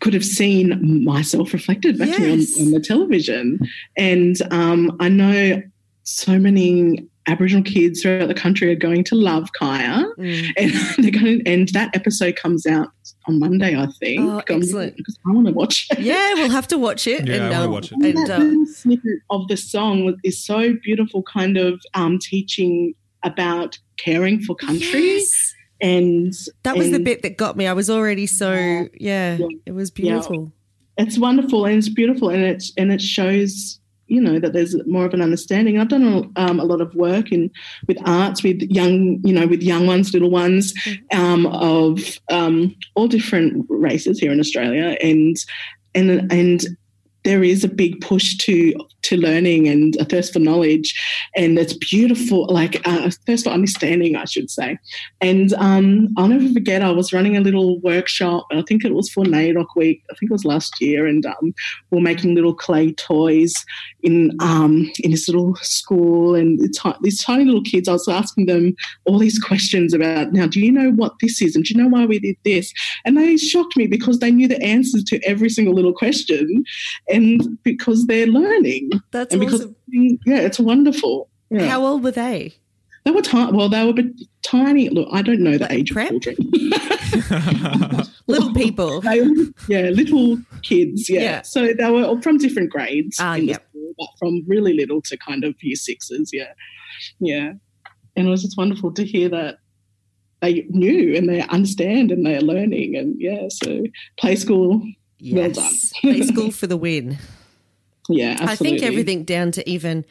could 0.00 0.14
have 0.14 0.24
seen 0.24 1.02
myself 1.04 1.52
reflected 1.52 1.98
back 1.98 2.08
Yes. 2.10 2.56
on, 2.56 2.66
on 2.66 2.70
the 2.70 2.78
television. 2.78 3.58
And 3.96 4.36
um, 4.52 4.96
I 5.00 5.08
know 5.08 5.60
so 6.08 6.38
many 6.38 7.06
Aboriginal 7.26 7.62
kids 7.62 8.00
throughout 8.00 8.28
the 8.28 8.34
country 8.34 8.72
are 8.72 8.76
going 8.76 9.04
to 9.04 9.14
love 9.14 9.50
Kiya. 9.60 10.06
Mm. 10.16 10.52
And 10.56 10.72
they're 11.04 11.20
going 11.20 11.44
to, 11.44 11.46
and 11.46 11.68
that 11.70 11.94
episode 11.94 12.36
comes 12.36 12.66
out 12.66 12.88
on 13.26 13.38
Monday, 13.38 13.76
I 13.76 13.86
think. 14.00 14.22
Oh, 14.22 14.38
excellent. 14.48 14.96
Because 14.96 15.18
I 15.26 15.32
want 15.32 15.46
to 15.46 15.52
watch 15.52 15.86
it. 15.90 15.98
Yeah, 16.00 16.34
we'll 16.34 16.50
have 16.50 16.66
to 16.68 16.78
watch 16.78 17.06
it. 17.06 17.26
Yeah, 17.26 17.34
and, 17.34 17.44
I 17.44 17.50
wanna 17.50 17.64
um, 17.64 17.70
watch 17.72 17.92
it. 17.92 17.96
And 17.96 18.04
And, 18.04 18.26
that 18.26 18.40
uh, 18.40 18.44
little 18.44 18.66
snippet 18.66 19.18
of 19.28 19.46
the 19.48 19.56
song 19.56 20.16
is 20.24 20.42
so 20.42 20.74
beautiful, 20.82 21.22
kind 21.22 21.58
of 21.58 21.80
um, 21.92 22.18
teaching 22.18 22.94
about 23.22 23.78
caring 23.98 24.40
for 24.40 24.56
country. 24.56 25.16
yes. 25.16 25.54
And 25.80 26.32
That 26.62 26.76
was 26.76 26.90
the 26.90 26.98
bit 26.98 27.22
that 27.22 27.36
got 27.36 27.56
me. 27.56 27.66
I 27.66 27.74
was 27.74 27.90
already 27.90 28.26
so, 28.26 28.54
yeah, 28.94 29.36
Yeah. 29.36 29.46
it 29.66 29.72
was 29.72 29.90
beautiful. 29.90 30.52
It's 30.96 31.18
wonderful 31.18 31.66
and 31.66 31.76
it's 31.76 31.88
beautiful, 31.88 32.30
and 32.30 32.42
it's 32.42 32.72
and 32.76 32.90
it 32.90 33.00
shows 33.00 33.78
you 34.08 34.20
know 34.20 34.38
that 34.38 34.52
there's 34.52 34.74
more 34.86 35.04
of 35.04 35.14
an 35.14 35.22
understanding. 35.22 35.74
And 35.74 35.82
I've 35.82 35.88
done 35.88 36.32
um, 36.36 36.60
a 36.60 36.64
lot 36.64 36.80
of 36.80 36.94
work 36.94 37.30
in 37.30 37.50
with 37.86 37.98
arts 38.06 38.42
with 38.42 38.62
young, 38.62 39.20
you 39.24 39.32
know, 39.32 39.46
with 39.46 39.62
young 39.62 39.86
ones, 39.86 40.12
little 40.12 40.30
ones, 40.30 40.74
um, 41.12 41.46
of 41.46 42.18
um, 42.30 42.74
all 42.94 43.08
different 43.08 43.66
races 43.68 44.18
here 44.18 44.32
in 44.32 44.40
Australia, 44.40 44.96
and 45.02 45.36
and 45.94 46.32
and 46.32 46.66
there 47.24 47.42
is 47.42 47.64
a 47.64 47.68
big 47.68 48.00
push 48.00 48.36
to 48.38 48.74
to 49.02 49.16
learning 49.16 49.68
and 49.68 49.96
a 49.96 50.04
thirst 50.04 50.32
for 50.32 50.38
knowledge, 50.38 50.94
and 51.36 51.58
it's 51.58 51.72
beautiful, 51.72 52.46
like 52.46 52.76
uh, 52.86 53.02
a 53.04 53.10
thirst 53.10 53.44
for 53.44 53.50
understanding, 53.50 54.16
I 54.16 54.24
should 54.24 54.50
say. 54.50 54.78
And 55.20 55.52
um, 55.54 56.08
I'll 56.16 56.28
never 56.28 56.52
forget, 56.52 56.82
I 56.82 56.90
was 56.90 57.12
running 57.12 57.36
a 57.36 57.40
little 57.40 57.80
workshop, 57.80 58.46
I 58.50 58.62
think 58.62 58.84
it 58.84 58.94
was 58.94 59.08
for 59.10 59.24
NAIDOC 59.24 59.66
Week. 59.76 60.02
I 60.10 60.14
think 60.14 60.30
it 60.30 60.34
was 60.34 60.44
last 60.44 60.80
year, 60.80 61.06
and 61.06 61.24
um, 61.26 61.54
we 61.90 61.98
are 61.98 62.02
making 62.02 62.34
little 62.34 62.54
clay 62.54 62.92
toys 62.92 63.54
in 64.02 64.36
um, 64.40 64.90
in 65.00 65.10
this 65.10 65.28
little 65.28 65.54
school, 65.56 66.34
and 66.34 66.60
these 67.00 67.22
tiny 67.22 67.44
little 67.44 67.62
kids. 67.62 67.88
I 67.88 67.92
was 67.92 68.08
asking 68.08 68.46
them 68.46 68.74
all 69.04 69.18
these 69.18 69.38
questions 69.38 69.94
about 69.94 70.32
now. 70.32 70.46
Do 70.46 70.60
you 70.60 70.72
know 70.72 70.90
what 70.90 71.14
this 71.20 71.40
is, 71.40 71.56
and 71.56 71.64
do 71.64 71.74
you 71.74 71.82
know 71.82 71.88
why 71.88 72.04
we 72.04 72.18
did 72.18 72.36
this? 72.44 72.72
And 73.04 73.16
they 73.16 73.36
shocked 73.36 73.76
me 73.76 73.86
because 73.86 74.18
they 74.18 74.30
knew 74.30 74.48
the 74.48 74.62
answers 74.62 75.04
to 75.04 75.20
every 75.24 75.50
single 75.50 75.74
little 75.74 75.94
question, 75.94 76.64
and 77.08 77.17
because 77.62 78.06
they're 78.06 78.26
learning, 78.26 78.90
That's 79.10 79.32
and 79.34 79.40
because 79.40 79.60
awesome. 79.62 79.76
yeah, 80.26 80.38
it's 80.40 80.58
wonderful. 80.58 81.28
Yeah. 81.50 81.66
How 81.68 81.84
old 81.84 82.02
were 82.04 82.10
they? 82.10 82.54
They 83.04 83.10
were 83.12 83.22
tiny. 83.22 83.52
Well, 83.56 83.68
they 83.68 83.82
were 83.84 83.90
a 83.90 83.94
bit 83.94 84.06
tiny. 84.42 84.88
Look, 84.90 85.08
I 85.12 85.22
don't 85.22 85.40
know 85.40 85.52
the 85.56 85.64
Like 85.64 85.72
age 85.72 85.92
prep? 85.92 86.10
of 86.10 86.20
children. 86.22 86.36
Little 88.26 88.52
people. 88.52 89.00
They 89.00 89.24
yeah, 89.68 89.88
little 89.90 90.38
kids. 90.62 91.08
Yeah. 91.08 91.20
Yeah. 91.20 91.42
So 91.42 91.72
they 91.72 91.90
were 91.90 92.04
all 92.04 92.20
from 92.20 92.36
different 92.38 92.70
grades. 92.70 93.16
Ah, 93.18 93.36
in 93.36 93.46
the 93.46 93.54
school, 93.54 93.92
but 93.98 94.08
from 94.18 94.44
really 94.46 94.74
little 94.74 95.00
to 95.02 95.16
kind 95.16 95.44
of 95.44 95.54
year 95.62 95.76
sixes. 95.76 96.30
Yeah. 96.32 96.52
Yeah. 97.20 97.52
And 98.16 98.26
it 98.26 98.30
was 98.30 98.42
just 98.42 98.58
wonderful 98.58 98.92
to 98.92 99.04
hear 99.04 99.28
that 99.30 99.58
they 100.42 100.66
knew 100.68 101.14
and 101.16 101.28
they 101.28 101.40
understand 101.42 102.10
and 102.12 102.26
they're 102.26 102.40
learning. 102.42 102.96
And 102.96 103.14
yeah, 103.18 103.48
so 103.48 103.84
play 104.18 104.36
school. 104.36 104.82
Well 105.22 105.50
done. 105.50 105.72
Yes. 106.02 106.28
School 106.28 106.50
for 106.50 106.66
the 106.66 106.76
win. 106.76 107.18
Yeah, 108.10 108.38
absolutely. 108.40 108.52
I 108.52 108.56
think 108.56 108.82
everything 108.82 109.24
down 109.24 109.52
to 109.52 109.68
even 109.68 110.02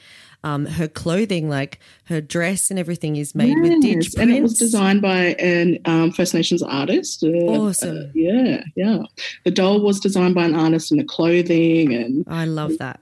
um, 0.44 0.68
her 0.68 0.88
clothing, 0.88 1.50
like 1.50 1.80
her 2.04 2.22
dress 2.22 2.70
and 2.70 2.80
everything, 2.80 3.16
is 3.16 3.34
made 3.34 3.60
with 3.60 3.82
dig 3.82 4.04
Yes, 4.04 4.14
and 4.16 4.30
it 4.32 4.44
was 4.44 4.58
designed 4.58 5.02
by 5.02 5.34
an 5.40 5.80
um, 5.86 6.12
First 6.12 6.36
Nations 6.36 6.62
artist. 6.62 7.24
Uh, 7.24 7.30
Awesome. 7.30 7.98
uh, 7.98 8.04
yeah, 8.14 8.64
yeah. 8.76 9.00
The 9.46 9.52
doll 9.52 9.82
was 9.82 10.00
designed 10.00 10.36
by 10.36 10.46
an 10.46 10.54
artist, 10.54 10.92
and 10.92 11.00
the 11.00 11.06
clothing, 11.06 11.92
and 11.92 12.24
I 12.28 12.46
love 12.46 12.78
that. 12.78 13.00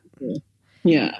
yeah, 0.84 1.20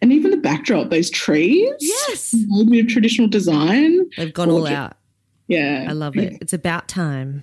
and 0.00 0.12
even 0.12 0.30
the 0.30 0.36
backdrop, 0.36 0.90
those 0.90 1.10
trees. 1.10 1.68
Yes, 1.80 2.34
made 2.46 2.70
with 2.70 2.88
traditional 2.88 3.26
design. 3.26 4.08
they've 4.16 4.32
gone 4.32 4.48
all 4.50 4.66
out. 4.66 4.96
Yeah, 5.48 5.86
I 5.88 5.92
love 5.92 6.16
it. 6.16 6.38
It's 6.40 6.52
about 6.52 6.86
time. 6.86 7.42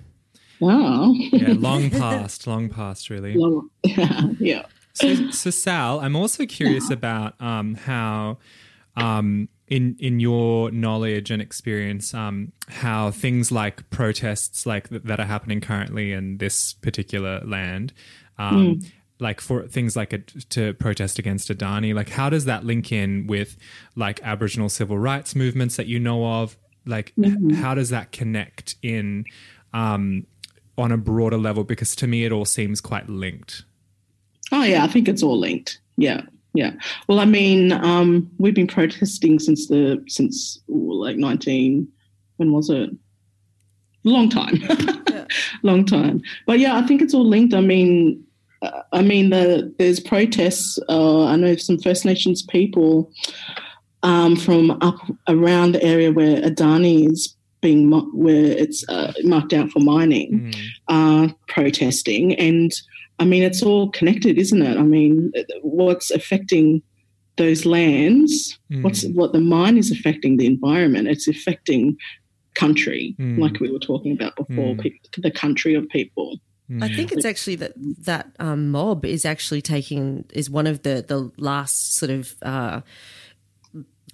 Wow. 0.63 1.11
yeah, 1.13 1.53
long 1.57 1.89
past, 1.89 2.47
long 2.47 2.69
past, 2.69 3.09
really. 3.09 3.35
Yeah, 3.83 4.27
yeah. 4.39 4.65
So, 4.93 5.31
so 5.31 5.49
Sal, 5.49 5.99
I'm 5.99 6.15
also 6.15 6.45
curious 6.45 6.89
about 6.89 7.39
um, 7.41 7.75
how, 7.75 8.37
um, 8.95 9.49
in 9.67 9.95
in 9.99 10.19
your 10.19 10.69
knowledge 10.71 11.31
and 11.31 11.41
experience, 11.41 12.13
um, 12.13 12.51
how 12.69 13.09
things 13.11 13.51
like 13.51 13.89
protests 13.89 14.65
like 14.65 14.89
th- 14.89 15.01
that 15.03 15.19
are 15.19 15.25
happening 15.25 15.61
currently 15.61 16.11
in 16.13 16.37
this 16.37 16.73
particular 16.73 17.41
land, 17.43 17.91
um, 18.37 18.79
like 19.19 19.41
for 19.41 19.67
things 19.67 19.95
like 19.95 20.13
a, 20.13 20.19
to 20.19 20.73
protest 20.75 21.17
against 21.17 21.49
Adani. 21.49 21.93
Like, 21.95 22.09
how 22.09 22.29
does 22.29 22.45
that 22.45 22.63
link 22.63 22.91
in 22.91 23.25
with 23.25 23.57
like 23.95 24.21
Aboriginal 24.23 24.69
civil 24.69 24.97
rights 24.99 25.35
movements 25.35 25.75
that 25.77 25.87
you 25.87 25.99
know 25.99 26.25
of? 26.25 26.55
Like, 26.85 27.13
h- 27.23 27.55
how 27.55 27.73
does 27.73 27.89
that 27.89 28.11
connect 28.11 28.75
in 28.83 29.25
um, 29.73 30.27
on 30.77 30.91
a 30.91 30.97
broader 30.97 31.37
level? 31.37 31.63
Because 31.63 31.95
to 31.97 32.07
me, 32.07 32.25
it 32.25 32.31
all 32.31 32.45
seems 32.45 32.81
quite 32.81 33.09
linked. 33.09 33.63
Oh 34.51 34.63
yeah, 34.63 34.83
I 34.83 34.87
think 34.87 35.07
it's 35.07 35.23
all 35.23 35.37
linked. 35.37 35.79
Yeah, 35.97 36.21
yeah. 36.53 36.73
Well, 37.07 37.19
I 37.19 37.25
mean, 37.25 37.71
um, 37.71 38.29
we've 38.37 38.55
been 38.55 38.67
protesting 38.67 39.39
since 39.39 39.67
the 39.67 40.03
since 40.07 40.59
ooh, 40.69 40.93
like 40.93 41.17
nineteen. 41.17 41.87
When 42.37 42.51
was 42.51 42.69
it? 42.69 42.89
Long 44.03 44.29
time, 44.29 44.61
long 45.63 45.85
time. 45.85 46.21
But 46.45 46.59
yeah, 46.59 46.77
I 46.77 46.81
think 46.81 47.01
it's 47.01 47.13
all 47.13 47.25
linked. 47.25 47.53
I 47.53 47.61
mean, 47.61 48.21
uh, 48.61 48.81
I 48.91 49.01
mean, 49.01 49.29
the, 49.29 49.73
there's 49.77 49.99
protests. 49.99 50.77
Uh, 50.89 51.25
I 51.25 51.35
know 51.35 51.55
some 51.55 51.77
First 51.77 52.03
Nations 52.03 52.41
people 52.41 53.11
um, 54.03 54.35
from 54.35 54.71
up 54.81 54.99
around 55.27 55.73
the 55.73 55.83
area 55.83 56.11
where 56.11 56.41
Adani 56.41 57.09
is 57.11 57.35
being 57.63 57.89
where 58.13 58.45
it's 58.63 58.87
uh, 58.87 59.11
marked 59.23 59.53
out 59.53 59.71
for 59.71 59.79
mining, 59.79 60.53
uh, 60.89 61.29
protesting, 61.47 62.35
and 62.35 62.71
I 63.19 63.25
mean, 63.25 63.41
it's 63.41 63.63
all 63.63 63.89
connected, 63.89 64.37
isn't 64.37 64.61
it? 64.61 64.77
I 64.77 64.83
mean, 64.83 65.31
what's 65.61 66.11
affecting 66.11 66.83
those 67.37 67.65
lands? 67.65 68.59
What's 68.83 69.03
what 69.05 69.33
the 69.33 69.39
mine 69.39 69.77
is 69.77 69.89
affecting 69.91 70.37
the 70.37 70.45
environment? 70.45 71.07
It's 71.07 71.27
affecting 71.27 71.97
country, 72.53 73.15
like 73.39 73.59
we 73.59 73.71
were 73.71 73.79
talking 73.79 74.11
about 74.11 74.35
before, 74.35 74.75
pe- 74.75 74.91
the 75.17 75.31
country 75.31 75.73
of 75.73 75.89
people. 75.89 76.37
I 76.81 76.87
think 76.87 77.11
it's 77.11 77.25
actually 77.25 77.57
that 77.57 77.73
that 78.05 78.35
um, 78.39 78.71
mob 78.71 79.05
is 79.05 79.25
actually 79.25 79.61
taking 79.61 80.25
is 80.33 80.49
one 80.49 80.67
of 80.67 80.83
the 80.83 81.03
the 81.07 81.31
last 81.37 81.95
sort 81.95 82.09
of 82.09 82.35
uh, 82.41 82.81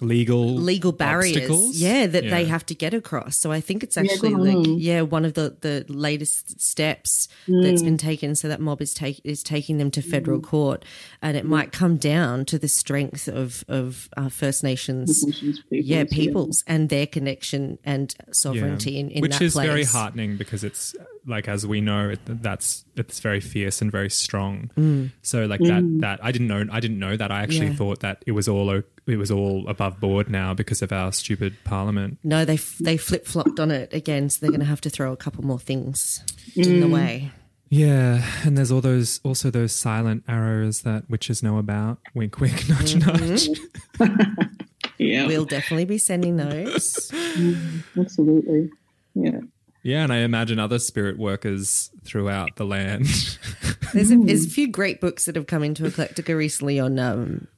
Legal 0.00 0.54
legal 0.56 0.92
barriers, 0.92 1.36
obstacles? 1.36 1.76
yeah, 1.76 2.06
that 2.06 2.22
they 2.24 2.44
have 2.46 2.64
to 2.66 2.74
get 2.74 2.94
across. 2.94 3.36
So 3.36 3.52
I 3.52 3.60
think 3.60 3.82
it's 3.82 3.96
actually 3.98 4.30
good 4.30 4.40
like 4.40 4.56
on 4.56 4.64
'em. 4.64 4.78
yeah 4.78 5.02
one 5.02 5.24
of 5.26 5.34
the 5.34 5.56
the 5.60 5.84
latest 5.88 6.60
steps 6.60 7.28
Mm. 7.46 7.62
that's 7.62 7.82
been 7.82 7.98
taken. 7.98 8.34
So 8.34 8.48
that 8.48 8.60
mob 8.60 8.80
is 8.80 8.94
take 8.94 9.20
is 9.24 9.42
taking 9.42 9.78
them 9.78 9.90
to 9.92 10.00
federal 10.02 10.40
court, 10.40 10.84
and 11.20 11.36
it 11.36 11.44
might 11.44 11.70
come 11.72 11.96
down 11.98 12.44
to 12.46 12.58
the 12.58 12.68
strength 12.68 13.28
of 13.28 13.64
of 13.68 14.08
uh, 14.16 14.28
First 14.30 14.62
Nations. 14.64 15.22
Nations 15.24 15.58
peoples, 15.60 15.86
yeah, 15.86 15.98
yeah. 15.98 16.04
peoples 16.04 16.64
and 16.66 16.88
their 16.88 17.06
connection 17.06 17.78
and 17.84 18.14
sovereignty 18.32 18.98
in, 18.98 19.10
in 19.10 19.20
which 19.22 19.32
that 19.38 19.42
is 19.44 19.52
place. 19.52 19.66
very 19.66 19.84
heartening 19.84 20.36
because 20.36 20.64
it's 20.64 20.94
like 21.26 21.46
as 21.48 21.66
we 21.66 21.80
know 21.82 22.08
it, 22.10 22.20
that's 22.24 22.84
it's 22.96 23.20
very 23.20 23.40
fierce 23.40 23.82
and 23.82 23.92
very 23.92 24.08
strong 24.08 24.70
so 25.22 25.44
like 25.46 25.60
that 25.60 25.82
that 26.00 26.18
i 26.24 26.32
didn't 26.32 26.48
know 26.48 26.64
i 26.72 26.80
didn't 26.80 26.98
know 26.98 27.14
that 27.16 27.30
i 27.30 27.42
actually 27.42 27.66
Mm. 27.66 27.70
Yeah. 27.72 27.76
thought 27.76 28.00
that 28.00 28.22
it 28.26 28.32
was 28.32 28.48
all 28.48 28.70
o- 28.70 28.82
it 29.06 29.16
was 29.16 29.30
all 29.30 29.66
above 29.68 29.98
board 30.00 30.30
now 30.30 30.54
because 30.54 30.82
of 30.82 30.92
our 30.92 31.12
stupid 31.12 31.54
parliament 31.64 32.18
No, 32.22 32.44
they 32.44 32.54
f- 32.54 32.78
they 32.80 32.96
flip 32.96 33.26
flopped 33.26 33.58
on 33.60 33.70
it 33.70 33.92
again, 33.92 34.30
so 34.30 34.38
they're 34.40 34.50
going 34.50 34.60
to 34.60 34.66
have 34.66 34.80
to 34.82 34.90
throw 34.90 35.12
a 35.12 35.16
couple 35.16 35.44
more 35.44 35.58
things 35.58 36.24
in 36.56 36.80
the 36.80 36.86
mm. 36.86 36.92
way. 36.94 37.30
yeah 37.68 38.22
and 38.44 38.56
there's 38.58 38.72
all 38.72 38.80
those 38.80 39.20
also 39.24 39.50
those 39.50 39.74
silent 39.74 40.24
arrows 40.28 40.82
that 40.82 41.08
witches 41.08 41.42
know 41.42 41.58
about 41.58 41.98
wink 42.14 42.40
wink 42.40 42.68
nudge 42.68 42.96
nudge 42.96 43.48
mm-hmm. 43.98 44.42
Yeah, 44.98 45.26
We'll 45.26 45.46
definitely 45.46 45.86
be 45.86 45.96
sending 45.96 46.36
those. 46.36 47.10
Mm, 47.10 47.84
absolutely. 47.98 48.70
Yeah. 49.14 49.40
yeah 49.82 50.04
and 50.04 50.12
i 50.12 50.18
imagine 50.18 50.58
other 50.58 50.78
spirit 50.78 51.18
workers 51.18 51.90
throughout 52.04 52.54
the 52.56 52.66
land 52.66 53.06
There's 53.92 54.10
a, 54.10 54.16
there's 54.18 54.44
a 54.44 54.48
mm. 54.48 54.52
few 54.52 54.68
great 54.68 55.00
books 55.00 55.24
that 55.24 55.36
have 55.36 55.46
come 55.46 55.64
into 55.64 55.82
Eclectica 55.82 56.36
recently 56.36 56.78
on 56.78 56.98
um, 56.98 57.48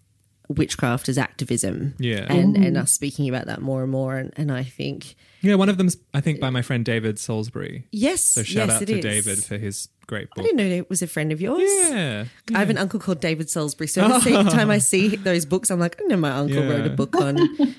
witchcraft 0.55 1.09
as 1.09 1.19
activism. 1.19 1.95
Yeah. 1.99 2.27
and 2.29 2.57
and 2.57 2.77
us 2.77 2.93
speaking 2.93 3.29
about 3.29 3.47
that 3.47 3.61
more 3.61 3.83
and 3.83 3.91
more. 3.91 4.17
And, 4.17 4.33
and 4.37 4.53
I 4.53 4.65
think 4.65 5.17
yeah 5.43 5.57
one 5.57 5.69
of 5.69 5.77
them's 5.77 5.97
i 6.15 6.21
think 6.21 6.39
by 6.39 6.51
my 6.51 6.63
friend 6.63 6.85
david 6.85 7.19
salisbury 7.19 7.85
yes, 7.91 8.23
so 8.23 8.45
shout 8.45 8.69
yes, 8.69 8.81
out 8.81 8.87
to 8.87 8.97
is. 8.97 9.05
david 9.05 9.43
for 9.45 9.59
his 9.59 9.89
great 10.07 10.29
I 10.33 10.37
book 10.37 10.45
didn't 10.45 10.57
know 10.59 10.77
it 10.77 10.91
was 10.91 11.03
a 11.03 11.07
friend 11.07 11.33
of 11.33 11.41
yours. 11.41 11.63
yeah 11.65 12.25
I 12.55 12.59
have 12.59 12.71
an 12.71 12.79
uncle 12.79 13.01
called 13.01 13.21
David 13.21 13.49
Salisbury. 13.49 13.89
So 13.89 14.05
every 14.05 14.21
single 14.21 14.45
time 14.53 14.71
I 14.71 14.79
see 14.79 15.17
those 15.31 15.47
books, 15.47 15.71
I'm 15.71 15.81
like, 15.81 16.01
I 16.01 16.05
know 16.05 16.17
my 16.17 16.31
uncle 16.31 16.63
Yeah. 16.63 16.69
wrote 16.69 16.87
a 16.87 16.91
book 16.91 17.17
on 17.17 17.39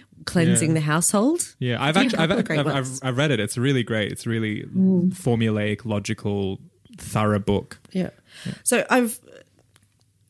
cleansing 0.25 0.69
Yeah. 0.69 0.75
the 0.75 0.81
household. 0.81 1.55
Yeah, 1.59 1.83
I've 1.83 1.97
actually 2.01 2.19
I've, 2.19 2.29
couple 2.29 2.59
of 2.59 2.67
I've, 2.67 2.75
I've. 2.75 2.99
I've 3.03 3.17
read 3.17 3.31
it. 3.31 3.39
It's 3.39 3.57
really 3.57 3.83
great. 3.83 4.11
It's 4.11 4.25
really 4.25 4.63
mm. 4.63 5.13
formulaic, 5.13 5.85
logical, 5.85 6.59
thorough 6.97 7.39
book. 7.39 7.79
Yeah. 7.91 8.11
So 8.63 8.85
I've 8.89 9.19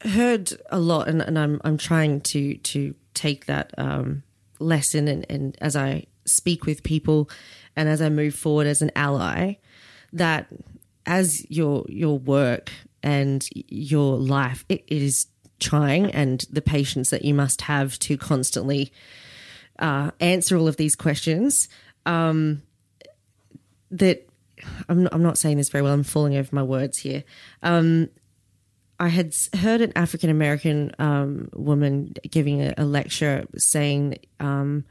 heard 0.04 0.52
a 0.70 0.80
lot, 0.80 1.08
and, 1.08 1.22
and 1.22 1.38
I'm 1.38 1.62
I'm 1.64 1.78
trying 1.78 2.22
to 2.22 2.56
to 2.58 2.96
take 3.14 3.46
that 3.46 3.74
um, 3.78 4.24
lesson, 4.60 5.08
and, 5.08 5.26
and 5.30 5.58
as 5.62 5.76
I 5.76 6.06
speak 6.26 6.66
with 6.66 6.84
people, 6.84 7.30
and 7.76 7.90
as 7.90 8.02
I 8.02 8.10
move 8.10 8.36
forward 8.36 8.68
as 8.68 8.82
an 8.82 8.92
ally, 8.96 9.56
that 10.12 10.48
as 11.06 11.50
your 11.50 11.86
your 11.88 12.18
work 12.20 12.72
and 13.02 13.48
your 13.54 14.18
life, 14.18 14.66
it, 14.70 14.84
it 14.88 15.02
is 15.02 15.28
trying, 15.60 16.12
and 16.12 16.46
the 16.50 16.62
patience 16.62 17.10
that 17.10 17.26
you 17.26 17.34
must 17.34 17.62
have 17.62 17.98
to 18.00 18.18
constantly 18.18 18.92
uh, 19.80 20.12
answer 20.20 20.58
all 20.58 20.68
of 20.68 20.78
these 20.78 20.96
questions. 20.96 21.70
Um, 22.06 22.64
that 23.92 24.28
I'm 24.90 25.04
not, 25.04 25.14
I'm 25.14 25.24
not 25.24 25.38
saying 25.38 25.58
this 25.58 25.70
very 25.70 25.84
well. 25.84 25.94
I'm 25.94 26.04
falling 26.04 26.36
over 26.36 26.54
my 26.56 26.64
words 26.64 26.98
here. 27.00 27.24
Um, 27.62 28.10
I 29.00 29.08
had 29.08 29.36
heard 29.56 29.82
an 29.82 29.92
African 29.96 30.30
American 30.30 30.92
um, 31.00 31.50
woman 31.54 32.14
giving 32.30 32.62
a, 32.62 32.74
a 32.78 32.86
lecture 32.86 33.46
saying, 33.58 34.18
um, 34.40 34.86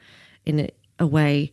in 0.44 0.60
a, 0.60 0.70
a 0.98 1.06
way, 1.06 1.52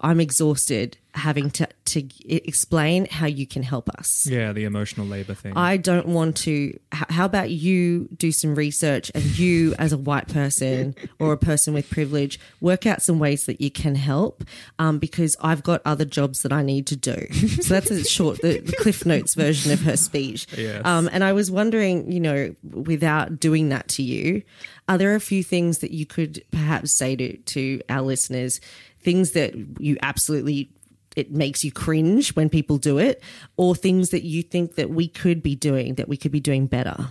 I'm 0.00 0.20
exhausted 0.20 0.98
having 1.18 1.50
to, 1.50 1.68
to 1.84 2.08
explain 2.32 3.06
how 3.10 3.26
you 3.26 3.46
can 3.46 3.62
help 3.62 3.88
us. 3.90 4.26
Yeah, 4.26 4.52
the 4.52 4.64
emotional 4.64 5.06
labor 5.06 5.34
thing. 5.34 5.56
I 5.56 5.76
don't 5.76 6.06
want 6.06 6.36
to. 6.38 6.78
How 6.92 7.24
about 7.24 7.50
you 7.50 8.08
do 8.16 8.32
some 8.32 8.54
research 8.54 9.10
and 9.14 9.24
you, 9.38 9.74
as 9.78 9.92
a 9.92 9.98
white 9.98 10.28
person 10.28 10.94
or 11.18 11.32
a 11.32 11.36
person 11.36 11.74
with 11.74 11.90
privilege, 11.90 12.38
work 12.60 12.86
out 12.86 13.02
some 13.02 13.18
ways 13.18 13.46
that 13.46 13.60
you 13.60 13.70
can 13.70 13.94
help 13.94 14.44
um, 14.78 14.98
because 14.98 15.36
I've 15.40 15.62
got 15.62 15.82
other 15.84 16.04
jobs 16.04 16.42
that 16.42 16.52
I 16.52 16.62
need 16.62 16.86
to 16.88 16.96
do. 16.96 17.26
So 17.62 17.74
that's 17.74 17.90
a 17.90 18.04
short, 18.04 18.40
the, 18.40 18.60
the 18.60 18.72
Cliff 18.72 19.04
Notes 19.04 19.34
version 19.34 19.72
of 19.72 19.80
her 19.82 19.96
speech. 19.96 20.46
Yes. 20.56 20.82
Um, 20.84 21.08
and 21.12 21.24
I 21.24 21.32
was 21.32 21.50
wondering, 21.50 22.10
you 22.10 22.20
know, 22.20 22.54
without 22.62 23.40
doing 23.40 23.68
that 23.70 23.88
to 23.88 24.02
you, 24.02 24.42
are 24.88 24.96
there 24.96 25.14
a 25.14 25.20
few 25.20 25.42
things 25.42 25.78
that 25.78 25.90
you 25.90 26.06
could 26.06 26.42
perhaps 26.50 26.92
say 26.92 27.16
to, 27.16 27.36
to 27.36 27.80
our 27.88 28.02
listeners, 28.02 28.60
things 29.00 29.32
that 29.32 29.54
you 29.78 29.96
absolutely 30.02 30.70
it 31.18 31.32
makes 31.32 31.64
you 31.64 31.72
cringe 31.72 32.34
when 32.36 32.48
people 32.48 32.78
do 32.78 32.98
it, 32.98 33.22
or 33.56 33.74
things 33.74 34.10
that 34.10 34.24
you 34.24 34.42
think 34.42 34.76
that 34.76 34.90
we 34.90 35.08
could 35.08 35.42
be 35.42 35.54
doing 35.54 35.94
that 35.96 36.08
we 36.08 36.16
could 36.16 36.32
be 36.32 36.40
doing 36.40 36.66
better 36.66 37.08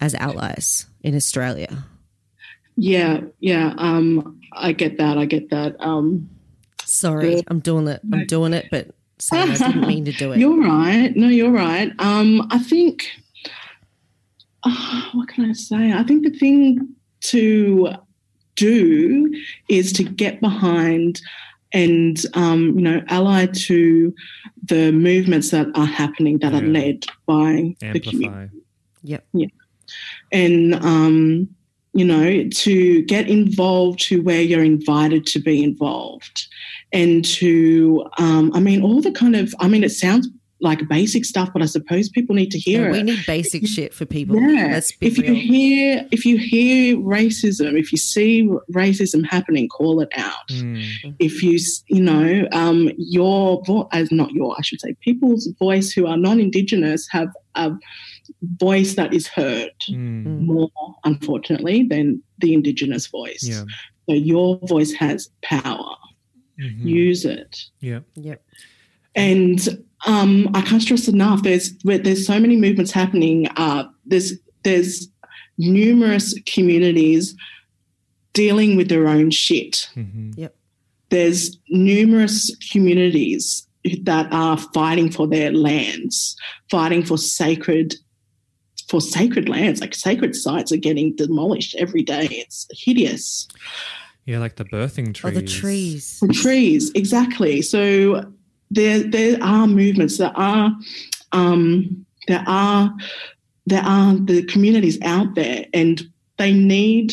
as 0.00 0.14
allies 0.14 0.86
in 1.02 1.14
Australia? 1.14 1.84
Yeah, 2.76 3.20
yeah. 3.40 3.74
Um, 3.78 4.40
I 4.52 4.72
get 4.72 4.98
that. 4.98 5.16
I 5.16 5.24
get 5.24 5.50
that. 5.50 5.76
Um, 5.80 6.28
Sorry, 6.84 7.42
I'm 7.46 7.60
doing 7.60 7.86
it. 7.88 8.00
I'm 8.12 8.26
doing 8.26 8.52
it, 8.52 8.66
but 8.70 8.88
saying 9.18 9.50
I 9.50 9.56
didn't 9.56 9.86
mean 9.86 10.04
to 10.06 10.12
do 10.12 10.32
it. 10.32 10.38
You're 10.40 10.60
right. 10.60 11.14
No, 11.14 11.28
you're 11.28 11.52
right. 11.52 11.92
Um, 11.98 12.46
I 12.50 12.58
think, 12.58 13.08
uh, 14.64 15.02
what 15.12 15.28
can 15.28 15.48
I 15.48 15.52
say? 15.52 15.92
I 15.92 16.02
think 16.02 16.24
the 16.24 16.36
thing 16.36 16.88
to 17.22 17.92
do 18.56 19.32
is 19.68 19.92
to 19.94 20.02
get 20.02 20.40
behind 20.40 21.20
and, 21.72 22.24
um, 22.34 22.78
you 22.78 22.82
know, 22.82 23.02
ally 23.08 23.46
to 23.46 24.14
the 24.62 24.92
movements 24.92 25.50
that 25.50 25.66
are 25.74 25.86
happening 25.86 26.38
that 26.38 26.54
are 26.54 26.62
led 26.66 27.04
by 27.26 27.74
the 27.80 28.00
community 28.00 28.26
Amplify. 28.26 28.46
Yep. 29.02 29.26
and 30.30 30.74
um, 30.76 31.48
you 31.94 32.04
know 32.04 32.48
to 32.48 33.02
get 33.02 33.28
involved 33.28 34.00
to 34.00 34.22
where 34.22 34.40
you're 34.40 34.64
invited 34.64 35.26
to 35.26 35.38
be 35.38 35.62
involved 35.62 36.46
and 36.92 37.24
to 37.24 38.06
um, 38.18 38.50
i 38.54 38.60
mean 38.60 38.82
all 38.82 39.00
the 39.00 39.12
kind 39.12 39.36
of 39.36 39.54
i 39.60 39.68
mean 39.68 39.84
it 39.84 39.90
sounds 39.90 40.28
like 40.62 40.86
basic 40.88 41.24
stuff 41.24 41.50
but 41.52 41.60
i 41.62 41.66
suppose 41.66 42.08
people 42.08 42.34
need 42.36 42.50
to 42.50 42.58
hear 42.58 42.82
Yeah, 42.82 42.88
it 42.88 42.92
we 42.92 43.02
need 43.02 43.26
basic 43.26 43.66
shit 43.66 43.92
for 43.92 44.06
people. 44.06 44.36
yeah 44.40 44.68
Let's 44.72 44.92
be 44.92 45.06
if 45.08 45.18
you 45.18 45.24
real. 45.24 45.34
hear 45.34 46.08
if 46.12 46.24
you 46.24 46.38
hear 46.38 46.96
racism 46.96 47.78
if 47.78 47.90
you 47.92 47.98
see 47.98 48.48
racism 48.72 49.26
happening 49.26 49.68
call 49.68 50.00
it 50.00 50.10
out 50.16 50.48
Mm. 50.50 50.82
if 51.18 51.42
you 51.42 51.58
you 51.88 52.02
know 52.02 52.46
um, 52.52 52.90
your 52.96 53.62
vo- 53.66 53.88
as 53.92 54.10
not 54.12 54.30
your 54.32 54.54
i 54.58 54.62
should 54.62 54.80
say 54.80 54.94
people's 55.00 55.48
voice 55.58 55.90
who 55.92 56.06
are 56.06 56.16
non-indigenous 56.16 57.08
have 57.10 57.28
a 57.56 57.70
voice 58.60 58.94
that 58.94 59.12
is 59.12 59.26
heard 59.26 59.72
Mm. 59.90 60.40
more, 60.46 60.70
unfortunately, 61.04 61.82
than 61.82 62.22
the 62.38 62.54
Indigenous 62.54 63.06
voice. 63.08 63.42
Yeah. 63.42 63.64
So 64.08 64.14
your 64.14 64.58
voice 64.68 64.92
has 64.92 65.28
power. 65.42 65.96
Mhm. 66.60 66.84
Use 66.84 67.24
it. 67.24 67.52
Yeah. 67.80 68.00
Yep. 68.14 68.42
And 69.14 69.84
um, 70.06 70.48
I 70.54 70.62
can't 70.62 70.82
stress 70.82 71.08
enough. 71.08 71.42
There's 71.42 71.72
there's 71.84 72.26
so 72.26 72.38
many 72.40 72.56
movements 72.56 72.90
happening. 72.90 73.46
Uh, 73.56 73.84
there's 74.06 74.32
there's 74.64 75.08
numerous 75.58 76.34
communities 76.46 77.34
dealing 78.32 78.76
with 78.76 78.88
their 78.88 79.06
own 79.06 79.30
shit. 79.30 79.88
Mhm. 79.94 80.34
Yep. 80.36 80.54
There's 81.10 81.58
numerous 81.68 82.54
communities 82.72 83.66
that 84.04 84.32
are 84.32 84.56
fighting 84.56 85.10
for 85.10 85.26
their 85.26 85.52
lands, 85.52 86.36
fighting 86.70 87.04
for 87.04 87.18
sacred 87.18 87.94
for 88.88 89.00
sacred 89.00 89.48
lands, 89.48 89.80
like 89.80 89.94
sacred 89.94 90.34
sites 90.34 90.70
are 90.72 90.76
getting 90.76 91.14
demolished 91.16 91.74
every 91.78 92.02
day. 92.02 92.26
It's 92.30 92.66
hideous. 92.72 93.48
Yeah, 94.26 94.38
like 94.38 94.56
the 94.56 94.64
birthing 94.64 95.08
Oh, 95.10 95.12
trees. 95.12 95.34
the 95.34 95.42
trees. 95.42 96.20
The 96.20 96.28
trees, 96.28 96.90
exactly. 96.94 97.62
So 97.62 98.32
there 98.72 99.00
there 99.02 99.38
are 99.42 99.66
movements. 99.66 100.18
There 100.18 100.32
are 100.36 100.72
um, 101.32 102.04
there 102.28 102.44
are 102.46 102.92
there 103.66 103.82
are 103.82 104.14
the 104.16 104.44
communities 104.46 104.98
out 105.02 105.34
there, 105.34 105.66
and 105.74 106.02
they 106.38 106.52
need 106.52 107.12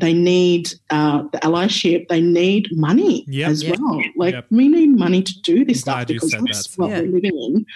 they 0.00 0.12
need 0.14 0.68
uh, 0.90 1.22
the 1.32 1.38
allyship. 1.38 2.06
They 2.08 2.20
need 2.20 2.68
money 2.72 3.24
Yep. 3.28 3.50
as 3.50 3.62
Yep. 3.64 3.76
well. 3.80 4.02
Like 4.16 4.34
Yep. 4.34 4.46
we 4.50 4.68
need 4.68 4.90
money 4.96 5.22
to 5.22 5.34
do 5.42 5.64
this 5.64 5.78
I'm 5.88 6.06
stuff 6.06 6.06
because 6.06 6.30
that's 6.30 6.68
that, 6.76 6.82
what 6.82 6.90
Sam. 6.90 7.06
we're 7.06 7.12
living 7.14 7.36
in. 7.36 7.66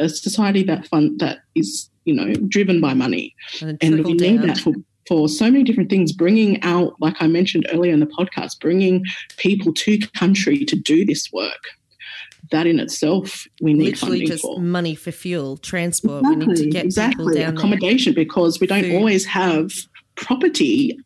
A 0.00 0.08
society 0.08 0.62
that 0.64 0.86
fund 0.88 1.20
that 1.20 1.38
is 1.54 1.88
you 2.04 2.14
know 2.14 2.34
driven 2.48 2.80
by 2.80 2.92
money 2.94 3.34
And, 3.62 3.78
and 3.80 3.94
trickle 3.94 4.10
we 4.12 4.16
need 4.18 4.38
down. 4.38 4.46
that 4.48 4.58
for, 4.58 4.74
for 5.08 5.28
so 5.28 5.44
many 5.50 5.62
different 5.64 5.88
things 5.88 6.12
bringing 6.12 6.60
out 6.62 6.96
like 7.00 7.14
i 7.20 7.26
mentioned 7.28 7.64
earlier 7.72 7.94
in 7.94 8.00
the 8.00 8.06
podcast 8.18 8.60
bringing 8.60 9.02
people 9.38 9.72
to 9.72 9.98
country 10.18 10.64
to 10.66 10.76
do 10.76 11.06
this 11.06 11.30
work 11.32 11.62
that 12.54 12.66
in 12.66 12.78
itself 12.80 13.46
we 13.60 13.74
need 13.74 13.84
Literally 13.92 14.18
funding 14.20 14.26
just 14.28 14.42
for 14.42 14.60
money 14.60 14.94
for 14.94 15.12
fuel, 15.12 15.56
transport. 15.58 16.22
We 16.24 16.36
need 16.36 16.56
to 16.56 16.70
get 16.70 16.84
exactly 16.86 17.24
people 17.24 17.34
down 17.34 17.34
there. 17.34 17.48
accommodation 17.54 18.14
because 18.14 18.60
we 18.60 18.66
don't 18.66 18.84
Food. 18.84 18.94
always 18.96 19.24
have 19.26 19.70
property 20.16 20.96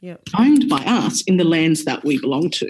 Yep. 0.00 0.28
owned 0.38 0.68
by 0.68 0.82
us 0.84 1.22
in 1.22 1.38
the 1.38 1.44
lands 1.44 1.84
that 1.84 2.04
we 2.04 2.20
belong 2.20 2.50
to 2.50 2.68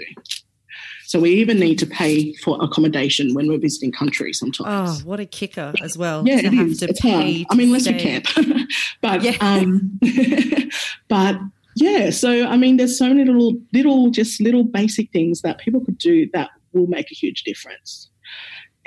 so 1.05 1.19
we 1.19 1.29
even 1.31 1.59
need 1.59 1.77
to 1.79 1.85
pay 1.87 2.33
for 2.43 2.57
accommodation 2.63 3.33
when 3.35 3.47
we're 3.47 3.59
visiting 3.59 3.91
country 3.91 4.29
Oh, 4.29 4.37
sometimes 4.41 5.03
what 5.03 5.19
a 5.19 5.25
kicker 5.25 5.73
as 5.81 5.97
well. 5.97 6.23
yeah, 6.27 6.39
it 6.39 6.53
have 6.53 6.67
is. 6.67 6.79
to 6.79 6.89
It's 6.89 7.01
pay. 7.01 7.11
hard. 7.43 7.45
I 7.51 7.55
mean, 7.55 7.67
unless 7.69 7.85
you 7.87 7.95
camp, 7.95 8.25
but 9.01 9.21
Yeah. 9.23 9.35
um, 9.41 9.99
but 11.07 11.39
yeah. 11.75 12.09
So 12.11 12.45
I 12.47 12.57
mean, 12.57 12.77
there's 12.77 12.97
so 12.97 13.07
many 13.07 13.25
little, 13.25 13.53
little, 13.73 14.09
just 14.11 14.39
little 14.41 14.63
basic 14.63 15.11
things 15.11 15.41
that 15.41 15.59
people 15.59 15.81
could 15.85 15.97
do 15.97 16.29
that 16.33 16.49
will 16.73 16.87
make 16.87 17.07
a 17.11 17.15
huge 17.15 17.43
difference. 17.43 18.08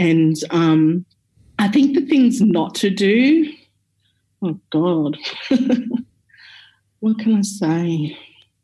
And 0.03 0.37
um, 0.51 1.05
I 1.59 1.69
think 1.69 1.95
the 1.95 2.05
things 2.07 2.41
not 2.41 2.75
to 2.77 2.91
do. 2.91 3.53
Oh 4.43 4.59
God, 4.71 5.17
what 7.01 7.19
can 7.21 7.37
I 7.37 7.43
say? 7.43 8.19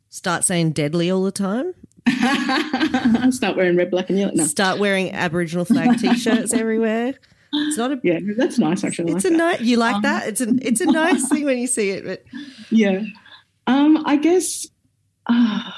Start 0.08 0.42
saying 0.44 0.72
deadly 0.72 1.10
all 1.10 1.22
the 1.22 1.30
time. 1.30 1.74
Start 3.30 3.56
wearing 3.56 3.76
red, 3.76 3.90
black, 3.90 4.10
and 4.10 4.18
yellow. 4.18 4.32
No. 4.34 4.44
Start 4.44 4.80
wearing 4.80 5.12
Aboriginal 5.12 5.64
flag 5.64 5.98
t-shirts 6.00 6.52
everywhere. 6.52 7.14
It's 7.52 7.78
not 7.78 7.92
a. 7.92 8.00
Yeah, 8.02 8.18
that's 8.36 8.58
nice. 8.58 8.82
Actually, 8.82 9.12
It's 9.12 9.24
like 9.24 9.34
a 9.34 9.36
nice. 9.36 9.60
You 9.60 9.76
like 9.76 9.96
Um, 9.96 10.02
that? 10.02 10.26
It's 10.28 10.40
a. 10.40 10.48
It's 10.60 10.80
a 10.80 10.86
nice 10.86 11.28
thing 11.28 11.44
when 11.44 11.58
you 11.58 11.66
see 11.68 11.90
it. 11.90 12.04
But 12.04 12.24
Yeah. 12.70 13.02
Um, 13.68 14.02
I 14.06 14.16
guess. 14.16 14.66
Uh, 15.26 15.70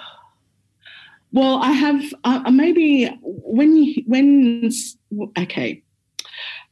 well, 1.32 1.58
I 1.62 1.72
have 1.72 2.02
uh, 2.24 2.50
maybe 2.50 3.06
when 3.22 3.76
you, 3.76 4.02
when 4.06 4.70
okay. 5.38 5.82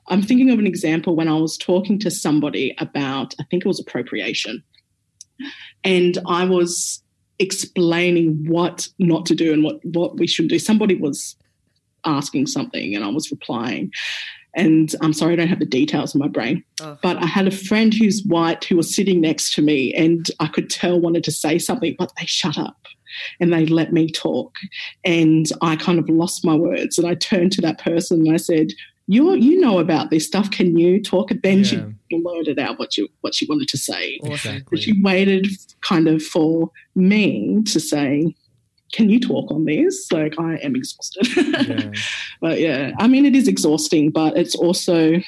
I'm 0.09 0.23
thinking 0.23 0.51
of 0.51 0.59
an 0.59 0.67
example 0.67 1.15
when 1.15 1.29
I 1.29 1.35
was 1.35 1.59
talking 1.59 1.99
to 2.01 2.11
somebody 2.11 2.75
about 2.79 3.35
I 3.39 3.45
think 3.45 3.65
it 3.65 3.69
was 3.69 3.79
appropriation, 3.79 4.63
and 5.85 6.19
I 6.27 6.45
was 6.45 7.03
explaining 7.39 8.45
what 8.49 8.89
not 8.99 9.27
to 9.27 9.35
do 9.35 9.53
and 9.53 9.63
what 9.63 9.85
what 9.85 10.17
we 10.17 10.27
should 10.27 10.49
do. 10.49 10.59
Somebody 10.59 10.97
was 10.97 11.37
asking 12.05 12.47
something, 12.47 12.95
and 12.95 13.05
I 13.05 13.09
was 13.09 13.31
replying. 13.31 13.93
And 14.55 14.93
I'm 15.03 15.13
sorry, 15.13 15.35
I 15.35 15.37
don't 15.37 15.49
have 15.49 15.61
the 15.61 15.67
details 15.67 16.15
in 16.15 16.21
my 16.21 16.27
brain 16.27 16.65
oh, 16.81 16.99
but 17.01 17.19
I 17.19 17.27
had 17.27 17.47
a 17.47 17.53
friend 17.53 17.95
who's 17.95 18.25
white 18.25 18.65
who 18.65 18.77
was 18.77 18.93
sitting 18.93 19.21
next 19.21 19.55
to 19.55 19.63
me, 19.63 19.95
and 19.95 20.29
I 20.41 20.49
could 20.49 20.69
tell 20.69 20.99
wanted 20.99 21.23
to 21.25 21.31
say 21.31 21.59
something, 21.59 21.95
but 21.97 22.11
they 22.19 22.27
shut 22.27 22.59
up 22.59 22.89
and 23.41 23.53
they 23.53 23.67
let 23.67 23.93
me 23.93 24.11
talk. 24.11 24.57
And 25.05 25.47
I 25.63 25.77
kind 25.77 25.99
of 25.99 26.09
lost 26.09 26.45
my 26.45 26.55
words, 26.55 26.99
and 26.99 27.07
I 27.07 27.15
turned 27.15 27.53
to 27.53 27.61
that 27.63 27.79
person 27.79 28.27
and 28.27 28.35
I 28.35 28.39
said, 28.39 28.69
"You 29.07 29.35
you 29.35 29.61
know 29.61 29.79
about 29.79 30.11
this 30.11 30.27
stuff? 30.27 30.51
Can 30.51 30.79
you 30.79 31.03
talk?" 31.03 31.31
And 31.31 31.43
then 31.43 31.59
Yeah. 31.59 31.65
she 31.65 32.21
blurted 32.23 32.59
out 32.59 32.79
what 32.79 32.97
you 32.97 33.09
what 33.21 33.35
she 33.35 33.47
wanted 33.47 33.69
to 33.69 33.79
say. 33.79 34.19
Exactly. 34.25 34.81
She 34.81 35.01
waited 35.03 35.47
kind 35.83 36.09
of 36.09 36.23
for 36.23 36.71
me 36.95 37.63
to 37.67 37.81
say. 37.81 38.35
Can 38.91 39.11
you 39.11 39.21
talk 39.21 39.51
on 39.51 39.67
this? 39.67 40.11
Like 40.11 40.41
I 40.41 40.55
am 40.63 40.75
exhausted. 40.75 41.29
Yeah. 41.37 41.91
but 42.41 42.59
yeah, 42.59 42.93
I 42.99 43.07
mean 43.07 43.27
it 43.27 43.37
is 43.37 43.47
exhausting, 43.47 44.11
but 44.11 44.35
it's 44.39 44.55
also 44.55 45.21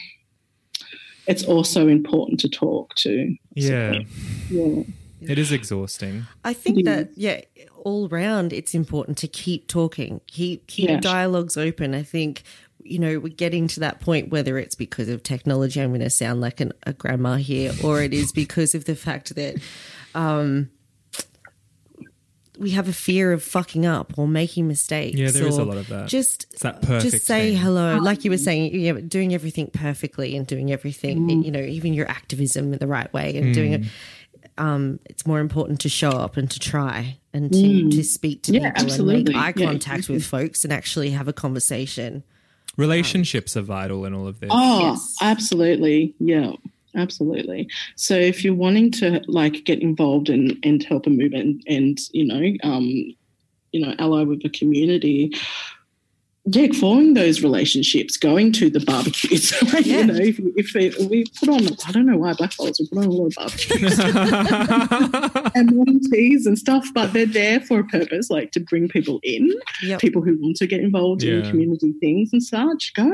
it's 1.26 1.44
also 1.44 1.86
important 1.86 2.40
to 2.40 2.48
talk 2.48 2.94
to. 2.96 3.36
Yeah. 3.54 3.98
Yeah. 4.50 4.82
It 5.20 5.38
is 5.38 5.52
exhausting. 5.52 6.26
I 6.44 6.52
think 6.52 6.78
It 6.80 6.84
that 6.86 7.10
yeah, 7.16 7.40
all 7.84 8.08
round 8.08 8.52
it's 8.52 8.74
important 8.74 9.18
to 9.18 9.28
keep 9.28 9.66
talking, 9.68 10.20
keep 10.26 10.66
keep 10.66 10.88
Yeah. 10.88 11.00
dialogues 11.00 11.56
open. 11.56 11.94
I 11.94 12.02
think 12.02 12.42
you 12.82 12.98
know 12.98 13.18
we're 13.18 13.28
getting 13.34 13.68
to 13.68 13.80
that 13.80 14.00
point 14.00 14.30
whether 14.30 14.56
it's 14.58 14.74
because 14.74 15.08
of 15.08 15.22
technology. 15.22 15.80
I'm 15.80 15.90
going 15.90 16.00
to 16.00 16.10
sound 16.10 16.40
like 16.40 16.60
an, 16.60 16.72
a 16.86 16.92
grandma 16.92 17.36
here, 17.36 17.72
or 17.84 18.02
it 18.02 18.14
is 18.14 18.32
because 18.32 18.74
of 18.74 18.84
the 18.86 18.96
fact 18.96 19.34
that 19.34 19.56
um, 20.14 20.70
we 22.58 22.70
have 22.72 22.88
a 22.88 22.92
fear 22.92 23.32
of 23.32 23.42
fucking 23.42 23.86
up 23.86 24.12
or 24.18 24.28
making 24.28 24.68
mistakes. 24.68 25.16
Yeah, 25.18 25.30
there 25.30 25.46
is 25.46 25.56
a 25.56 25.64
lot 25.64 25.78
of 25.78 25.88
that. 25.88 26.08
Just 26.08 26.46
It's 26.52 26.62
that 26.62 26.82
perfect 26.82 27.10
just 27.12 27.26
say 27.26 27.52
thing. 27.52 27.62
hello, 27.62 27.96
like 27.98 28.22
you 28.24 28.30
were 28.30 28.36
saying. 28.38 28.74
Yeah, 28.78 28.92
doing 29.06 29.32
everything 29.32 29.68
perfectly 29.72 30.36
and 30.36 30.46
doing 30.46 30.70
everything, 30.70 31.20
Mm. 31.28 31.44
you 31.44 31.50
know, 31.50 31.60
even 31.60 31.94
your 31.94 32.08
activism 32.10 32.72
in 32.74 32.78
the 32.78 32.86
right 32.86 33.10
way 33.14 33.36
and 33.38 33.54
doing 33.54 33.72
it 33.72 33.82
um, 34.60 35.00
it's 35.06 35.26
more 35.26 35.40
important 35.40 35.80
to 35.80 35.88
show 35.88 36.10
up 36.10 36.36
and 36.36 36.50
to 36.50 36.58
try 36.60 37.18
and 37.32 37.52
to, 37.52 37.90
to 37.90 38.04
speak 38.04 38.42
to 38.44 38.52
Mm. 38.52 38.60
Yeah, 38.60 38.70
people 38.70 38.84
absolutely. 38.84 39.14
and 39.16 39.28
make 39.28 39.36
eye 39.36 39.52
contact 39.52 39.98
exactly. 39.98 40.14
with 40.16 40.24
folks 40.26 40.64
and 40.64 40.72
actually 40.72 41.10
have 41.10 41.26
a 41.28 41.32
conversation. 41.32 42.22
Relationships 42.76 43.56
are 43.56 43.62
vital 43.62 44.04
in 44.04 44.14
all 44.14 44.26
of 44.26 44.40
this. 44.40 44.50
Oh, 44.52 44.90
Yes. 44.92 45.16
absolutely. 45.20 46.14
Yeah. 46.20 46.52
Absolutely. 46.96 47.68
So 47.96 48.14
if 48.16 48.42
you're 48.44 48.54
wanting 48.54 48.90
to 48.92 49.22
like 49.28 49.64
get 49.64 49.80
involved 49.80 50.28
and 50.28 50.56
and 50.64 50.82
help 50.82 51.06
a 51.06 51.10
movement 51.10 51.62
and 51.68 51.96
you 52.12 52.24
know 52.24 52.42
um 52.64 52.84
you 53.70 53.80
know 53.86 53.94
ally 54.00 54.24
with 54.24 54.42
the 54.42 54.48
community 54.48 55.32
yeah, 56.46 56.68
forming 56.78 57.14
those 57.14 57.42
relationships, 57.42 58.16
going 58.16 58.50
to 58.52 58.70
the 58.70 58.80
barbecues. 58.80 59.52
like, 59.72 59.84
Yeah. 59.86 60.00
You 60.00 60.06
know, 60.06 60.14
if, 60.14 60.38
if 60.56 60.74
it, 60.76 61.10
we 61.10 61.24
put 61.38 61.48
on, 61.50 61.60
I 61.86 61.92
don't 61.92 62.06
know 62.06 62.16
why 62.16 62.32
blackfellas, 62.32 62.80
we 62.80 62.88
put 62.88 62.98
on 62.98 63.04
a 63.04 63.10
lot 63.10 63.26
of 63.26 63.34
barbecues. 63.34 63.98
and 65.54 65.74
morning 65.76 66.00
teas 66.10 66.46
and 66.46 66.58
stuff, 66.58 66.88
but 66.94 67.12
they're 67.12 67.26
there 67.26 67.60
for 67.60 67.80
a 67.80 67.84
purpose, 67.84 68.30
like 68.30 68.52
to 68.52 68.60
bring 68.60 68.88
people 68.88 69.20
in, 69.22 69.52
Yep. 69.82 70.00
people 70.00 70.22
who 70.22 70.36
want 70.40 70.56
to 70.56 70.66
get 70.66 70.80
involved 70.80 71.22
in 71.22 71.48
community 71.50 71.92
things 72.00 72.32
and 72.32 72.42
such. 72.42 72.92
Go, 72.94 73.10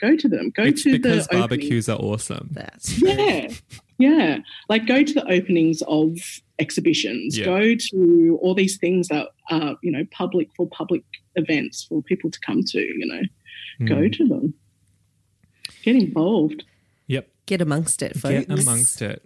go 0.00 0.16
to 0.16 0.28
them. 0.28 0.50
Go 0.56 0.64
it's 0.64 0.82
to 0.84 0.92
because 0.92 1.26
the 1.26 1.36
opening. 1.36 1.40
barbecues 1.48 1.88
are 1.88 1.98
awesome. 1.98 2.48
That's 2.52 3.00
Yeah, 3.00 3.52
yeah. 4.00 4.38
Like 4.68 4.86
go 4.86 5.02
to 5.04 5.12
the 5.14 5.24
openings 5.30 5.82
of 5.86 6.16
exhibitions. 6.58 7.38
Yeah. 7.38 7.44
Go 7.46 7.74
to 7.74 8.38
all 8.42 8.54
these 8.54 8.76
things 8.78 9.08
that 9.08 9.28
are 9.50 9.76
you 9.82 9.92
know 9.92 10.04
public 10.10 10.48
for 10.56 10.66
public 10.68 11.02
events 11.36 11.84
for 11.88 12.02
people 12.02 12.30
to 12.30 12.40
come 12.40 12.62
to. 12.64 12.80
You 12.80 13.06
know, 13.06 13.22
go 13.86 14.00
Mm. 14.02 14.12
to 14.16 14.28
them. 14.28 14.54
Get 15.82 15.96
involved. 15.96 16.64
Yep. 17.06 17.28
get 17.46 17.60
amongst 17.60 18.02
it, 18.02 18.16
folks. 18.16 18.46
Get 18.46 18.60
amongst 18.60 19.02
it. 19.02 19.22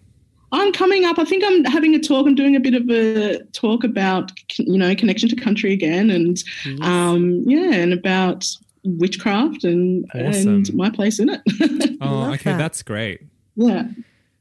I'm 0.51 0.74
coming 0.74 1.05
up. 1.05 1.18
I 1.18 1.24
think 1.24 1.43
I'm 1.45 1.64
having 1.64 1.95
a 1.95 1.99
talk. 1.99 2.28
I'm 2.28 2.36
doing 2.36 2.55
a 2.57 2.59
bit 2.59 2.74
of 2.74 2.89
a 2.89 3.39
talk 3.53 3.84
about, 3.86 4.32
you 4.57 4.78
know, 4.78 4.93
connection 4.95 5.30
to 5.30 5.36
country 5.36 5.72
again, 5.72 6.09
and 6.09 6.43
um, 6.82 7.43
yeah, 7.47 7.72
and 7.74 7.93
about 7.93 8.45
witchcraft 8.84 9.64
and 9.64 10.05
Awesome. 10.14 10.55
and 10.55 10.74
my 10.74 10.89
place 10.89 11.20
in 11.20 11.30
it. 11.30 11.41
Oh, 12.01 12.32
okay, 12.34 12.51
that. 12.51 12.57
that's 12.57 12.82
great. 12.84 13.22
Yeah. 13.55 13.89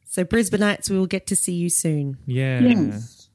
so 0.05 0.25
Brisbaneites, 0.25 0.91
we 0.91 0.99
will 0.99 1.07
get 1.07 1.27
to 1.29 1.37
see 1.37 1.53
you 1.55 1.69
soon. 1.71 2.19
Yeah. 2.27 2.61
Yes. 2.61 3.29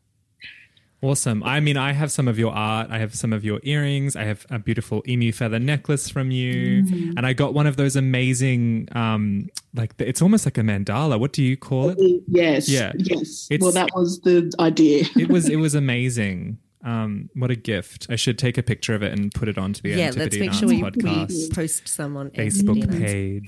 Awesome. 1.02 1.44
I 1.44 1.60
mean, 1.60 1.78
I 1.78 1.92
have 1.92 2.12
some 2.12 2.28
of 2.28 2.40
your 2.40 2.52
art. 2.54 2.88
I 2.90 2.98
have 2.98 3.14
some 3.14 3.32
of 3.32 3.46
your 3.46 3.60
earrings. 3.62 4.16
I 4.16 4.24
have 4.24 4.46
a 4.50 4.58
beautiful 4.58 5.04
emu 5.08 5.32
feather 5.32 5.60
necklace 5.60 6.10
from 6.10 6.32
you, 6.32 6.82
Mm. 6.84 7.14
and 7.18 7.28
I 7.28 7.34
got 7.34 7.54
one 7.54 7.68
of 7.68 7.78
those 7.78 7.96
amazing, 7.96 8.88
um, 8.94 9.50
like 9.76 9.94
it's 10.00 10.22
almost 10.22 10.46
like 10.48 10.58
a 10.58 10.62
mandala. 10.62 11.20
What 11.20 11.32
do 11.32 11.44
you 11.44 11.58
call 11.58 11.90
it? 11.90 12.24
Yes. 12.28 12.68
Yeah. 12.70 12.92
Yes. 12.98 13.48
It's- 13.52 13.62
well, 13.62 13.72
that 13.74 13.90
was 13.94 14.22
the 14.22 14.52
idea. 14.60 15.06
It 15.16 15.30
was 15.30 15.48
it 15.48 15.58
was 15.58 15.76
amazing. 15.76 16.58
Um, 16.84 17.30
what 17.36 17.52
a 17.52 17.56
gift! 17.56 18.08
I 18.10 18.16
should 18.16 18.38
take 18.40 18.58
a 18.58 18.64
picture 18.64 18.96
of 18.96 19.04
it 19.04 19.12
and 19.12 19.32
put 19.32 19.48
it 19.48 19.58
onto 19.58 19.82
the 19.82 19.90
yeah, 19.90 20.12
let's 20.16 20.38
make 20.38 20.50
Arts 20.50 20.60
sure 20.60 20.70
we, 20.70 20.82
podcast 20.82 21.30
we 21.30 21.50
post 21.50 21.88
some 21.88 22.16
on 22.18 22.30
Facebook 22.32 22.82
Antipodean 22.82 23.44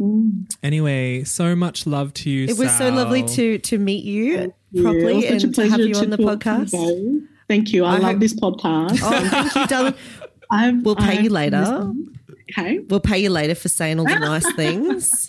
Arts. 0.00 0.56
Anyway, 0.62 1.24
so 1.24 1.54
much 1.54 1.86
love 1.86 2.12
to 2.14 2.30
you. 2.30 2.46
It 2.46 2.58
was 2.58 2.76
so 2.76 2.90
lovely 2.90 3.22
to 3.22 3.58
to 3.58 3.78
meet 3.78 4.04
you 4.04 4.24
Yeah, 4.24 4.46
it 4.72 4.82
properly 4.82 5.14
was 5.14 5.24
such 5.28 5.42
a 5.42 5.46
and 5.46 5.54
to 5.54 5.68
have 5.70 5.80
you 5.80 5.94
on 5.96 6.10
the 6.10 6.16
podcast. 6.18 6.72
both. 6.72 7.22
Thank 7.48 7.72
you. 7.72 7.84
I, 7.84 7.96
I 7.96 7.98
love 7.98 8.02
hope- 8.12 8.20
this 8.20 8.34
podcast. 8.34 9.00
Oh, 9.02 9.28
thank 9.28 9.54
you, 9.54 9.66
darling. 9.66 9.94
I've, 10.50 10.82
We'll 10.84 10.96
pay 10.96 11.18
I've 11.18 11.24
you 11.24 11.30
later. 11.30 11.92
Okay. 12.50 12.78
We'll 12.80 13.00
pay 13.00 13.18
you 13.18 13.30
later 13.30 13.54
for 13.54 13.68
saying 13.68 13.98
all 13.98 14.04
the 14.06 14.18
nice 14.18 14.50
things. 14.56 15.28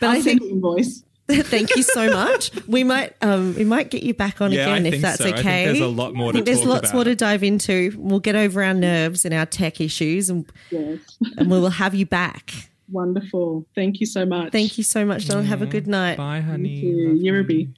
But 0.00 0.08
I'll 0.08 0.16
I 0.16 0.20
think 0.20 0.42
you 0.42 0.50
invoice. 0.50 1.02
thank 1.28 1.74
you 1.76 1.82
so 1.82 2.10
much. 2.10 2.50
We 2.66 2.84
might 2.84 3.14
um 3.22 3.54
we 3.54 3.64
might 3.64 3.90
get 3.90 4.02
you 4.02 4.12
back 4.14 4.40
on 4.40 4.52
Yeah, 4.52 4.68
I 4.68 4.76
again 4.76 4.86
if 4.86 4.90
think 4.92 5.02
that's 5.02 5.18
so. 5.18 5.24
I 5.24 5.28
think 5.28 5.38
okay. 5.40 5.64
there's 5.66 5.80
a 5.80 5.86
lot 5.88 6.14
more 6.14 6.28
I 6.28 6.32
to 6.32 6.32
think 6.38 6.46
there's 6.46 6.58
talk 6.60 6.68
lots 6.68 6.92
more 6.92 7.04
to 7.04 7.14
dive 7.14 7.42
into. 7.42 7.94
We'll 7.96 8.20
get 8.20 8.34
over 8.36 8.62
our 8.62 8.74
nerves 8.74 9.24
and 9.24 9.32
our 9.32 9.46
tech 9.46 9.80
issues 9.80 10.28
and, 10.30 10.50
Yes. 10.70 10.98
and 11.36 11.50
we 11.50 11.58
will 11.60 11.70
have 11.70 11.94
you 11.94 12.06
back. 12.06 12.70
Wonderful. 12.92 13.66
Thank 13.74 14.00
you 14.00 14.06
so 14.06 14.26
much. 14.26 14.52
Thank 14.52 14.78
you 14.78 14.84
so 14.84 15.04
much, 15.04 15.26
Don. 15.26 15.44
Have 15.44 15.62
a 15.62 15.66
good 15.66 15.86
night. 15.86 16.16
Bye, 16.18 16.40
honey. 16.40 16.68
you. 16.68 17.08
Yerubi. 17.10 17.72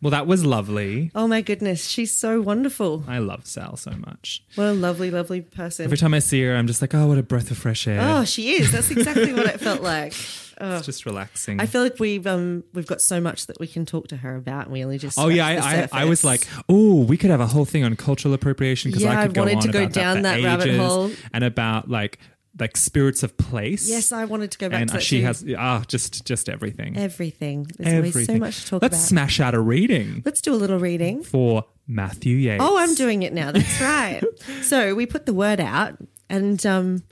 Well, 0.00 0.12
that 0.12 0.28
was 0.28 0.44
lovely. 0.46 1.10
Oh 1.14 1.26
my 1.26 1.40
goodness, 1.40 1.86
she's 1.88 2.16
so 2.16 2.40
wonderful. 2.40 3.02
I 3.08 3.18
love 3.18 3.46
Sal 3.46 3.76
so 3.76 3.90
much. 3.90 4.44
What 4.54 4.66
a 4.66 4.72
lovely, 4.72 5.10
lovely 5.10 5.40
person. 5.40 5.84
Every 5.84 5.98
time 5.98 6.14
I 6.14 6.20
see 6.20 6.40
her, 6.44 6.54
I'm 6.54 6.68
just 6.68 6.80
like, 6.80 6.94
oh, 6.94 7.08
what 7.08 7.18
a 7.18 7.22
breath 7.22 7.50
of 7.50 7.58
fresh 7.58 7.88
air. 7.88 8.00
Oh, 8.00 8.24
she 8.24 8.52
is. 8.52 8.70
That's 8.70 8.92
exactly 8.92 9.32
what 9.32 9.46
it 9.46 9.60
felt 9.60 9.82
like. 9.82 10.14
it's 10.60 10.86
just 10.86 11.06
relaxing. 11.06 11.60
I 11.60 11.66
feel 11.66 11.82
like 11.82 11.98
we've 11.98 12.26
um 12.26 12.64
we've 12.74 12.86
got 12.86 13.00
so 13.00 13.20
much 13.20 13.46
that 13.46 13.58
we 13.60 13.66
can 13.66 13.86
talk 13.86 14.08
to 14.08 14.16
her 14.18 14.36
about, 14.36 14.64
and 14.64 14.72
we 14.72 14.84
only 14.84 14.98
just 14.98 15.18
Oh 15.18 15.28
yeah, 15.28 15.46
I, 15.46 15.54
I, 15.98 16.02
I 16.02 16.04
was 16.06 16.24
like, 16.24 16.46
oh, 16.68 17.02
we 17.04 17.16
could 17.16 17.30
have 17.30 17.40
a 17.40 17.46
whole 17.46 17.64
thing 17.64 17.84
on 17.84 17.94
cultural 17.96 18.34
appropriation 18.34 18.90
because 18.90 19.02
Yeah, 19.04 19.18
I 19.18 19.22
I 19.22 19.26
could 19.26 19.34
go 19.34 19.42
wanted 19.42 19.56
on 19.56 19.62
to 19.62 19.68
go 19.72 19.80
about 19.82 19.92
down 19.92 20.16
for 20.18 20.22
that 20.22 20.42
rabbit 20.44 20.76
hole. 20.78 21.10
and 21.32 21.44
about 21.44 21.88
like 21.90 22.18
like 22.58 22.76
spirits 22.76 23.22
of 23.22 23.36
place. 23.36 23.88
yes, 23.88 24.10
I 24.10 24.24
wanted 24.24 24.50
to 24.50 24.58
go 24.58 24.68
back 24.68 24.80
and 24.80 24.88
to 24.90 24.94
that 24.94 25.02
she 25.02 25.20
too. 25.20 25.26
has 25.26 25.44
ah 25.56 25.84
just 25.86 26.24
just 26.24 26.48
everything. 26.48 26.96
everything. 26.96 27.68
There's 27.78 27.94
always 28.14 28.26
so 28.26 28.36
much 28.36 28.60
to 28.64 28.66
talk 28.70 28.76
about. 28.78 28.82
Let's 28.90 28.96
about. 29.02 29.08
smash 29.08 29.38
out 29.40 29.54
a 29.54 29.60
reading 29.60 30.22
Let's 30.24 30.40
do 30.40 30.52
a 30.52 30.56
little 30.56 30.78
reading. 30.78 31.22
for 31.22 31.64
Matthew 31.86 32.36
Yates. 32.36 32.62
Oh, 32.64 32.76
I'm 32.76 32.94
doing 32.96 33.22
it 33.22 33.32
now. 33.32 33.52
That's 33.52 33.80
right. 33.80 34.22
so 34.62 34.94
we 34.94 35.06
put 35.06 35.24
the 35.26 35.32
word 35.34 35.60
out, 35.60 35.96
and 36.28 36.64
um, 36.66 37.02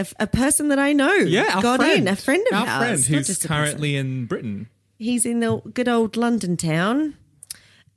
a, 0.00 0.06
a 0.24 0.26
person 0.26 0.68
that 0.68 0.78
I 0.78 0.92
know 0.92 1.14
yeah, 1.14 1.60
got 1.60 1.80
friend, 1.80 2.08
in, 2.08 2.08
a 2.08 2.16
friend 2.16 2.46
of 2.50 2.58
our 2.58 2.66
ours, 2.66 2.78
friend 2.78 3.04
who's 3.04 3.28
person. 3.28 3.48
currently 3.48 3.96
in 3.96 4.26
Britain. 4.26 4.68
he's 4.98 5.26
in 5.26 5.40
the 5.40 5.58
good 5.74 5.88
old 5.88 6.16
London 6.16 6.56
town, 6.56 7.16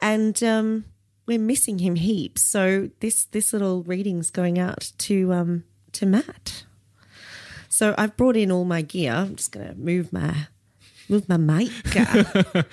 and 0.02 0.42
um, 0.44 0.86
we're 1.26 1.40
missing 1.40 1.80
him 1.80 1.96
heaps. 1.96 2.44
So 2.44 2.90
this 3.00 3.26
this 3.26 3.54
little 3.54 3.84
reading's 3.84 4.30
going 4.32 4.60
out 4.60 4.92
to 5.00 5.34
um, 5.34 5.64
to 5.94 6.06
Matt. 6.06 6.66
So 7.70 7.96
I've 7.98 8.16
brought 8.16 8.36
in 8.36 8.52
all 8.52 8.66
my 8.66 8.84
gear. 8.84 9.14
I'm 9.14 9.36
just 9.36 9.52
going 9.52 9.68
to 9.68 9.74
move 9.74 10.14
my 10.14 10.48
move 11.14 11.30
my 11.30 11.38
mic. 11.38 11.72
I 11.96 12.66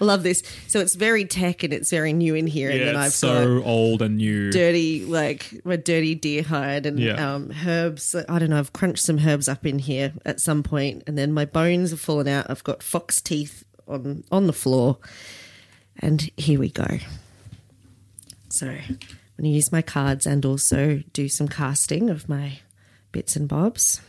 love 0.00 0.22
this. 0.22 0.42
So 0.66 0.80
it's 0.80 0.94
very 0.94 1.24
tech 1.24 1.62
and 1.62 1.72
it's 1.72 1.90
very 1.90 2.12
new 2.12 2.34
in 2.34 2.46
here. 2.46 2.70
and 2.70 2.80
then 2.80 2.94
Yeah, 2.94 3.00
I've 3.00 3.06
it's 3.08 3.20
got 3.20 3.42
so 3.44 3.62
old 3.64 4.02
and 4.02 4.16
new. 4.18 4.50
dirty 4.50 5.04
like 5.04 5.64
my 5.64 5.76
dirty 5.76 6.14
deer 6.14 6.42
hide 6.42 6.86
and 6.86 6.98
Yeah. 6.98 7.34
um, 7.34 7.52
herbs. 7.66 8.14
I 8.28 8.38
don't 8.38 8.50
know. 8.50 8.58
I've 8.58 8.72
crunched 8.72 9.02
some 9.04 9.18
herbs 9.20 9.48
up 9.48 9.64
in 9.64 9.78
here 9.78 10.12
at 10.24 10.40
some 10.40 10.62
point, 10.62 11.04
and 11.06 11.16
then 11.16 11.32
my 11.32 11.44
bones 11.44 11.90
have 11.90 12.00
fallen 12.00 12.28
out. 12.28 12.46
I've 12.50 12.64
got 12.64 12.82
fox 12.82 13.20
teeth 13.20 13.64
on 13.88 14.24
on 14.30 14.46
the 14.46 14.52
floor, 14.52 14.98
and 16.00 16.30
here 16.36 16.58
we 16.60 16.70
go. 16.70 16.98
So 18.48 18.68
I'm 18.68 18.98
going 19.38 19.44
to 19.44 19.48
use 19.48 19.72
my 19.72 19.82
cards 19.82 20.26
and 20.26 20.44
also 20.44 21.02
do 21.12 21.28
some 21.28 21.48
casting 21.48 22.08
of 22.08 22.28
my 22.28 22.58
bits 23.12 23.34
and 23.36 23.48
bobs. 23.48 24.00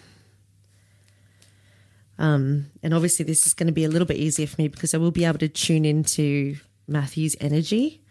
Um, 2.18 2.68
and 2.82 2.93
obviously, 2.93 3.26
this 3.26 3.45
is 3.45 3.53
going 3.53 3.68
to 3.68 3.74
be 3.74 3.84
a 3.84 3.89
little 3.89 4.05
bit 4.07 4.18
easier 4.18 4.47
for 4.47 4.61
me 4.61 4.68
because 4.70 4.93
I 4.93 4.97
will 4.97 5.11
be 5.11 5.26
able 5.26 5.39
to 5.39 5.49
tune 5.49 5.84
into 5.86 6.55
Matthew's 6.88 7.36
energy 7.41 8.01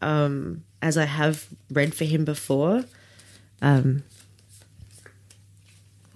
um, 0.00 0.64
as 0.80 0.96
I 0.96 1.04
have 1.04 1.46
read 1.70 1.94
for 1.94 2.04
him 2.04 2.24
before. 2.24 2.84
Um, 3.60 4.04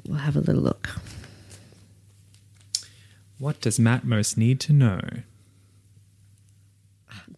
we'll 0.08 0.18
have 0.18 0.36
a 0.36 0.40
little 0.40 0.62
look. 0.62 0.88
What 3.38 3.60
does 3.60 3.78
Matt 3.78 4.04
most 4.04 4.38
need 4.38 4.60
to 4.60 4.72
know? 4.72 5.00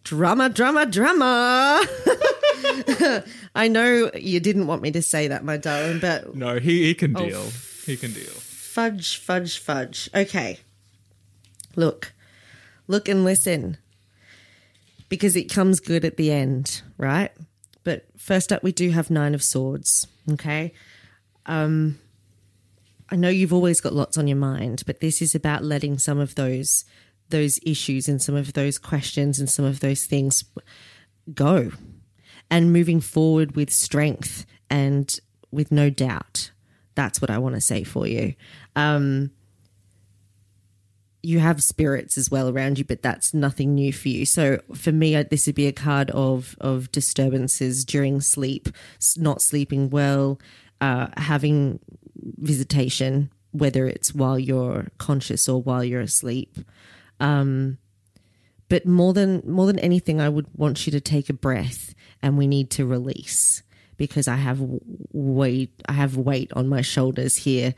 Drama, 0.05 0.49
drama, 0.49 0.85
drama. 0.85 1.81
I 3.53 3.67
know 3.67 4.09
you 4.15 4.39
didn't 4.39 4.65
want 4.67 4.81
me 4.81 4.91
to 4.91 5.01
say 5.01 5.27
that, 5.27 5.43
my 5.43 5.57
darling, 5.57 5.99
but 5.99 6.33
No, 6.35 6.57
he, 6.57 6.85
he 6.85 6.91
Oh, 6.91 6.93
can 6.95 7.13
deal. 7.13 7.43
he 7.85 7.97
can 7.97 8.13
deal. 8.13 8.31
Fudge, 8.69 9.17
fudge, 9.17 9.57
fudge. 9.57 10.09
Okay. 10.13 10.59
Look, 11.75 12.13
look 12.87 13.09
and 13.09 13.25
listen 13.25 13.77
because 15.09 15.35
it 15.35 15.51
comes 15.51 15.79
good 15.79 16.05
at 16.05 16.17
the 16.17 16.31
end, 16.31 16.83
right? 16.97 17.31
But 17.83 18.05
first 18.17 18.51
up, 18.51 18.63
we 18.63 18.71
do 18.71 18.91
have 18.91 19.09
Nine 19.09 19.33
of 19.33 19.43
Swords, 19.43 20.07
okay? 20.31 20.73
Um, 21.47 21.99
I 23.09 23.15
know 23.15 23.29
you've 23.29 23.53
always 23.53 23.81
got 23.81 23.93
lots 23.93 24.17
on 24.17 24.27
your 24.27 24.37
mind, 24.37 24.83
but 24.85 24.99
this 24.99 25.21
is 25.21 25.33
about 25.33 25.63
letting 25.63 25.97
some 25.97 26.19
of 26.19 26.35
those 26.35 26.85
those 27.29 27.59
issues 27.63 28.09
and 28.09 28.19
some 28.19 28.33
of 28.33 28.53
those 28.53 28.79
questions 28.79 29.39
and 29.39 29.47
some 29.47 29.63
of 29.63 29.81
those 29.81 30.05
things 30.05 30.43
go 31.31 31.71
and 32.49 32.73
moving 32.73 32.99
forward 32.99 33.55
with 33.55 33.71
strength 33.71 34.47
and 34.67 35.19
with 35.51 35.71
no 35.71 35.91
doubt. 35.91 36.49
That's 36.99 37.21
what 37.21 37.29
I 37.29 37.37
want 37.37 37.55
to 37.55 37.61
say 37.61 37.85
for 37.85 38.05
you. 38.05 38.33
Um, 38.75 39.31
you 41.23 41.39
have 41.39 41.63
spirits 41.63 42.17
as 42.17 42.29
well 42.29 42.49
around 42.49 42.77
you, 42.77 42.83
but 42.83 43.01
that's 43.01 43.33
nothing 43.33 43.73
new 43.73 43.93
for 43.93 44.09
you. 44.09 44.25
So 44.25 44.59
for 44.75 44.91
me, 44.91 45.15
this 45.23 45.45
would 45.45 45.55
be 45.55 45.67
a 45.67 45.71
card 45.71 46.11
of 46.11 46.57
of 46.59 46.91
disturbances 46.91 47.85
during 47.85 48.19
sleep, 48.19 48.67
not 49.15 49.41
sleeping 49.41 49.89
well, 49.89 50.41
uh, 50.81 51.07
having 51.15 51.79
visitation 52.17 53.31
whether 53.51 53.87
it's 53.87 54.13
while 54.13 54.37
you're 54.37 54.87
conscious 54.97 55.47
or 55.47 55.61
while 55.61 55.85
you're 55.85 56.01
asleep. 56.01 56.59
Um, 57.21 57.77
but 58.67 58.85
more 58.85 59.13
than 59.13 59.41
more 59.45 59.67
than 59.67 59.79
anything, 59.79 60.19
I 60.19 60.27
would 60.27 60.47
want 60.53 60.85
you 60.85 60.91
to 60.91 60.99
take 60.99 61.29
a 61.29 61.33
breath, 61.47 61.95
and 62.21 62.37
we 62.37 62.45
need 62.45 62.69
to 62.71 62.85
release 62.85 63.63
because 63.99 64.27
I 64.27 64.37
have 64.37 64.59
weight. 65.11 65.71
I 65.87 65.93
have 65.93 66.17
weight 66.17 66.51
on 66.53 66.67
my 66.67 66.81
shoulders 66.81 67.35
here, 67.35 67.75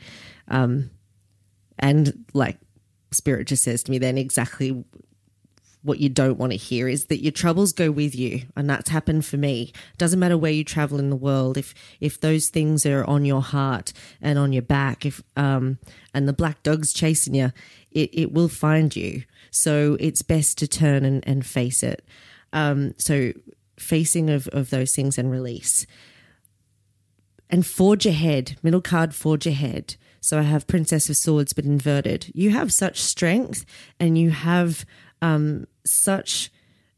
um, 0.48 0.90
and 1.78 2.24
like 2.32 2.58
spirit 3.10 3.46
just 3.46 3.62
says 3.62 3.82
to 3.82 3.90
me, 3.90 3.98
then 3.98 4.16
exactly 4.16 4.84
what 5.82 5.98
you 5.98 6.08
don't 6.08 6.38
want 6.38 6.52
to 6.52 6.56
hear 6.56 6.88
is 6.88 7.06
that 7.06 7.22
your 7.22 7.32
troubles 7.32 7.72
go 7.72 7.90
with 7.90 8.14
you 8.14 8.42
and 8.56 8.70
that's 8.70 8.90
happened 8.90 9.24
for 9.26 9.36
me. 9.36 9.72
Doesn't 9.98 10.20
matter 10.20 10.38
where 10.38 10.52
you 10.52 10.64
travel 10.64 10.98
in 10.98 11.10
the 11.10 11.16
world 11.16 11.58
if 11.58 11.74
if 12.00 12.20
those 12.20 12.48
things 12.48 12.86
are 12.86 13.04
on 13.04 13.24
your 13.24 13.42
heart 13.42 13.92
and 14.20 14.38
on 14.38 14.52
your 14.52 14.62
back 14.62 15.04
if 15.04 15.22
um 15.36 15.78
and 16.14 16.28
the 16.28 16.32
black 16.32 16.62
dog's 16.62 16.92
chasing 16.92 17.34
you 17.34 17.52
it, 17.90 18.10
it 18.12 18.32
will 18.32 18.48
find 18.48 18.94
you. 18.94 19.24
So 19.50 19.96
it's 20.00 20.22
best 20.22 20.56
to 20.58 20.68
turn 20.68 21.04
and, 21.04 21.26
and 21.26 21.44
face 21.44 21.82
it. 21.82 22.04
Um 22.52 22.94
so 22.98 23.32
facing 23.76 24.30
of 24.30 24.46
of 24.48 24.70
those 24.70 24.94
things 24.94 25.18
and 25.18 25.30
release 25.32 25.84
and 27.52 27.66
forge 27.66 28.06
ahead 28.06 28.56
middle 28.62 28.80
card 28.80 29.14
forge 29.14 29.46
ahead. 29.46 29.94
So 30.20 30.38
i 30.38 30.42
have 30.42 30.66
princess 30.66 31.10
of 31.10 31.16
swords 31.16 31.52
but 31.52 31.64
inverted. 31.64 32.32
You 32.34 32.50
have 32.50 32.72
such 32.72 33.00
strength 33.00 33.64
and 34.00 34.16
you 34.16 34.30
have 34.30 34.86
um, 35.20 35.66
such 35.84 36.50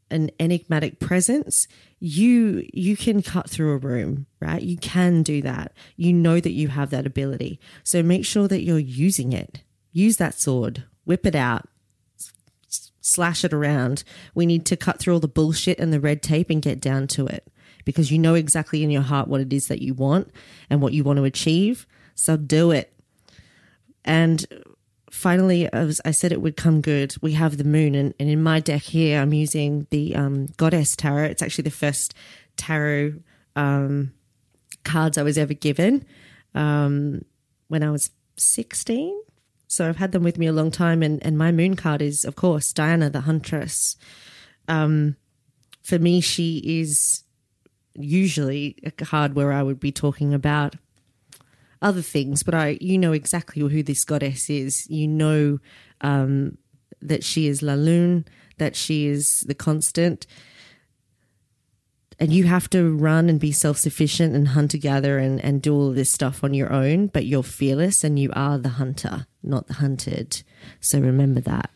an 0.09 0.31
enigmatic 0.39 0.99
presence. 0.99 1.67
You 1.99 2.65
you 2.73 2.95
can 2.95 3.21
cut 3.21 3.49
through 3.49 3.73
a 3.73 3.77
room 3.77 4.25
right? 4.39 4.61
You 4.61 4.77
can 4.77 5.23
do 5.23 5.41
that. 5.41 5.73
You 5.97 6.13
know 6.13 6.39
that 6.39 6.51
you 6.51 6.69
have 6.69 6.91
that 6.91 7.05
ability. 7.05 7.59
So 7.83 8.01
make 8.01 8.25
sure 8.25 8.47
that 8.47 8.61
you're 8.61 8.79
using 8.79 9.33
it. 9.33 9.61
Use 9.91 10.17
that 10.17 10.39
sword. 10.39 10.85
Whip 11.03 11.25
it 11.25 11.35
out. 11.35 11.67
Slash 13.01 13.43
it 13.43 13.53
around. 13.53 14.03
We 14.33 14.45
need 14.45 14.65
to 14.67 14.77
cut 14.77 14.99
through 14.99 15.15
all 15.15 15.19
the 15.19 15.27
bullshit 15.27 15.79
and 15.79 15.91
the 15.91 15.99
red 15.99 16.21
tape 16.23 16.49
and 16.49 16.61
get 16.61 16.79
down 16.79 17.07
to 17.07 17.27
it 17.27 17.51
because 17.85 18.11
you 18.11 18.19
know 18.19 18.33
exactly 18.33 18.83
in 18.83 18.89
your 18.89 19.01
heart 19.01 19.27
what 19.27 19.41
it 19.41 19.53
is 19.53 19.67
that 19.67 19.81
you 19.81 19.93
want 19.93 20.29
and 20.69 20.81
what 20.81 20.93
you 20.93 21.03
want 21.03 21.17
to 21.17 21.23
achieve 21.23 21.87
so 22.13 22.35
do 22.35 22.71
it 22.71 22.91
and 24.03 24.45
finally, 25.15 25.71
as 25.71 26.01
I 26.05 26.11
said, 26.11 26.31
it 26.31 26.41
would 26.41 26.57
come 26.57 26.81
good. 26.81 27.15
We 27.21 27.33
have 27.33 27.57
the 27.57 27.63
moon, 27.63 27.95
and, 27.95 28.13
and 28.19 28.29
in 28.29 28.43
my 28.43 28.59
deck 28.59 28.81
here, 28.83 29.21
I'm 29.21 29.33
using 29.33 29.87
the 29.89 30.15
um, 30.15 30.47
Goddess 30.57 30.95
Tarot. 30.95 31.25
It's 31.25 31.41
actually 31.41 31.63
the 31.63 31.71
first 31.71 32.13
tarot 32.57 33.15
um, 33.55 34.13
cards 34.83 35.17
I 35.17 35.23
was 35.23 35.37
ever 35.37 35.53
given 35.53 36.05
um, 36.53 37.23
when 37.69 37.81
I 37.81 37.89
was 37.89 38.11
16. 38.37 39.19
So 39.67 39.89
I've 39.89 39.97
had 39.97 40.11
them 40.11 40.23
with 40.23 40.37
me 40.37 40.47
a 40.47 40.53
long 40.53 40.69
time, 40.69 41.01
and, 41.01 41.25
and 41.25 41.37
my 41.37 41.51
moon 41.51 41.75
card 41.75 42.01
is, 42.01 42.25
of 42.25 42.35
course, 42.35 42.71
Diana 42.73 43.09
the 43.09 43.21
Huntress. 43.21 43.95
Um, 44.67 45.15
for 45.81 45.97
me, 45.97 46.21
she 46.21 46.57
is 46.81 47.23
usually 47.95 48.77
a 48.83 48.91
card 48.91 49.35
where 49.35 49.51
I 49.51 49.63
would 49.63 49.79
be 49.79 49.91
talking 49.91 50.33
about 50.33 50.75
other 51.81 52.01
things, 52.01 52.43
but 52.43 52.53
I 52.53 52.77
you 52.81 52.97
know 52.97 53.13
exactly 53.13 53.61
who 53.61 53.83
this 53.83 54.05
goddess 54.05 54.49
is. 54.49 54.89
You 54.89 55.07
know 55.07 55.59
um, 56.01 56.57
that 57.01 57.23
she 57.23 57.47
is 57.47 57.61
La 57.61 57.73
Lune, 57.73 58.25
that 58.57 58.75
she 58.75 59.07
is 59.07 59.41
the 59.41 59.55
constant. 59.55 60.25
And 62.17 62.31
you 62.31 62.45
have 62.45 62.69
to 62.69 62.95
run 62.95 63.29
and 63.29 63.41
be 63.41 63.51
self 63.51 63.77
sufficient 63.77 64.35
and 64.35 64.49
hunter 64.49 64.77
gather 64.77 65.17
and, 65.17 65.43
and 65.43 65.61
do 65.61 65.73
all 65.73 65.91
this 65.91 66.09
stuff 66.09 66.45
on 66.45 66.53
your 66.53 66.71
own, 66.71 67.07
but 67.07 67.25
you're 67.25 67.43
fearless 67.43 68.05
and 68.05 68.17
you 68.17 68.31
are 68.33 68.57
the 68.57 68.69
hunter, 68.69 69.27
not 69.43 69.67
the 69.67 69.75
hunted. 69.75 70.41
So 70.79 70.99
remember 70.99 71.41
that 71.41 71.74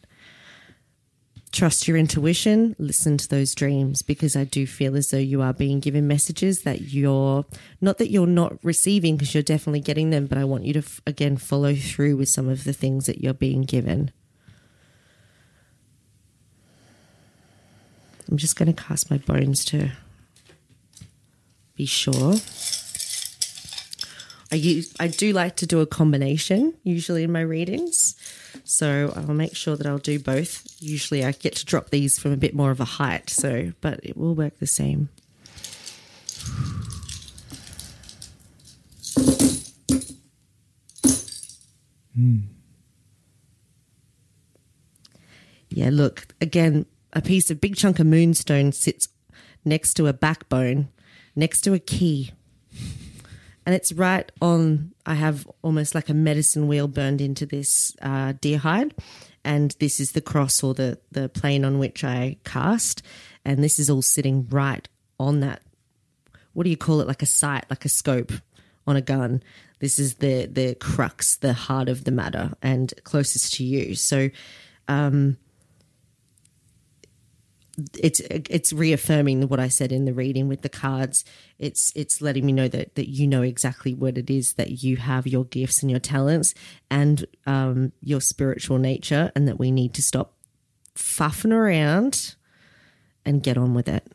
trust 1.51 1.87
your 1.87 1.97
intuition, 1.97 2.75
listen 2.77 3.17
to 3.17 3.27
those 3.27 3.55
dreams 3.55 4.01
because 4.01 4.35
I 4.35 4.43
do 4.43 4.67
feel 4.67 4.95
as 4.95 5.09
though 5.09 5.17
you 5.17 5.41
are 5.41 5.53
being 5.53 5.79
given 5.79 6.07
messages 6.07 6.61
that 6.63 6.81
you're 6.81 7.45
not 7.81 7.97
that 7.97 8.11
you're 8.11 8.27
not 8.27 8.63
receiving 8.63 9.15
because 9.15 9.33
you're 9.33 9.43
definitely 9.43 9.79
getting 9.79 10.09
them, 10.09 10.27
but 10.27 10.37
I 10.37 10.43
want 10.43 10.65
you 10.65 10.73
to 10.73 10.79
f- 10.79 11.01
again 11.07 11.37
follow 11.37 11.75
through 11.75 12.17
with 12.17 12.29
some 12.29 12.47
of 12.47 12.63
the 12.63 12.73
things 12.73 13.07
that 13.07 13.21
you're 13.21 13.33
being 13.33 13.63
given. 13.63 14.11
I'm 18.29 18.37
just 18.37 18.55
going 18.55 18.71
to 18.71 18.83
cast 18.83 19.09
my 19.09 19.17
bones 19.17 19.65
to 19.65 19.91
be 21.75 21.87
sure. 21.87 22.35
I 24.51 24.55
use, 24.55 24.93
I 24.99 25.07
do 25.07 25.31
like 25.33 25.55
to 25.57 25.65
do 25.65 25.79
a 25.79 25.87
combination 25.87 26.75
usually 26.83 27.23
in 27.23 27.31
my 27.31 27.41
readings. 27.41 28.15
So 28.63 29.13
I'll 29.15 29.33
make 29.33 29.55
sure 29.55 29.75
that 29.75 29.85
I'll 29.85 29.97
do 29.97 30.19
both. 30.19 30.65
Usually 30.79 31.23
I 31.25 31.31
get 31.31 31.55
to 31.57 31.65
drop 31.65 31.89
these 31.89 32.19
from 32.19 32.31
a 32.31 32.37
bit 32.37 32.53
more 32.53 32.71
of 32.71 32.79
a 32.79 32.85
height, 32.85 33.29
so 33.29 33.73
but 33.81 33.99
it 34.03 34.17
will 34.17 34.35
work 34.35 34.59
the 34.59 34.67
same. 34.67 35.09
Hmm. 42.15 42.39
Yeah, 45.69 45.89
look, 45.91 46.27
again, 46.41 46.85
a 47.13 47.21
piece 47.21 47.49
of 47.49 47.61
big 47.61 47.75
chunk 47.75 47.99
of 47.99 48.07
moonstone 48.07 48.71
sits 48.71 49.07
next 49.63 49.93
to 49.95 50.07
a 50.07 50.13
backbone, 50.13 50.89
next 51.35 51.61
to 51.61 51.73
a 51.73 51.79
key. 51.79 52.31
And 53.65 53.75
it's 53.75 53.93
right 53.93 54.31
on, 54.41 54.93
I 55.05 55.15
have 55.15 55.47
almost 55.61 55.93
like 55.93 56.09
a 56.09 56.13
medicine 56.13 56.67
wheel 56.67 56.87
burned 56.87 57.21
into 57.21 57.45
this 57.45 57.95
uh, 58.01 58.33
deer 58.39 58.57
hide. 58.57 58.95
And 59.43 59.75
this 59.79 59.99
is 59.99 60.11
the 60.11 60.21
cross 60.21 60.63
or 60.63 60.73
the, 60.73 60.99
the 61.11 61.29
plane 61.29 61.63
on 61.63 61.79
which 61.79 62.03
I 62.03 62.37
cast. 62.43 63.01
And 63.45 63.63
this 63.63 63.79
is 63.79 63.89
all 63.89 64.01
sitting 64.01 64.47
right 64.49 64.87
on 65.19 65.39
that. 65.41 65.61
What 66.53 66.63
do 66.63 66.69
you 66.69 66.77
call 66.77 67.01
it? 67.01 67.07
Like 67.07 67.21
a 67.21 67.27
sight, 67.27 67.65
like 67.69 67.85
a 67.85 67.89
scope 67.89 68.31
on 68.85 68.95
a 68.95 69.01
gun. 69.01 69.43
This 69.79 69.97
is 69.97 70.15
the 70.15 70.45
the 70.45 70.75
crux, 70.75 71.37
the 71.37 71.53
heart 71.53 71.87
of 71.87 72.03
the 72.03 72.11
matter, 72.11 72.53
and 72.61 72.91
closest 73.03 73.53
to 73.55 73.63
you. 73.63 73.95
So, 73.95 74.29
um, 74.87 75.37
it's 77.97 78.19
it's 78.19 78.73
reaffirming 78.73 79.47
what 79.47 79.59
I 79.59 79.67
said 79.67 79.91
in 79.91 80.05
the 80.05 80.13
reading 80.13 80.47
with 80.47 80.61
the 80.61 80.69
cards. 80.69 81.23
It's 81.57 81.91
it's 81.95 82.21
letting 82.21 82.45
me 82.45 82.51
know 82.51 82.67
that 82.67 82.95
that 82.95 83.09
you 83.09 83.27
know 83.27 83.41
exactly 83.41 83.93
what 83.93 84.17
it 84.17 84.29
is 84.29 84.53
that 84.53 84.83
you 84.83 84.97
have 84.97 85.27
your 85.27 85.45
gifts 85.45 85.81
and 85.81 85.89
your 85.89 85.99
talents 85.99 86.53
and 86.89 87.25
um, 87.45 87.91
your 88.01 88.21
spiritual 88.21 88.77
nature, 88.77 89.31
and 89.35 89.47
that 89.47 89.59
we 89.59 89.71
need 89.71 89.93
to 89.95 90.01
stop 90.01 90.33
faffing 90.95 91.53
around 91.53 92.35
and 93.25 93.43
get 93.43 93.57
on 93.57 93.73
with 93.73 93.87
it 93.87 94.11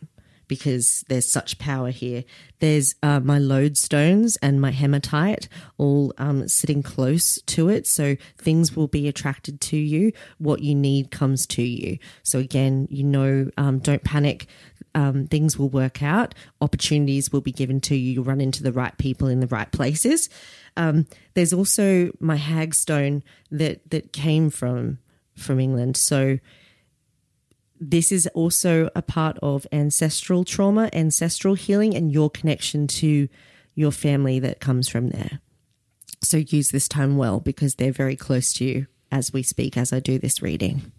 because 0.49 1.05
there's 1.09 1.30
such 1.30 1.59
power 1.59 1.90
here. 1.90 2.24
There's 2.61 2.95
uh, 3.03 3.20
my 3.20 3.38
lodestones 3.38 4.36
and 4.42 4.61
my 4.61 4.70
hematite 4.70 5.49
all 5.76 6.12
um, 6.18 6.49
sitting 6.49 6.82
close 6.82 7.40
to 7.47 7.68
it. 7.68 7.86
So 7.86 8.16
things 8.38 8.74
will 8.74 8.88
be 8.88 9.09
attracted 9.09 9.61
to 9.62 9.76
you. 9.76 10.12
What 10.38 10.61
you 10.61 10.74
need 10.74 11.11
comes 11.11 11.47
to 11.49 11.62
you. 11.62 11.99
So 12.22 12.38
again, 12.38 12.88
you 12.90 13.05
know, 13.05 13.51
um, 13.57 13.78
don't 13.78 14.05
panic. 14.05 14.47
Um, 14.95 15.26
things 15.26 15.59
will 15.59 15.70
work 15.70 16.03
out. 16.03 16.34
Opportunities 16.61 17.32
will 17.32 17.40
be 17.40 17.53
given 17.53 17.80
to 17.82 17.97
you. 17.97 18.12
You'll 18.12 18.24
run 18.24 18.40
into 18.40 18.62
the 18.62 18.72
right 18.72 18.97
people 18.97 19.28
in 19.28 19.40
the 19.40 19.47
right 19.49 19.70
places. 19.72 20.28
Um, 20.76 21.07
there's 21.34 21.53
also 21.53 22.12
my 22.20 22.36
hagstone 22.36 23.22
that 23.51 23.90
that 23.90 24.12
came 24.12 24.51
from 24.51 24.99
from 25.36 25.59
England. 25.61 25.97
So 25.97 26.38
this 27.91 28.11
is 28.12 28.26
also 28.28 28.89
a 28.95 29.03
part 29.03 29.39
of 29.43 29.66
ancestral 29.72 30.45
trauma, 30.45 30.89
ancestral 30.93 31.55
healing, 31.55 31.95
and 31.95 32.11
your 32.12 32.30
connection 32.30 32.87
to 32.87 33.28
your 33.74 33.91
family 33.93 34.39
that 34.39 34.61
comes 34.61 34.89
from 34.89 35.11
there. 35.11 35.41
So 36.22 36.39
use 36.39 36.70
this 36.70 36.89
time 36.89 37.16
well 37.16 37.41
because 37.41 37.74
they're 37.74 37.93
very 37.93 38.16
close 38.16 38.53
to 38.55 38.64
you 38.64 38.87
as 39.12 39.32
we 39.32 39.43
speak, 39.43 39.76
as 39.76 39.93
I 39.93 40.01
do 40.01 40.18
this 40.18 40.41
reading. 40.41 40.93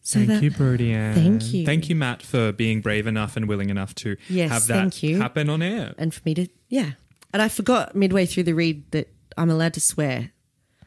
So 0.00 0.20
Thank 0.20 0.28
that- 0.28 0.42
you, 0.42 0.50
Brody 0.50 0.92
Ann. 0.92 1.14
Thank 1.14 1.52
you. 1.52 1.66
Thank 1.66 1.88
you, 1.90 1.96
Matt, 1.96 2.22
for 2.22 2.50
being 2.52 2.80
brave 2.80 3.06
enough 3.06 3.36
and 3.36 3.46
willing 3.46 3.68
enough 3.68 3.94
to 3.96 4.16
Yes, 4.30 4.50
have 4.50 4.66
that 4.68 4.94
happen 5.18 5.50
on 5.50 5.60
air. 5.60 5.94
And 5.98 6.14
for 6.14 6.22
me 6.24 6.34
to, 6.34 6.48
yeah. 6.68 6.92
And 7.32 7.42
I 7.42 7.48
forgot 7.48 7.94
midway 7.94 8.24
through 8.24 8.44
the 8.44 8.54
read 8.54 8.90
that 8.92 9.08
I'm 9.36 9.50
allowed 9.50 9.74
to 9.74 9.80
swear. 9.80 10.30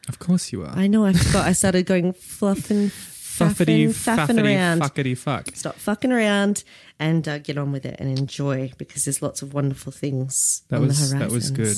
Of 0.10 0.18
course 0.18 0.52
you 0.52 0.64
are. 0.64 0.74
I 0.76 0.88
know 0.88 1.06
I 1.06 1.14
forgot. 1.14 1.46
I 1.46 1.54
started 1.54 1.86
going 1.86 2.14
fluffing, 2.14 2.90
Fuffity, 2.90 3.21
faffing, 3.50 3.88
faffing 3.90 4.28
faffity, 4.38 4.44
around. 4.44 4.82
fuckity 4.82 5.18
fuck. 5.18 5.50
Stop 5.56 5.76
fucking 5.76 6.12
around 6.12 6.64
and 7.00 7.28
uh, 7.28 7.38
get 7.40 7.58
on 7.58 7.72
with 7.72 7.86
it 7.86 7.96
and 8.00 8.18
enjoy 8.18 8.72
because 8.78 9.06
there's 9.06 9.22
lots 9.22 9.42
of 9.42 9.54
wonderful 9.54 9.92
things 9.92 10.64
That 10.70 10.78
on 10.78 10.88
was 10.88 11.12
the 11.12 11.18
that 11.20 11.32
was 11.32 11.52
good. 11.52 11.78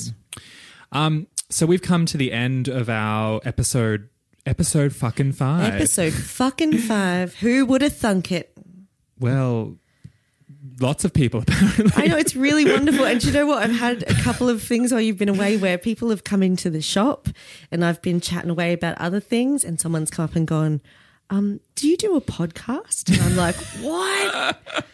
Um, 0.91 1.27
so 1.49 1.65
we've 1.65 1.81
come 1.81 2.05
to 2.07 2.17
the 2.17 2.31
end 2.31 2.67
of 2.67 2.89
our 2.89 3.41
episode. 3.45 4.09
Episode 4.45 4.93
fucking 4.93 5.31
five. 5.31 5.73
Episode 5.75 6.11
fucking 6.13 6.77
five. 6.79 7.35
Who 7.35 7.65
would 7.65 7.81
have 7.81 7.95
thunk 7.95 8.31
it? 8.31 8.53
Well, 9.17 9.77
lots 10.79 11.05
of 11.05 11.13
people 11.13 11.41
apparently. 11.47 11.91
I 11.95 12.07
know 12.07 12.17
it's 12.17 12.35
really 12.35 12.65
wonderful. 12.65 13.05
And 13.05 13.23
you 13.23 13.31
know 13.31 13.45
what? 13.45 13.63
I've 13.63 13.75
had 13.75 14.03
a 14.03 14.13
couple 14.15 14.49
of 14.49 14.61
things 14.61 14.91
while 14.91 15.01
you've 15.01 15.17
been 15.17 15.29
away 15.29 15.57
where 15.57 15.77
people 15.77 16.09
have 16.09 16.23
come 16.23 16.43
into 16.43 16.69
the 16.69 16.81
shop 16.81 17.29
and 17.71 17.85
I've 17.85 18.01
been 18.01 18.19
chatting 18.19 18.49
away 18.49 18.73
about 18.73 18.97
other 18.97 19.19
things 19.19 19.63
and 19.63 19.79
someone's 19.79 20.09
come 20.11 20.25
up 20.25 20.35
and 20.35 20.45
gone, 20.47 20.81
um, 21.33 21.59
do 21.75 21.87
you 21.87 21.97
do 21.97 22.15
a 22.15 22.21
podcast? 22.21 23.11
And 23.11 23.21
I'm 23.21 23.35
like, 23.35 23.55
what? 23.81 24.85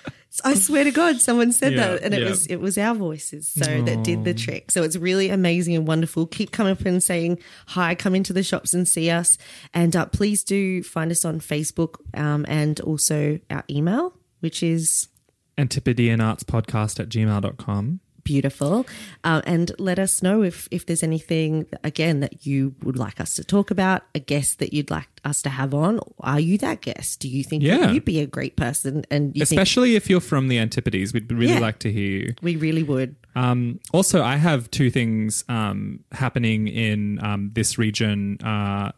I 0.45 0.53
swear 0.53 0.85
to 0.85 0.91
God, 0.91 1.19
someone 1.19 1.51
said 1.51 1.73
Yeah, 1.73 1.87
that, 1.89 2.03
and 2.03 2.13
it 2.13 2.21
yeah. 2.21 2.29
was 2.29 2.47
it 2.47 2.57
was 2.57 2.77
our 2.77 2.95
voices, 2.95 3.49
so 3.49 3.81
that 3.81 4.03
did 4.03 4.23
the 4.23 4.33
trick. 4.33 4.71
So 4.71 4.83
it's 4.83 4.95
really 4.95 5.29
amazing 5.29 5.75
and 5.75 5.85
wonderful. 5.85 6.27
Keep 6.27 6.51
coming 6.51 6.71
up 6.71 6.85
and 6.85 7.03
saying 7.03 7.39
hi. 7.67 7.93
Come 7.93 8.15
into 8.15 8.31
the 8.31 8.43
shops 8.43 8.73
and 8.73 8.87
see 8.87 9.09
us, 9.09 9.37
and 9.73 9.95
uh, 9.95 10.05
please 10.05 10.43
do 10.45 10.81
find 10.81 11.11
us 11.11 11.25
on 11.25 11.41
Facebook 11.41 11.95
um, 12.17 12.45
and 12.47 12.79
also 12.81 13.39
our 13.49 13.65
email, 13.69 14.13
which 14.39 14.63
is 14.63 15.09
Antipodean 15.57 16.21
Arts 16.21 16.43
Podcast 16.43 17.01
at 17.01 17.09
gmail.com. 17.09 17.99
beautiful. 18.33 18.85
Uh, 19.23 19.41
and 19.45 19.71
let 19.79 19.97
us 19.99 20.21
know 20.21 20.43
if 20.43 20.67
if 20.71 20.85
there's 20.85 21.03
anything 21.03 21.65
again 21.83 22.19
that 22.19 22.45
you 22.45 22.75
would 22.83 22.95
like 23.05 23.19
us 23.19 23.33
to 23.35 23.43
talk 23.43 23.71
about, 23.71 24.03
a 24.13 24.19
guest 24.19 24.59
that 24.59 24.71
you'd 24.73 24.91
like 24.91 25.09
us 25.25 25.41
to 25.41 25.49
have 25.49 25.73
on. 25.73 25.99
Are 26.19 26.39
you 26.39 26.57
that 26.59 26.81
guest? 26.81 27.19
Do 27.21 27.27
you 27.27 27.43
think 27.43 27.63
Yeah. 27.63 27.91
you'd 27.91 28.05
be 28.05 28.19
a 28.19 28.27
great 28.27 28.55
person? 28.55 29.03
And 29.09 29.35
you 29.35 29.45
think 29.45 29.59
Especially 29.59 29.95
if 29.95 30.09
you're 30.09 30.21
from 30.33 30.47
the 30.47 30.57
Antipodes, 30.59 31.11
we'd 31.13 31.31
really 31.31 31.53
Yeah. 31.53 31.59
like 31.69 31.79
to 31.79 31.91
hear 31.91 32.11
you. 32.19 32.33
we 32.41 32.55
really 32.55 32.83
would. 32.83 33.15
Um, 33.35 33.79
also, 33.91 34.17
I 34.23 34.37
have 34.37 34.69
two 34.71 34.89
things 34.89 35.43
um, 35.49 35.99
happening 36.11 36.67
in 36.67 37.19
um, 37.23 37.51
this 37.53 37.77
region 37.77 38.37
uh, 38.43 38.91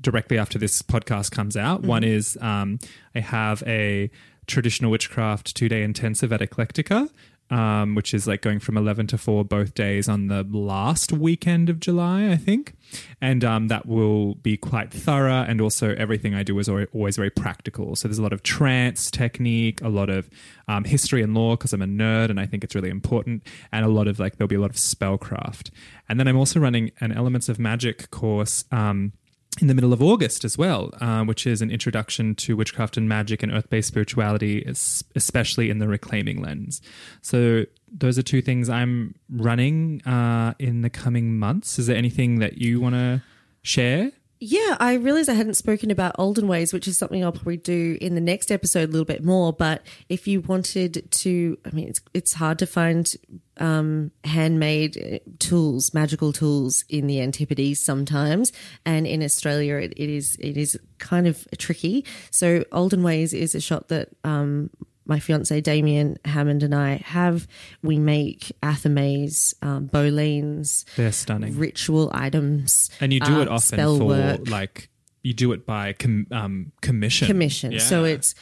directly 0.00 0.38
after 0.38 0.58
this 0.58 0.82
podcast 0.82 1.30
comes 1.32 1.56
out. 1.56 1.82
One 1.82 2.04
is 2.04 2.38
um, 2.40 2.78
I 3.14 3.20
have 3.20 3.62
a 3.66 4.10
traditional 4.46 4.90
witchcraft 4.90 5.54
two 5.56 5.68
day 5.68 5.82
intensive 5.82 6.32
at 6.32 6.40
Eclectica. 6.40 7.08
Um, 7.50 7.96
which 7.96 8.14
is 8.14 8.28
like 8.28 8.42
going 8.42 8.60
from 8.60 8.76
11 8.76 9.08
to 9.08 9.18
4 9.18 9.44
both 9.44 9.74
days 9.74 10.08
on 10.08 10.28
the 10.28 10.44
last 10.44 11.12
weekend 11.12 11.68
of 11.68 11.80
July, 11.80 12.30
I 12.30 12.36
think. 12.36 12.74
And 13.20 13.44
um, 13.44 13.66
that 13.66 13.86
will 13.86 14.36
be 14.36 14.56
quite 14.56 14.92
thorough. 14.92 15.42
And 15.42 15.60
also, 15.60 15.94
everything 15.96 16.32
I 16.32 16.44
do 16.44 16.56
is 16.60 16.68
always 16.68 17.16
very 17.16 17.30
practical. 17.30 17.96
So, 17.96 18.06
there's 18.06 18.18
a 18.18 18.22
lot 18.22 18.32
of 18.32 18.44
trance 18.44 19.10
technique, 19.10 19.80
a 19.82 19.88
lot 19.88 20.10
of 20.10 20.30
um, 20.68 20.84
history 20.84 21.22
and 21.22 21.34
lore 21.34 21.56
because 21.56 21.72
I'm 21.72 21.82
a 21.82 21.86
nerd 21.86 22.30
and 22.30 22.38
I 22.38 22.46
think 22.46 22.62
it's 22.62 22.76
really 22.76 22.90
important, 22.90 23.42
and 23.72 23.84
a 23.84 23.88
lot 23.88 24.06
of 24.06 24.20
like, 24.20 24.36
there'll 24.36 24.48
be 24.48 24.54
a 24.54 24.60
lot 24.60 24.70
of 24.70 24.76
spellcraft. 24.76 25.70
And 26.08 26.20
then 26.20 26.28
I'm 26.28 26.36
also 26.36 26.60
running 26.60 26.92
an 27.00 27.12
Elements 27.12 27.48
of 27.48 27.58
Magic 27.58 28.10
course. 28.10 28.64
Um, 28.70 29.12
in 29.60 29.66
the 29.66 29.74
middle 29.74 29.92
of 29.92 30.02
August 30.02 30.44
as 30.44 30.56
well, 30.56 30.90
uh, 31.00 31.24
which 31.24 31.46
is 31.46 31.60
an 31.60 31.70
introduction 31.70 32.34
to 32.36 32.56
witchcraft 32.56 32.96
and 32.96 33.08
magic 33.08 33.42
and 33.42 33.52
earth 33.52 33.68
based 33.68 33.88
spirituality, 33.88 34.64
especially 34.64 35.70
in 35.70 35.78
the 35.78 35.88
reclaiming 35.88 36.40
lens. 36.40 36.80
So, 37.20 37.64
those 37.92 38.16
are 38.16 38.22
two 38.22 38.40
things 38.40 38.68
I'm 38.68 39.16
running 39.28 40.00
uh, 40.06 40.54
in 40.60 40.82
the 40.82 40.90
coming 40.90 41.36
months. 41.38 41.78
Is 41.78 41.88
there 41.88 41.96
anything 41.96 42.38
that 42.38 42.58
you 42.58 42.80
want 42.80 42.94
to 42.94 43.22
share? 43.62 44.12
Yeah, 44.42 44.78
I 44.80 44.94
realized 44.94 45.28
I 45.28 45.34
hadn't 45.34 45.58
spoken 45.58 45.90
about 45.90 46.14
olden 46.18 46.48
ways, 46.48 46.72
which 46.72 46.88
is 46.88 46.96
something 46.96 47.22
I'll 47.22 47.30
probably 47.30 47.58
do 47.58 47.98
in 48.00 48.14
the 48.14 48.22
next 48.22 48.50
episode 48.50 48.88
a 48.88 48.92
little 48.92 49.04
bit 49.04 49.22
more. 49.22 49.52
But 49.52 49.82
if 50.08 50.26
you 50.26 50.40
wanted 50.40 51.10
to, 51.10 51.58
I 51.66 51.70
mean, 51.72 51.88
it's 51.88 52.00
it's 52.14 52.32
hard 52.32 52.58
to 52.60 52.66
find 52.66 53.12
um, 53.58 54.12
handmade 54.24 54.96
uh, 54.96 55.18
tools, 55.38 55.92
magical 55.92 56.32
tools 56.32 56.86
in 56.88 57.06
the 57.06 57.20
Antipodes 57.20 57.80
sometimes, 57.80 58.50
and 58.86 59.06
in 59.06 59.22
Australia 59.22 59.76
it, 59.76 59.92
it 59.98 60.08
is 60.08 60.36
it 60.40 60.56
is 60.56 60.78
kind 60.96 61.26
of 61.26 61.46
tricky. 61.58 62.06
So 62.30 62.64
Olden 62.72 63.02
Ways 63.02 63.34
is 63.34 63.54
a 63.54 63.60
shop 63.60 63.88
that 63.88 64.08
um, 64.24 64.70
my 65.10 65.18
fiance 65.18 65.60
Damien 65.60 66.16
Hammond 66.24 66.62
and 66.62 66.74
I 66.74 67.02
have. 67.04 67.46
We 67.82 67.98
make 67.98 68.52
athames, 68.62 69.52
um, 69.60 69.88
bolines, 69.88 70.84
They're 70.96 71.12
stunning. 71.12 71.58
ritual 71.58 72.10
items, 72.14 72.88
and 73.00 73.12
you 73.12 73.20
do 73.20 73.40
it 73.42 73.48
uh, 73.48 73.54
often 73.54 73.98
for 73.98 74.04
work. 74.06 74.48
like, 74.48 74.88
you 75.22 75.34
do 75.34 75.52
it 75.52 75.66
by 75.66 75.92
com- 75.92 76.26
um, 76.30 76.72
commission. 76.80 77.26
commission. 77.26 77.78
So 77.80 78.04
it's 78.04 78.34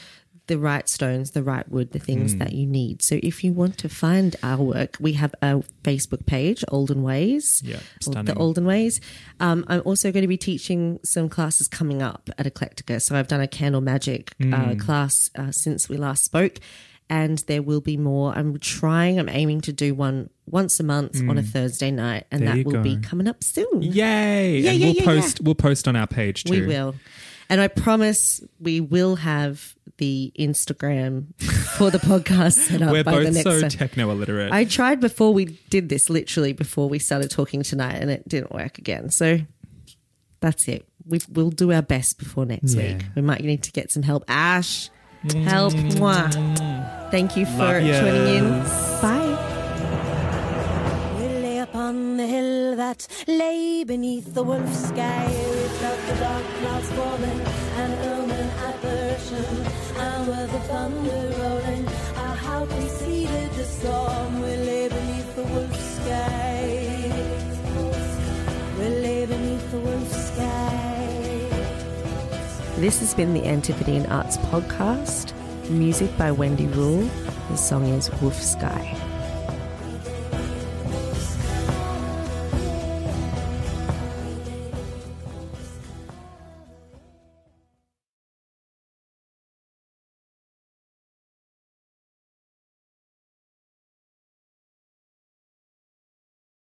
the 0.48 0.58
right 0.58 0.88
stones, 0.88 1.30
the 1.30 1.42
right 1.42 1.68
wood, 1.70 1.92
the 1.92 1.98
things 1.98 2.36
that 2.36 2.52
you 2.52 2.66
need. 2.66 3.00
So 3.02 3.20
if 3.22 3.44
you 3.44 3.52
want 3.52 3.78
to 3.78 3.88
find 3.88 4.34
our 4.42 4.62
work, 4.62 4.96
we 4.98 5.12
have 5.12 5.34
a 5.40 5.62
Facebook 5.84 6.26
page, 6.26 6.64
Olden 6.68 7.02
Ways. 7.02 7.62
Yeah. 7.64 7.78
The 8.00 8.34
Olden 8.36 8.64
Ways. 8.64 9.00
Um, 9.40 9.64
I'm 9.68 9.82
also 9.84 10.10
going 10.10 10.22
to 10.22 10.28
be 10.28 10.36
teaching 10.36 10.98
some 11.04 11.28
classes 11.28 11.68
coming 11.68 12.02
up 12.02 12.28
at 12.36 12.46
Eclectica. 12.52 13.00
So 13.00 13.14
I've 13.16 13.28
done 13.28 13.40
a 13.40 13.46
candle 13.48 13.80
magic 13.80 14.32
uh, 14.40 14.44
Mm. 14.44 14.80
class 14.80 15.30
uh, 15.38 15.52
since 15.52 15.88
we 15.88 15.96
last 15.96 16.24
spoke. 16.24 16.58
And 17.10 17.38
there 17.46 17.62
will 17.62 17.80
be 17.80 17.96
more. 17.96 18.34
I'm 18.36 18.58
trying, 18.58 19.18
I'm 19.18 19.30
aiming 19.30 19.62
to 19.62 19.72
do 19.72 19.94
one 19.94 20.28
once 20.44 20.78
a 20.78 20.82
month 20.84 21.16
on 21.26 21.38
a 21.38 21.42
Thursday 21.42 21.90
night, 21.90 22.26
and 22.30 22.42
Mm. 22.42 22.44
There 22.44 22.56
that 22.56 22.66
will 22.66 22.82
be 22.82 22.96
coming 22.98 23.26
up 23.26 23.42
soon. 23.42 23.80
Yay! 23.80 24.58
Yeah, 24.60 24.70
and 24.72 24.78
yeah, 24.78 24.86
we'll 24.88 24.94
yeah, 24.94 25.04
post 25.06 25.40
we'll 25.40 25.54
post 25.54 25.88
on 25.88 25.96
our 25.96 26.06
page 26.06 26.44
too. 26.44 26.50
We 26.52 26.66
will. 26.66 26.94
And 27.48 27.62
I 27.62 27.68
promise 27.68 28.42
we 28.60 28.82
will 28.82 29.16
have 29.16 29.74
the 29.98 30.32
Instagram 30.38 31.26
for 31.76 31.90
the 31.90 31.98
podcast 31.98 32.54
set 32.54 32.82
up 32.82 32.90
We're 32.92 33.04
by 33.04 33.18
the 33.18 33.24
both 33.26 33.34
next 33.34 33.44
so 33.44 33.60
time. 33.60 33.70
techno 33.70 34.10
illiterate. 34.10 34.52
I 34.52 34.64
tried 34.64 35.00
before 35.00 35.32
we 35.34 35.44
did 35.70 35.88
this, 35.88 36.08
literally 36.08 36.52
before 36.52 36.88
we 36.88 36.98
started 36.98 37.30
talking 37.30 37.62
tonight, 37.62 37.96
and 37.96 38.10
it 38.10 38.26
didn't 38.28 38.52
work 38.52 38.78
again. 38.78 39.10
So 39.10 39.38
that's 40.40 40.66
it. 40.68 40.86
We, 41.06 41.20
we'll 41.30 41.50
do 41.50 41.72
our 41.72 41.82
best 41.82 42.18
before 42.18 42.46
next 42.46 42.74
Yeah. 42.74 42.94
week. 42.94 43.04
We 43.16 43.22
might 43.22 43.42
need 43.42 43.62
to 43.64 43.72
get 43.72 43.90
some 43.90 44.02
help. 44.02 44.24
Ash, 44.28 44.90
mm. 45.24 45.42
help. 45.44 45.72
Mwah. 45.74 47.10
Thank 47.10 47.36
you 47.36 47.46
for 47.46 47.80
Love 47.80 48.00
tuning 48.00 48.34
in. 48.36 48.48
Bye. 49.02 49.34
We 51.18 51.26
lay 51.42 51.58
upon 51.58 52.16
the 52.18 52.26
hill 52.26 52.76
that 52.76 53.06
lay 53.26 53.84
beneath 53.84 54.34
the 54.34 54.42
wolf 54.42 54.72
sky. 54.74 55.26
We 55.26 55.68
felt 55.80 56.00
the 56.06 56.14
dark 56.20 56.44
clouds 56.60 56.90
falling, 56.92 57.40
an 57.76 57.92
and 59.20 60.28
with 60.28 60.52
the 60.52 60.60
thunder 60.60 61.34
rolling, 61.40 61.88
our 62.16 62.66
preceded 62.66 63.50
the 63.52 63.64
storm. 63.64 64.40
We 64.40 64.56
lay 64.56 64.88
beneath 64.88 65.34
the 65.34 65.42
wolf 65.42 65.76
sky. 65.76 67.12
We 68.78 68.88
lay 68.88 69.26
beneath 69.26 69.70
the 69.70 69.80
wolf 69.80 70.12
sky. 70.12 71.48
This 72.76 73.00
has 73.00 73.12
been 73.12 73.34
the 73.34 73.44
Antipodean 73.44 74.06
Arts 74.06 74.36
Podcast. 74.36 75.32
Music 75.68 76.16
by 76.16 76.30
Wendy 76.30 76.66
Rule. 76.66 77.08
The 77.50 77.56
song 77.56 77.86
is 77.88 78.10
Wolf 78.22 78.40
Sky. 78.40 79.07